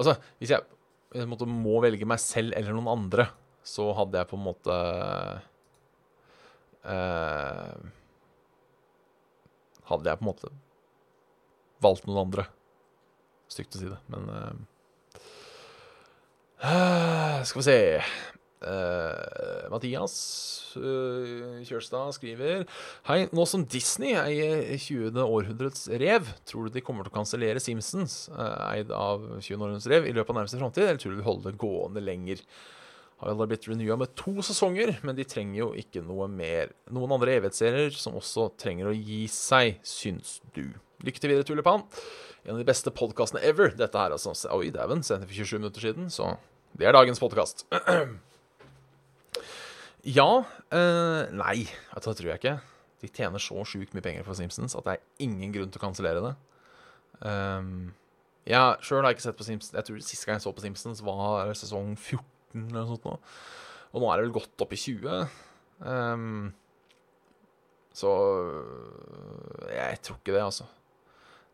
Altså, 0.00 0.14
hvis 0.40 0.54
jeg, 0.54 0.64
jeg 1.12 1.28
måte, 1.28 1.44
må 1.44 1.76
velge 1.84 2.06
meg 2.08 2.20
selv 2.22 2.54
eller 2.56 2.72
noen 2.72 2.88
andre, 2.88 3.26
så 3.60 3.90
hadde 3.98 4.16
jeg 4.16 4.28
på 4.30 4.38
en 4.38 4.46
måte 4.46 4.76
eh, 6.88 7.74
Hadde 9.90 10.08
jeg 10.08 10.20
på 10.22 10.24
en 10.24 10.30
måte 10.30 10.52
valgt 11.84 12.08
noen 12.08 12.22
andre. 12.22 12.46
Stygt 13.52 13.76
å 13.76 13.82
si 13.82 13.90
det, 13.90 14.00
men 14.12 14.32
eh, 14.32 14.56
Skal 17.48 17.60
vi 17.60 17.68
se 17.68 17.78
Eh, 18.60 19.68
Mathias 19.72 20.14
uh, 20.76 21.62
Kjølstad 21.64 22.10
skriver 22.12 22.66
Hei, 23.08 23.22
nå 23.32 23.46
som 23.48 23.62
Disney 23.64 24.12
eier 24.20 24.66
20. 24.74 25.16
århundrets 25.16 25.86
rev, 26.02 26.28
tror 26.44 26.68
du 26.68 26.76
de 26.76 26.82
kommer 26.84 27.06
til 27.06 27.14
å 27.14 27.16
kansellere 27.22 27.62
Simpsons, 27.64 28.26
uh, 28.34 28.58
eid 28.74 28.92
av 28.92 29.24
20. 29.38 29.56
århundrets 29.56 29.88
rev, 29.88 30.10
i 30.10 30.12
løpet 30.12 30.34
av 30.34 30.42
nærmeste 30.42 30.60
framtid, 30.60 30.84
eller 30.84 31.00
tror 31.00 31.16
du 31.16 31.22
de 31.22 31.26
holder 31.30 31.48
det 31.48 31.62
gående 31.64 32.04
lenger? 32.04 32.44
Har 33.22 33.32
allerede 33.32 33.54
blitt 33.54 33.68
renewa 33.70 33.96
med 34.00 34.14
to 34.16 34.36
sesonger, 34.44 34.94
men 35.08 35.16
de 35.16 35.28
trenger 35.28 35.62
jo 35.62 35.72
ikke 35.80 36.04
noe 36.04 36.28
mer. 36.28 36.76
Noen 36.92 37.16
andre 37.16 37.40
evighetsserier 37.40 37.96
som 37.96 38.20
også 38.20 38.50
trenger 38.60 38.92
å 38.92 38.96
gi 38.96 39.26
seg, 39.32 39.80
syns 39.84 40.38
du. 40.56 40.66
Lykke 41.04 41.20
til 41.20 41.32
videre, 41.32 41.48
Tulipan. 41.48 41.84
En 42.44 42.56
av 42.58 42.60
de 42.60 42.68
beste 42.68 42.92
podkastene 42.92 43.44
ever. 43.44 43.72
Dette 43.76 44.00
her, 44.00 44.16
altså. 44.16 44.32
Oi, 44.56 44.68
dæven. 44.72 45.04
Sendte 45.04 45.28
for 45.28 45.36
27 45.36 45.60
minutter 45.60 45.84
siden, 45.84 46.08
så 46.12 46.34
det 46.76 46.88
er 46.88 46.96
dagens 46.96 47.20
podkast. 47.20 47.68
ja. 50.04 50.28
Eh, 50.72 51.30
nei, 51.36 51.64
det 51.66 52.02
tror 52.04 52.28
jeg 52.30 52.40
ikke. 52.40 52.58
De 53.00 53.08
tjener 53.08 53.42
så 53.42 53.64
sjukt 53.68 53.94
mye 53.96 54.04
penger 54.04 54.26
på 54.26 54.36
Simpsons 54.36 54.76
at 54.76 54.86
det 54.86 54.96
er 54.96 55.26
ingen 55.26 55.54
grunn 55.54 55.72
til 55.72 55.80
å 55.80 55.86
kansellere 55.86 56.22
det. 56.24 56.34
Um, 57.20 57.90
ja, 58.48 58.76
sjøl 58.84 59.02
har 59.02 59.12
jeg 59.12 59.18
ikke 59.18 59.26
sett 59.28 59.38
på 59.38 59.46
Simpsons. 59.46 59.76
Jeg 59.76 59.88
tror 59.88 60.02
Sist 60.04 60.26
gang 60.26 60.38
jeg 60.38 60.44
så 60.44 60.52
på 60.56 60.64
Simpsons, 60.64 61.02
var 61.04 61.52
sesong 61.56 61.94
14 61.96 62.66
eller 62.66 62.82
noe 62.82 62.90
sånt. 62.90 63.06
Nå. 63.06 63.14
Og 63.90 64.02
nå 64.02 64.10
er 64.10 64.20
det 64.20 64.26
vel 64.26 64.36
godt 64.36 64.64
opp 64.64 64.74
i 64.76 64.80
20. 64.80 65.38
Um, 65.80 66.50
så 67.96 68.10
jeg 69.72 70.02
tror 70.04 70.20
ikke 70.20 70.36
det, 70.36 70.44
altså. 70.44 70.68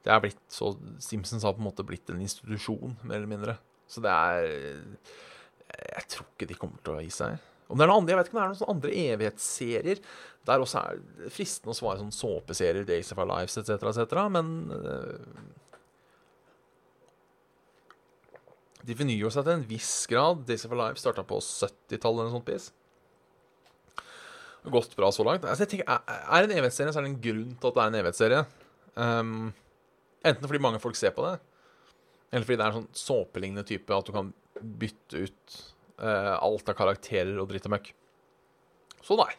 Det 0.06 0.12
er 0.14 0.22
blitt 0.22 0.42
så 0.52 0.70
Simpsons 1.02 1.46
har 1.46 1.56
på 1.56 1.62
en 1.62 1.66
måte 1.66 1.86
blitt 1.86 2.10
en 2.12 2.22
institusjon, 2.22 2.94
mer 3.02 3.18
eller 3.18 3.30
mindre. 3.30 3.56
Så 3.90 4.02
det 4.02 4.10
er 4.10 4.46
Jeg 5.76 6.08
tror 6.10 6.26
ikke 6.32 6.46
de 6.50 6.58
kommer 6.58 6.82
til 6.82 6.94
å 6.94 7.02
gi 7.02 7.10
seg. 7.14 7.38
Om 7.66 7.78
det 7.78 7.84
er 7.84 7.90
noe 7.90 8.00
andre, 8.00 8.12
Jeg 8.12 8.18
vet 8.20 8.28
ikke 8.28 8.36
om 8.36 8.40
det 8.40 8.44
er 8.44 8.50
noen 8.52 8.60
sånne 8.60 8.74
andre 8.76 8.96
evighetsserier 9.02 10.02
der 10.46 10.62
også 10.62 10.78
er 10.78 10.98
det 11.18 11.32
fristende 11.34 11.74
å 11.74 11.76
svare 11.76 11.98
sånn 11.98 12.14
såpeserier, 12.14 12.86
Days 12.86 13.10
of 13.10 13.18
Our 13.18 13.26
Lives 13.32 13.58
etc., 13.58 13.82
etc., 13.90 14.20
men 14.30 14.52
uh, 14.70 15.54
De 18.86 18.94
fornyer 18.94 19.32
seg 19.34 19.42
til 19.42 19.56
en 19.56 19.64
viss 19.66 19.94
grad. 20.06 20.44
Days 20.46 20.62
of 20.62 20.70
Our 20.70 20.78
Lives 20.84 21.02
starta 21.02 21.24
på 21.26 21.40
70-tallet 21.42 22.20
eller 22.20 22.28
noe 22.30 22.36
sånt. 22.36 22.46
Pis. 22.46 22.70
Gått 24.70 24.94
bra 24.98 25.10
så 25.10 25.26
langt. 25.26 25.42
Altså, 25.42 25.64
jeg 25.64 25.72
tenker, 25.72 25.90
Er 25.90 26.46
det 26.46 26.52
en 26.52 26.60
evighetsserie, 26.60 26.94
så 26.94 27.00
er 27.00 27.08
det 27.08 27.10
en 27.10 27.24
grunn 27.24 27.56
til 27.58 27.72
at 27.72 27.74
det 27.74 27.82
er 27.82 27.90
en 27.90 27.98
evighetsserie. 28.00 28.44
Um, 28.94 29.32
enten 30.22 30.46
fordi 30.46 30.62
mange 30.62 30.78
folk 30.82 30.98
ser 30.98 31.10
på 31.16 31.26
det, 31.26 31.34
eller 32.30 32.46
fordi 32.46 32.60
det 32.60 32.64
er 32.64 32.70
en 32.70 32.78
sånn 32.78 33.00
såpelignende 33.02 33.66
type 33.66 33.98
at 33.98 34.06
du 34.06 34.14
kan 34.14 34.30
bytte 34.62 35.26
ut 35.26 35.58
alt 35.96 36.68
av 36.68 36.76
karakterer 36.76 37.38
og 37.40 37.48
dritt 37.48 37.66
og 37.68 37.72
møkk. 37.72 37.92
Så 39.06 39.16
nei. 39.16 39.30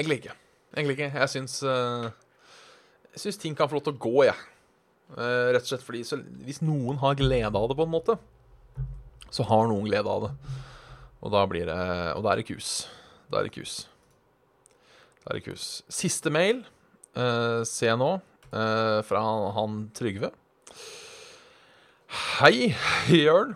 Egentlig 0.00 0.22
ikke. 0.22 0.34
Egentlig 0.74 0.96
ikke. 0.96 1.10
Jeg 1.18 1.30
syns 1.34 1.58
uh, 1.66 2.08
Jeg 3.12 3.22
syns 3.24 3.40
ting 3.42 3.56
kan 3.58 3.68
få 3.68 3.78
lov 3.78 3.84
til 3.88 3.96
å 3.96 4.00
gå, 4.00 4.16
jeg. 4.30 4.48
Uh, 5.12 5.50
rett 5.52 5.66
og 5.66 5.72
slett 5.72 5.84
fordi 5.84 6.02
så, 6.06 6.20
Hvis 6.46 6.62
noen 6.62 7.00
har 7.02 7.18
glede 7.18 7.50
av 7.50 7.68
det, 7.68 7.76
på 7.76 7.86
en 7.86 7.92
måte, 7.92 8.16
så 9.30 9.46
har 9.46 9.68
noen 9.70 9.88
glede 9.88 10.10
av 10.10 10.28
det. 10.28 10.32
Og 11.20 11.34
da 11.34 11.44
blir 11.50 11.68
det 11.68 11.80
Og 12.16 12.24
da 12.24 12.32
er 12.32 12.40
det 12.40 12.48
kus. 12.48 12.88
Da 13.30 13.40
er 13.40 13.48
det 13.48 13.54
kus. 13.54 13.82
Da 15.20 15.34
er 15.34 15.38
det 15.38 15.44
kus. 15.50 15.68
Siste 15.92 16.32
mail, 16.32 16.64
uh, 17.18 17.60
se 17.68 17.92
nå, 17.92 18.12
fra 18.50 19.20
han 19.54 19.74
Trygve. 19.94 20.32
Hei, 22.10 22.72
Jørn. 23.06 23.54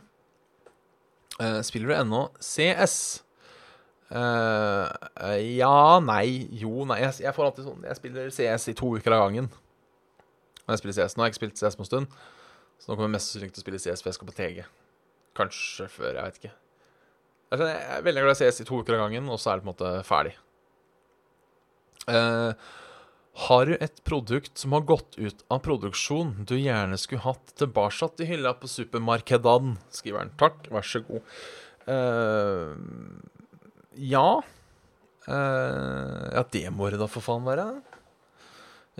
Uh, 1.40 1.58
spiller 1.66 1.90
du 1.90 1.94
ennå 1.96 2.20
CS? 2.38 3.24
Uh, 4.14 4.86
ja, 5.42 5.98
nei, 6.04 6.46
jo, 6.54 6.84
nei. 6.86 7.00
Jeg, 7.02 7.16
jeg, 7.24 7.34
får 7.34 7.48
alltid 7.48 7.66
sånn 7.66 7.86
Jeg 7.88 7.98
spiller 7.98 8.28
CS 8.30 8.68
i 8.70 8.76
to 8.78 8.92
uker 8.94 9.16
av 9.16 9.24
gangen. 9.24 9.48
Når 10.62 10.76
jeg 10.76 10.82
spiller 10.84 10.96
CS. 11.00 11.16
Nå 11.16 11.24
har 11.24 11.30
jeg 11.30 11.34
ikke 11.34 11.40
spilt 11.40 11.58
CS 11.64 11.78
på 11.80 11.82
en 11.82 11.90
stund, 11.90 12.14
så 12.78 12.90
nå 12.92 12.94
kommer 12.94 13.08
jeg 13.08 13.16
mest 13.16 13.32
sannsynlig 13.32 13.56
til 13.56 13.64
å 13.64 13.66
spille 13.66 13.82
CS 13.82 14.04
før 14.04 14.12
jeg 14.12 14.18
skal 14.20 14.30
på 14.30 14.36
TG. 14.38 14.62
Kanskje 15.40 15.88
før, 15.90 16.12
jeg 16.12 16.22
vet 16.28 16.40
ikke. 16.40 16.54
Jeg 17.54 17.74
er 17.98 18.06
veldig 18.06 18.24
glad 18.24 18.38
i 18.38 18.40
CS 18.44 18.62
i 18.62 18.68
to 18.70 18.78
uker 18.78 18.94
av 18.96 19.02
gangen, 19.08 19.26
og 19.34 19.42
så 19.42 19.50
er 19.50 19.58
det 19.58 19.66
på 19.66 19.68
en 19.68 19.74
måte 19.74 19.92
ferdig. 20.06 20.36
Uh, 22.06 22.54
har 23.34 23.66
du 23.66 23.74
et 23.82 23.96
produkt 24.06 24.60
som 24.62 24.76
har 24.76 24.84
gått 24.86 25.16
ut 25.18 25.40
av 25.50 25.58
produksjon 25.64 26.44
du 26.46 26.54
gjerne 26.54 26.98
skulle 27.00 27.24
hatt 27.24 27.54
tilbake 27.58 28.22
i 28.22 28.28
hylla 28.28 28.52
på 28.54 28.70
supermarkedene? 28.70 29.74
Skriver 29.90 30.22
han. 30.22 30.30
Takk, 30.38 30.68
vær 30.70 30.86
så 30.86 31.02
god. 31.02 31.24
Uh, 31.88 32.78
ja. 33.98 34.28
Uh, 35.26 36.30
ja, 36.30 36.44
det 36.54 36.68
må 36.70 36.92
det 36.94 37.02
da 37.02 37.10
for 37.10 37.26
faen 37.26 37.42
være. 37.48 37.66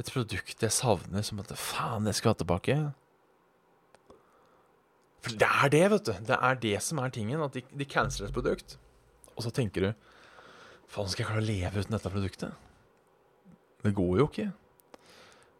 Et 0.03 0.11
produkt 0.11 0.67
jeg 0.67 0.75
savner 0.75 1.23
som 1.23 1.39
at 1.39 1.55
faen, 1.55 2.11
jeg 2.11 2.19
skal 2.19 2.35
ha 2.35 2.41
tilbake. 2.43 2.79
For 5.23 5.39
det 5.39 5.47
er 5.63 5.71
det, 5.73 5.85
vet 5.95 6.11
du. 6.11 6.15
Det 6.27 6.43
er 6.51 6.63
det 6.67 6.77
som 6.83 6.99
er 6.99 7.15
tingen. 7.15 7.47
At 7.47 7.55
de, 7.55 7.63
de 7.71 7.87
canceler 7.87 8.29
et 8.29 8.35
produkt, 8.35 8.77
og 9.39 9.47
så 9.47 9.55
tenker 9.55 9.87
du 9.87 10.11
Faen, 10.91 11.09
skal 11.09 11.25
jeg 11.25 11.31
klare 11.31 11.41
å 11.41 11.47
leve 11.47 11.81
uten 11.81 11.95
dette 11.97 12.11
produktet? 12.13 12.65
Det 13.85 13.95
går 13.97 14.21
jo 14.21 14.29
ikke. 14.31 14.51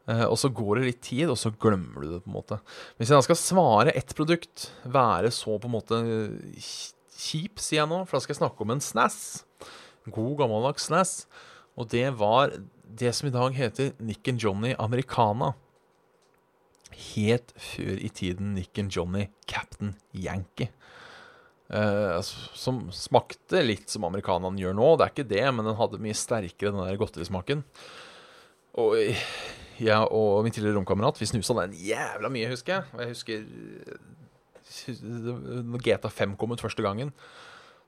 Uh, 0.05 0.27
og 0.27 0.37
så 0.37 0.51
går 0.53 0.79
det 0.79 0.89
litt 0.91 1.01
tid, 1.05 1.31
og 1.33 1.39
så 1.41 1.53
glemmer 1.53 2.05
du 2.05 2.11
det. 2.11 2.21
på 2.25 2.29
en 2.29 2.37
måte 2.37 2.59
Hvis 2.99 3.09
jeg 3.09 3.17
da 3.17 3.25
skal 3.25 3.41
svare 3.41 3.95
ett 3.97 4.13
produkt, 4.17 4.69
være 4.85 5.33
så 5.33 5.57
på 5.57 5.71
en 5.71 5.77
måte 5.79 6.01
kjip, 6.61 7.63
sier 7.63 7.83
jeg 7.83 7.91
nå, 7.91 8.03
for 8.05 8.19
da 8.19 8.25
skal 8.25 8.35
jeg 8.35 8.43
snakke 8.43 8.65
om 8.67 8.75
en 8.75 8.85
snass. 8.85 9.19
God, 10.05 10.37
gammeldags 10.43 10.91
snass. 10.91 11.15
Og 11.81 11.89
det 11.91 12.07
var 12.21 12.53
det 12.85 13.15
som 13.17 13.31
i 13.31 13.35
dag 13.35 13.57
heter 13.57 13.95
Nick 13.99 14.29
and 14.29 14.43
Johnny 14.43 14.75
Americana. 14.79 15.55
Helt 17.15 17.55
før 17.59 17.97
i 17.97 18.11
tiden 18.13 18.53
Nick 18.59 18.79
and 18.79 18.93
Johnny 18.95 19.31
Captain 19.51 19.97
Yankee. 20.13 20.69
Uh, 21.73 22.21
som 22.21 22.85
smakte 22.93 23.65
litt 23.65 23.89
som 23.91 24.05
amerikanerne 24.05 24.61
gjør 24.61 24.77
nå. 24.77 24.91
Det 24.95 25.07
er 25.07 25.15
ikke 25.15 25.31
det, 25.33 25.45
men 25.57 25.67
den 25.67 25.79
hadde 25.81 26.03
mye 26.05 26.19
sterkere 26.19 26.75
den 26.75 26.85
der 26.85 27.01
godterismaken. 27.01 27.65
Og 28.81 28.97
jeg 29.81 30.07
og 30.15 30.45
min 30.45 30.55
tidligere 30.55 30.79
romkamerat 30.79 31.19
vi 31.21 31.29
snusa 31.29 31.55
den 31.61 31.75
jævla 31.79 32.31
mye, 32.33 32.51
husker 32.51 32.77
jeg. 32.77 32.85
Og 32.95 33.01
jeg 33.03 33.09
husker 33.15 33.39
Når 35.63 35.83
GTA 35.85 36.11
5 36.11 36.37
kom 36.41 36.55
ut 36.55 36.63
første 36.63 36.83
gangen, 36.83 37.13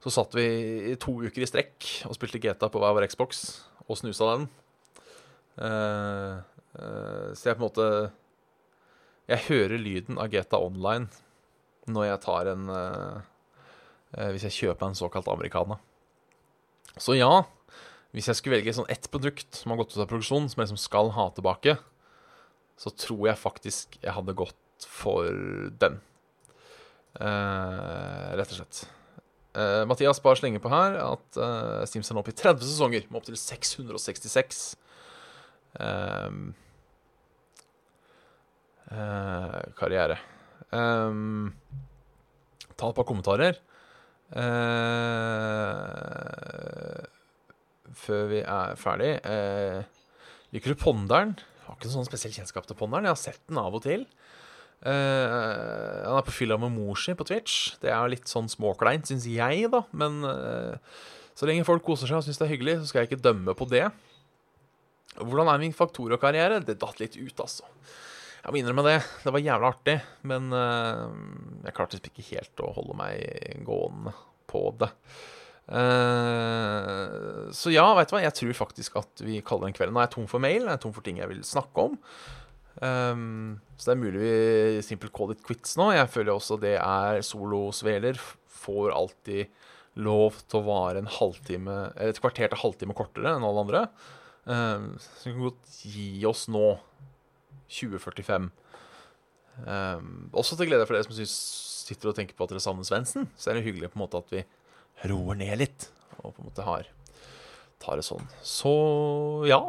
så 0.03 0.13
satt 0.13 0.35
vi 0.37 0.45
i 0.93 0.95
to 1.01 1.17
uker 1.25 1.43
i 1.43 1.49
strekk 1.49 1.87
og 2.07 2.15
spilte 2.15 2.39
GTA 2.43 2.69
på 2.71 2.83
hver 2.83 2.95
vår 2.95 3.09
Xbox 3.11 3.47
og 3.87 3.99
snusa 3.99 4.29
den. 4.35 4.49
Uh, 5.57 6.37
uh, 6.77 7.33
så 7.33 7.49
jeg 7.49 7.57
på 7.57 7.63
en 7.63 7.65
måte 7.65 7.87
Jeg 9.25 9.47
hører 9.47 9.81
lyden 9.81 10.19
av 10.21 10.29
GTA 10.29 10.61
Online 10.61 11.09
når 11.89 12.05
jeg 12.11 12.21
tar 12.27 12.51
en 12.51 12.69
uh, 12.69 13.23
Hvis 14.35 14.45
jeg 14.45 14.57
kjøper 14.59 14.91
en 14.91 14.99
såkalt 14.99 15.31
americana. 15.33 15.79
Så 17.01 17.17
ja, 17.17 17.47
hvis 18.15 18.29
jeg 18.31 18.39
skulle 18.39 18.59
velge 18.59 18.75
sånn 18.77 18.91
ett 18.93 19.09
produkt 19.13 19.59
som 19.59 19.73
har 19.73 19.81
gått 19.81 19.95
ut 19.95 20.03
av 20.03 20.11
produksjon, 20.11 20.49
som 20.51 20.61
jeg 20.61 20.69
liksom 20.69 20.83
skal 20.83 21.11
ha 21.17 21.29
tilbake, 21.37 21.77
så 22.77 22.93
tror 22.93 23.29
jeg 23.31 23.41
faktisk 23.41 23.99
jeg 24.03 24.15
hadde 24.15 24.37
gått 24.37 24.87
for 24.87 25.25
den. 25.81 25.99
Uh, 27.17 28.37
rett 28.37 28.53
og 28.53 28.59
slett. 28.61 28.83
Uh, 29.57 29.83
Mathias 29.89 30.21
bare 30.21 30.37
slenger 30.37 30.61
på 30.61 30.69
her 30.69 30.99
at 31.01 31.39
uh, 31.41 31.85
Sims 31.89 32.11
er 32.11 32.17
nå 32.17 32.21
oppe 32.21 32.35
i 32.35 32.37
30 32.37 32.61
sesonger, 32.61 33.03
med 33.09 33.19
opptil 33.23 33.39
666. 33.41 34.77
Um, 35.81 36.55
karriere. 39.77 40.17
Um, 40.71 41.55
ta 42.77 42.91
et 42.91 42.97
par 42.99 43.09
kommentarer. 43.09 43.55
Uh, 44.37 45.57
før 47.97 48.31
vi 48.33 48.41
er 48.43 48.79
ferdig. 48.81 49.13
Eh, 49.27 49.83
liker 50.55 50.73
du 50.73 50.81
Ponderen? 50.81 51.35
Jeg 51.37 51.67
har 51.67 51.79
ikke 51.79 51.93
sånn 51.93 52.09
spesiell 52.09 52.35
kjennskap 52.37 52.69
til 52.69 52.79
Ponderen. 52.79 53.09
Jeg 53.09 53.17
har 53.17 53.23
sett 53.23 53.43
den 53.49 53.61
av 53.63 53.75
og 53.77 53.85
til. 53.87 54.07
Eh, 54.87 56.03
han 56.07 56.19
er 56.19 56.27
på 56.27 56.35
fylla 56.37 56.59
med 56.61 56.75
mor 56.77 56.99
si 57.01 57.17
på 57.17 57.27
Twitch. 57.27 57.77
Det 57.83 57.93
er 57.93 58.13
litt 58.13 58.29
sånn 58.31 58.51
småkleint, 58.53 59.09
syns 59.09 59.29
jeg, 59.31 59.71
da. 59.73 59.83
Men 59.97 60.21
eh, 60.29 60.99
så 61.37 61.49
lenge 61.49 61.67
folk 61.69 61.85
koser 61.87 62.11
seg 62.11 62.21
og 62.21 62.27
syns 62.27 62.41
det 62.41 62.47
er 62.49 62.55
hyggelig, 62.55 62.81
så 62.81 62.91
skal 62.91 63.03
jeg 63.03 63.13
ikke 63.13 63.25
dømme 63.25 63.57
på 63.57 63.69
det. 63.73 63.87
Hvordan 65.17 65.49
er 65.49 65.63
min 65.63 65.75
Factorio-karriere? 65.77 66.61
Det 66.65 66.79
datt 66.81 67.01
litt 67.01 67.17
ut, 67.17 67.41
altså. 67.41 67.65
Jeg 68.47 68.53
må 68.53 68.61
innrømme 68.61 68.85
det. 68.87 68.99
Det 69.25 69.33
var 69.35 69.43
jævla 69.43 69.71
artig. 69.73 69.97
Men 70.29 70.53
uh, 70.55 71.09
jeg 71.65 71.75
klarte 71.75 71.99
ikke 71.99 72.29
helt 72.29 72.63
å 72.63 72.69
holde 72.77 72.95
meg 73.01 73.65
gående 73.67 74.13
på 74.47 74.69
det. 74.79 74.93
Uh, 75.67 77.51
så 77.51 77.73
ja, 77.75 77.87
vet 77.99 78.11
du 78.11 78.15
hva, 78.15 78.23
jeg 78.23 78.37
tror 78.39 78.59
faktisk 78.61 78.99
at 79.01 79.23
vi 79.27 79.41
kaller 79.45 79.69
den 79.69 79.77
kvelden. 79.77 79.97
Nå 79.97 80.03
er 80.03 80.09
jeg 80.09 80.15
tom 80.17 80.29
for 80.31 80.43
mail, 80.43 80.63
jeg 80.63 80.75
er 80.77 80.83
tom 80.83 80.95
for 80.95 81.07
ting 81.07 81.21
jeg 81.23 81.31
vil 81.33 81.43
snakke 81.47 81.89
om. 81.89 81.97
Um, 82.77 83.57
så 83.81 83.89
det 83.89 83.95
er 83.95 84.03
mulig 84.03 84.21
vi 84.21 84.83
simpelt 84.85 85.15
call 85.17 85.33
it 85.33 85.43
quits 85.47 85.79
nå. 85.81 85.91
Jeg 85.97 86.13
føler 86.13 86.35
også 86.35 86.59
det 86.61 86.77
er 86.77 87.23
solosveler 87.25 88.21
får 88.57 88.93
alltid 88.95 89.65
lov 90.05 90.37
til 90.45 90.61
å 90.61 90.67
vare 90.67 91.01
en 91.01 91.09
halvtime 91.09 91.77
et 92.05 92.21
kvarter 92.21 92.51
til 92.53 92.61
halvtime 92.61 92.97
kortere 92.97 93.33
enn 93.33 93.47
alle 93.47 93.65
andre. 93.65 93.83
Um, 94.45 94.93
så 95.01 95.25
vi 95.25 95.33
kan 95.33 95.47
godt 95.49 95.79
gi 95.83 96.11
oss 96.29 96.45
nå 96.53 96.67
2045. 97.73 98.51
Um, 99.65 100.29
også 100.37 100.59
til 100.59 100.69
glede 100.69 100.85
for 100.87 100.95
dere 100.95 101.07
som 101.09 101.17
synes, 101.17 101.35
sitter 101.89 102.13
og 102.13 102.19
tenker 102.19 102.37
på 102.37 102.45
at 102.45 102.53
dere 102.53 102.63
savner 102.63 102.87
Svendsen. 102.87 103.27
Så 103.41 103.51
er 103.51 103.59
det 103.59 103.67
hyggelig 103.67 103.91
på 103.93 103.99
en 103.99 104.05
måte 104.05 104.21
at 104.21 104.33
vi 104.35 104.45
roer 105.05 105.37
ned 105.39 105.59
litt 105.61 105.91
og 106.23 106.33
på 106.35 106.41
en 106.43 106.49
måte 106.49 106.65
har 106.67 106.89
tar 107.83 107.99
det 108.01 108.07
sånn. 108.07 108.25
Så 108.45 108.73
ja, 109.49 109.61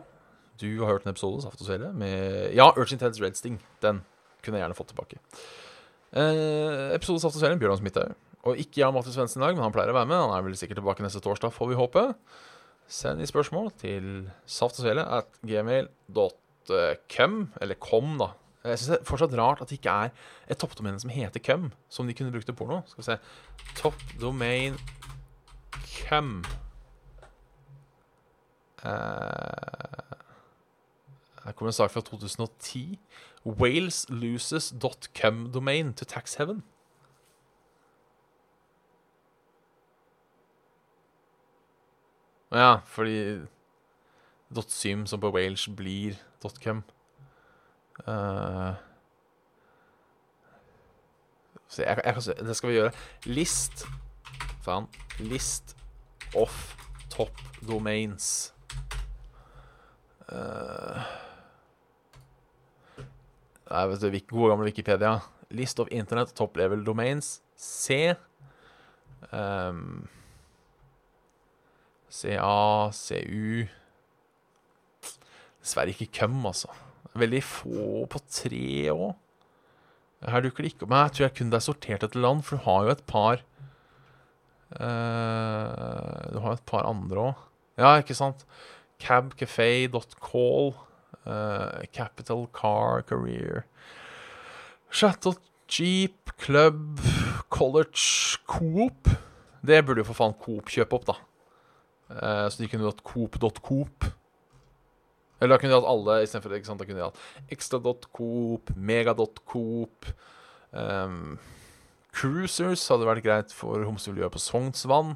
du 0.61 0.69
har 0.81 0.93
hørt 0.93 1.05
en 1.05 1.11
episode 1.13 1.43
Saft 1.43 1.61
og 1.61 1.67
Svele 1.69 1.91
med 1.95 2.53
Ja, 2.57 2.71
Urgent 2.79 3.03
Heads 3.03 3.21
Red 3.21 3.35
Sting. 3.37 3.59
Den 3.83 4.01
kunne 4.41 4.57
jeg 4.57 4.63
gjerne 4.65 4.77
fått 4.77 4.91
tilbake. 4.93 5.19
Eh, 6.15 6.95
episode 6.95 7.21
Saft 7.21 7.35
og 7.37 7.41
Svele, 7.43 7.59
Bjørnar 7.59 7.81
Smithaug. 7.81 8.15
Og 8.47 8.59
ikke 8.61 8.79
Jan 8.79 8.93
Mattis 8.95 9.15
Svendsen 9.17 9.41
i 9.41 9.45
dag, 9.45 9.57
men 9.57 9.65
han 9.65 9.73
pleier 9.75 9.91
å 9.91 9.97
være 9.97 10.07
med. 10.09 10.21
Han 10.23 10.35
er 10.37 10.45
vel 10.45 10.55
sikkert 10.57 10.79
tilbake 10.79 11.03
neste 11.03 11.21
torsdag, 11.23 11.51
får 11.55 11.67
vi 11.73 11.79
håpe. 11.79 12.03
Send 12.87 13.19
i 13.19 13.27
spørsmål 13.27 13.65
til 13.81 14.05
saftogsvele 14.47 15.03
at 15.17 15.27
gmail.com, 15.43 17.33
eller 17.59 17.77
com, 17.83 18.13
da. 18.21 18.29
Jeg 18.67 18.79
syns 18.79 18.91
det 18.91 18.97
er 19.01 19.07
fortsatt 19.07 19.35
rart 19.39 19.61
at 19.63 19.69
det 19.71 19.77
ikke 19.79 19.97
er 20.05 20.09
et 20.47 20.59
toppdomene 20.59 20.99
som 21.01 21.11
heter 21.11 21.43
cum, 21.43 21.63
som 21.91 22.07
de 22.07 22.15
kunne 22.15 22.31
brukt 22.33 22.47
til 22.47 22.55
porno. 22.57 22.77
Skal 22.87 23.01
vi 23.01 23.09
se 23.09 23.19
Toppdomain 23.81 24.79
cum. 26.05 26.43
Eh, 28.83 28.89
her 31.43 31.51
kommer 31.51 31.69
en 31.69 31.73
sak 31.73 31.91
fra 31.91 32.01
2010. 32.01 32.99
Wales 33.45 34.05
loses 34.09 34.73
.com 35.21 35.51
domain 35.51 35.93
to 35.93 36.05
tax 36.05 36.35
heaven. 36.35 36.63
Ja, 42.51 42.75
fordi 42.85 43.39
.sym 44.67 45.05
som 45.05 45.19
på 45.19 45.31
Wales 45.31 45.69
blir 45.75 46.13
.com. 46.63 46.83
Uh, 48.07 48.73
jeg, 51.77 52.01
jeg 52.05 52.15
det 52.39 52.55
skal 52.55 52.69
vi 52.69 52.75
gjøre. 52.75 52.91
List 53.25 53.85
Faen. 54.61 54.87
List 55.19 55.76
of 56.35 56.75
top 57.09 57.31
domains. 57.61 58.53
Uh, 60.27 61.03
Nei, 63.67 63.87
vet 63.91 64.03
du, 64.03 64.19
gode 64.31 64.51
gamle 64.53 64.69
Wikipedia. 64.69 65.17
List 65.51 65.79
of 65.79 65.89
internet 65.91 66.33
top 66.35 66.55
level 66.57 66.83
domains. 66.83 67.41
C. 67.55 68.13
Um, 69.31 70.07
CA, 72.07 72.91
CU 72.93 73.67
Dessverre 75.67 75.91
ikke 75.91 76.07
Køm, 76.21 76.45
altså. 76.47 76.71
Veldig 77.17 77.41
få 77.43 78.05
på 78.07 78.21
tre 78.31 78.91
òg. 78.93 79.15
Her 80.23 80.41
dukker 80.45 80.63
det 80.63 80.71
ikke 80.71 80.85
opp. 80.87 80.93
Jeg 80.95 81.13
tror 81.15 81.25
jeg 81.25 81.35
kun 81.37 81.51
det 81.51 81.57
er 81.59 81.65
sortert 81.65 82.05
etter 82.07 82.23
land, 82.23 82.43
for 82.45 82.55
du 82.57 82.63
har 82.63 82.85
jo 82.85 82.93
et 82.93 83.03
par 83.09 83.43
eh, 84.75 86.31
Du 86.33 86.39
har 86.43 86.57
et 86.57 86.65
par 86.65 86.87
andre 86.89 87.29
òg. 87.29 87.45
Ja, 87.77 87.95
ikke 88.01 88.17
sant? 88.17 88.45
Cabcafé.call. 88.99 90.75
Uh, 91.27 91.83
Capital 91.91 92.47
Car 92.55 93.01
Career. 93.03 93.65
Chat.jeep, 94.89 96.31
Club, 96.39 96.99
College, 97.49 98.39
Coop. 98.47 99.09
Det 99.61 99.81
burde 99.85 99.99
jo 99.99 100.07
for 100.07 100.15
faen 100.15 100.37
Coop 100.39 100.71
kjøpe 100.71 100.95
opp, 100.95 101.09
da. 101.09 101.17
Uh, 102.07 102.45
så 102.47 102.61
de 102.61 102.69
kunne 102.71 102.87
hatt 102.87 103.03
Coop.coop. 103.03 104.07
Eller 105.41 105.53
da 105.53 105.59
kunne 105.59 105.73
de 105.73 105.77
hatt 105.77 105.91
alle 105.91 106.21
istedenfor? 106.23 106.55
Da 106.55 106.87
kunne 106.87 107.01
de 107.01 107.05
hatt 107.09 107.51
Extra.coop, 107.53 108.71
Mega.coop. 108.75 110.07
Um, 110.71 111.37
Cruisers 112.17 112.81
hadde 112.89 113.05
vært 113.05 113.25
greit 113.25 113.51
for 113.53 113.83
homsemiljøet 113.85 114.33
på 114.33 114.41
Sognsvann. 114.41 115.13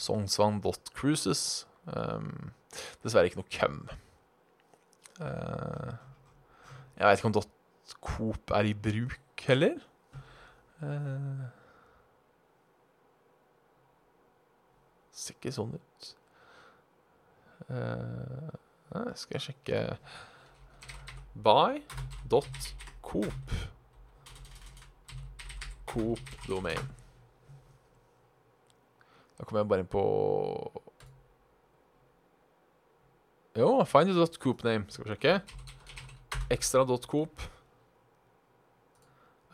Sognsvann.cruises. 0.00 1.44
Um, 1.94 2.50
dessverre 3.04 3.30
ikke 3.30 3.40
noe 3.40 3.52
cum. 3.54 3.78
Uh, 5.20 5.94
jeg 6.96 7.06
vet 7.06 7.22
ikke 7.22 7.30
om 7.30 7.38
.coop 8.00 8.50
er 8.56 8.64
i 8.66 8.74
bruk 8.74 9.44
heller. 9.46 9.78
Uh, 10.82 11.46
ser 15.14 15.36
ikke 15.36 15.52
sånn 15.54 15.74
ut. 15.76 16.10
Uh, 17.70 18.50
skal 19.14 19.36
jeg 19.36 19.44
sjekke 19.50 19.82
Buy.coop. 21.44 22.80
Coop 25.90 26.34
domain. 26.46 26.80
Da 29.38 29.46
kommer 29.46 29.62
jeg 29.62 29.70
bare 29.72 29.84
inn 29.84 29.90
på 29.90 30.04
Jo, 33.58 33.70
find 33.88 34.12
your 34.12 34.28
.coop 34.38 34.62
name. 34.64 34.86
Skal 34.92 35.04
vi 35.04 35.14
sjekke. 35.14 35.40
Extra.coop 36.54 37.42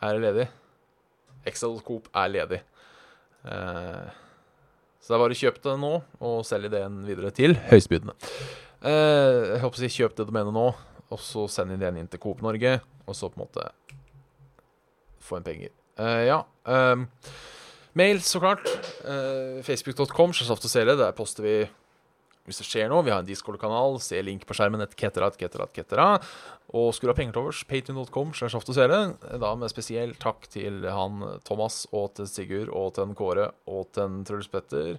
er 0.04 0.20
ledig. 0.20 0.46
Extra.coop 1.48 2.10
er 2.12 2.28
ledig. 2.34 2.60
Eh, 3.46 4.10
så 5.00 5.12
det 5.12 5.16
er 5.16 5.22
bare 5.22 5.36
å 5.36 5.40
kjøpe 5.40 5.62
det 5.64 5.76
nå 5.80 5.92
og 6.26 6.44
selge 6.46 6.70
ideen 6.72 7.00
videre 7.06 7.32
til 7.34 7.56
høystbydende. 7.70 8.16
Eh, 8.82 9.54
jeg 9.54 9.62
håper 9.62 9.78
å 9.78 9.82
si 9.84 9.92
kjøp 10.00 10.18
det 10.18 10.28
domenet 10.28 10.54
nå, 10.56 10.66
og 11.08 11.22
så 11.22 11.46
send 11.50 11.76
ideen 11.76 12.02
inn 12.02 12.10
til 12.10 12.20
Coop 12.22 12.42
Norge, 12.44 12.78
og 13.06 13.16
så 13.16 13.30
på 13.30 13.38
en 13.38 13.46
måte 13.46 13.68
få 15.22 15.40
inn 15.40 15.46
penger. 15.46 15.74
Eh, 15.96 16.22
ja. 16.28 16.44
ehm, 16.68 17.06
mail, 17.92 18.22
så 18.22 18.40
klart. 18.40 18.68
Uh, 19.04 19.62
Facebook.com. 19.64 20.32
Der 20.32 21.12
poster 21.16 21.42
vi 21.46 21.56
hvis 22.46 22.60
det 22.62 22.66
skjer 22.68 22.90
noe. 22.92 23.02
Vi 23.02 23.10
har 23.10 23.24
en 23.24 23.28
Discord-kanal. 23.28 23.98
Se 24.04 24.20
link 24.22 24.46
på 24.46 24.54
skjermen. 24.54 24.84
Et 24.84 24.96
ketera, 24.98 25.30
et 25.32 25.38
ketera, 25.40 25.66
et 25.66 25.80
ketera. 25.80 26.08
Og 26.76 26.92
skulle 26.94 27.14
ha 27.14 27.18
penger 27.18 27.34
til 27.34 27.46
overs, 27.46 27.62
patrion.com. 27.66 28.34
Da 29.42 29.54
med 29.58 29.72
spesiell 29.72 30.14
takk 30.22 30.46
til 30.52 30.84
han 30.86 31.24
Thomas 31.46 31.84
og 31.92 32.12
til 32.18 32.30
Sigurd 32.30 32.70
og 32.74 32.92
til 32.98 33.16
Kåre 33.18 33.50
og 33.66 33.88
til 33.96 34.20
Truls 34.28 34.50
Petter 34.50 34.98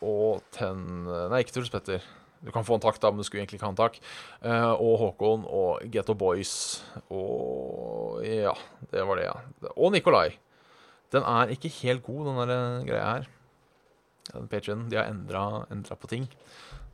og 0.00 0.40
til 0.54 0.80
Nei, 1.30 1.42
ikke 1.42 1.58
Truls 1.58 1.70
Petter. 1.70 2.06
Du 2.40 2.48
kan 2.54 2.64
få 2.64 2.78
en 2.78 2.82
takk, 2.82 2.96
da, 3.02 3.10
men 3.12 3.20
du 3.20 3.26
skulle 3.28 3.42
egentlig 3.42 3.58
ikke 3.58 3.68
ha 3.68 3.74
en 3.74 3.78
takk. 3.80 3.98
Eh, 4.40 4.70
og 4.72 4.94
Håkon 5.02 5.42
og 5.44 5.82
Getto 5.92 6.14
Boys 6.16 6.52
og 7.12 8.22
Ja, 8.24 8.54
det 8.92 9.04
var 9.04 9.20
det, 9.20 9.26
ja. 9.28 9.34
Og 9.74 9.92
Nikolai. 9.92 10.30
Den 11.12 11.26
er 11.26 11.52
ikke 11.52 11.72
helt 11.82 12.04
god, 12.06 12.30
den 12.30 12.40
der 12.40 12.54
eh, 12.54 12.86
greia 12.88 13.10
her. 13.10 13.28
Patreon, 14.48 14.88
De 14.88 14.96
har 14.96 15.10
endra 15.10 15.98
på 15.98 16.08
ting, 16.08 16.28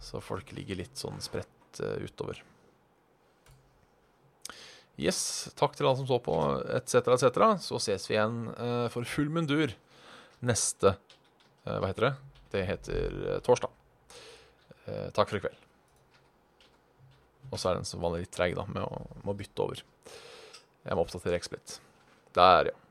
så 0.03 0.22
folk 0.24 0.51
ligger 0.57 0.80
litt 0.80 0.99
sånn 0.99 1.22
spredt 1.22 1.82
eh, 1.84 2.03
utover. 2.03 2.42
Yes, 4.99 5.53
takk 5.55 5.76
til 5.76 5.86
alle 5.86 6.01
som 6.01 6.09
så 6.09 6.18
på, 6.24 6.34
etc., 6.74 7.12
etc. 7.14 7.42
Så 7.61 7.78
ses 7.84 8.09
vi 8.09 8.16
igjen 8.16 8.47
for 8.88 9.05
full 9.05 9.28
mundur 9.28 9.74
neste 10.40 10.94
Hva 11.66 11.90
heter 11.90 12.07
det? 12.09 12.14
Det 12.55 12.62
heter 12.70 13.18
torsdag. 13.44 13.86
Eh, 14.87 15.11
takk 15.14 15.30
for 15.30 15.39
i 15.39 15.45
kveld. 15.45 15.62
Og 17.51 17.59
så 17.59 17.70
er 17.70 17.78
den 17.78 17.87
som 17.89 18.03
vanlig 18.03 18.24
litt 18.24 18.34
treig 18.34 18.57
med 18.57 18.82
å, 18.82 19.05
med 19.22 19.30
å 19.34 19.39
bytte 19.39 19.62
over. 19.62 19.84
Jeg 20.87 20.99
må 20.99 21.07
oppdatere 21.07 21.39
XSplit. 21.43 21.78
Der, 22.37 22.72
ja. 22.72 22.82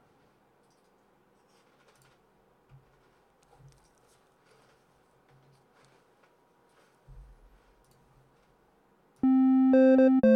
Thank 9.96 10.35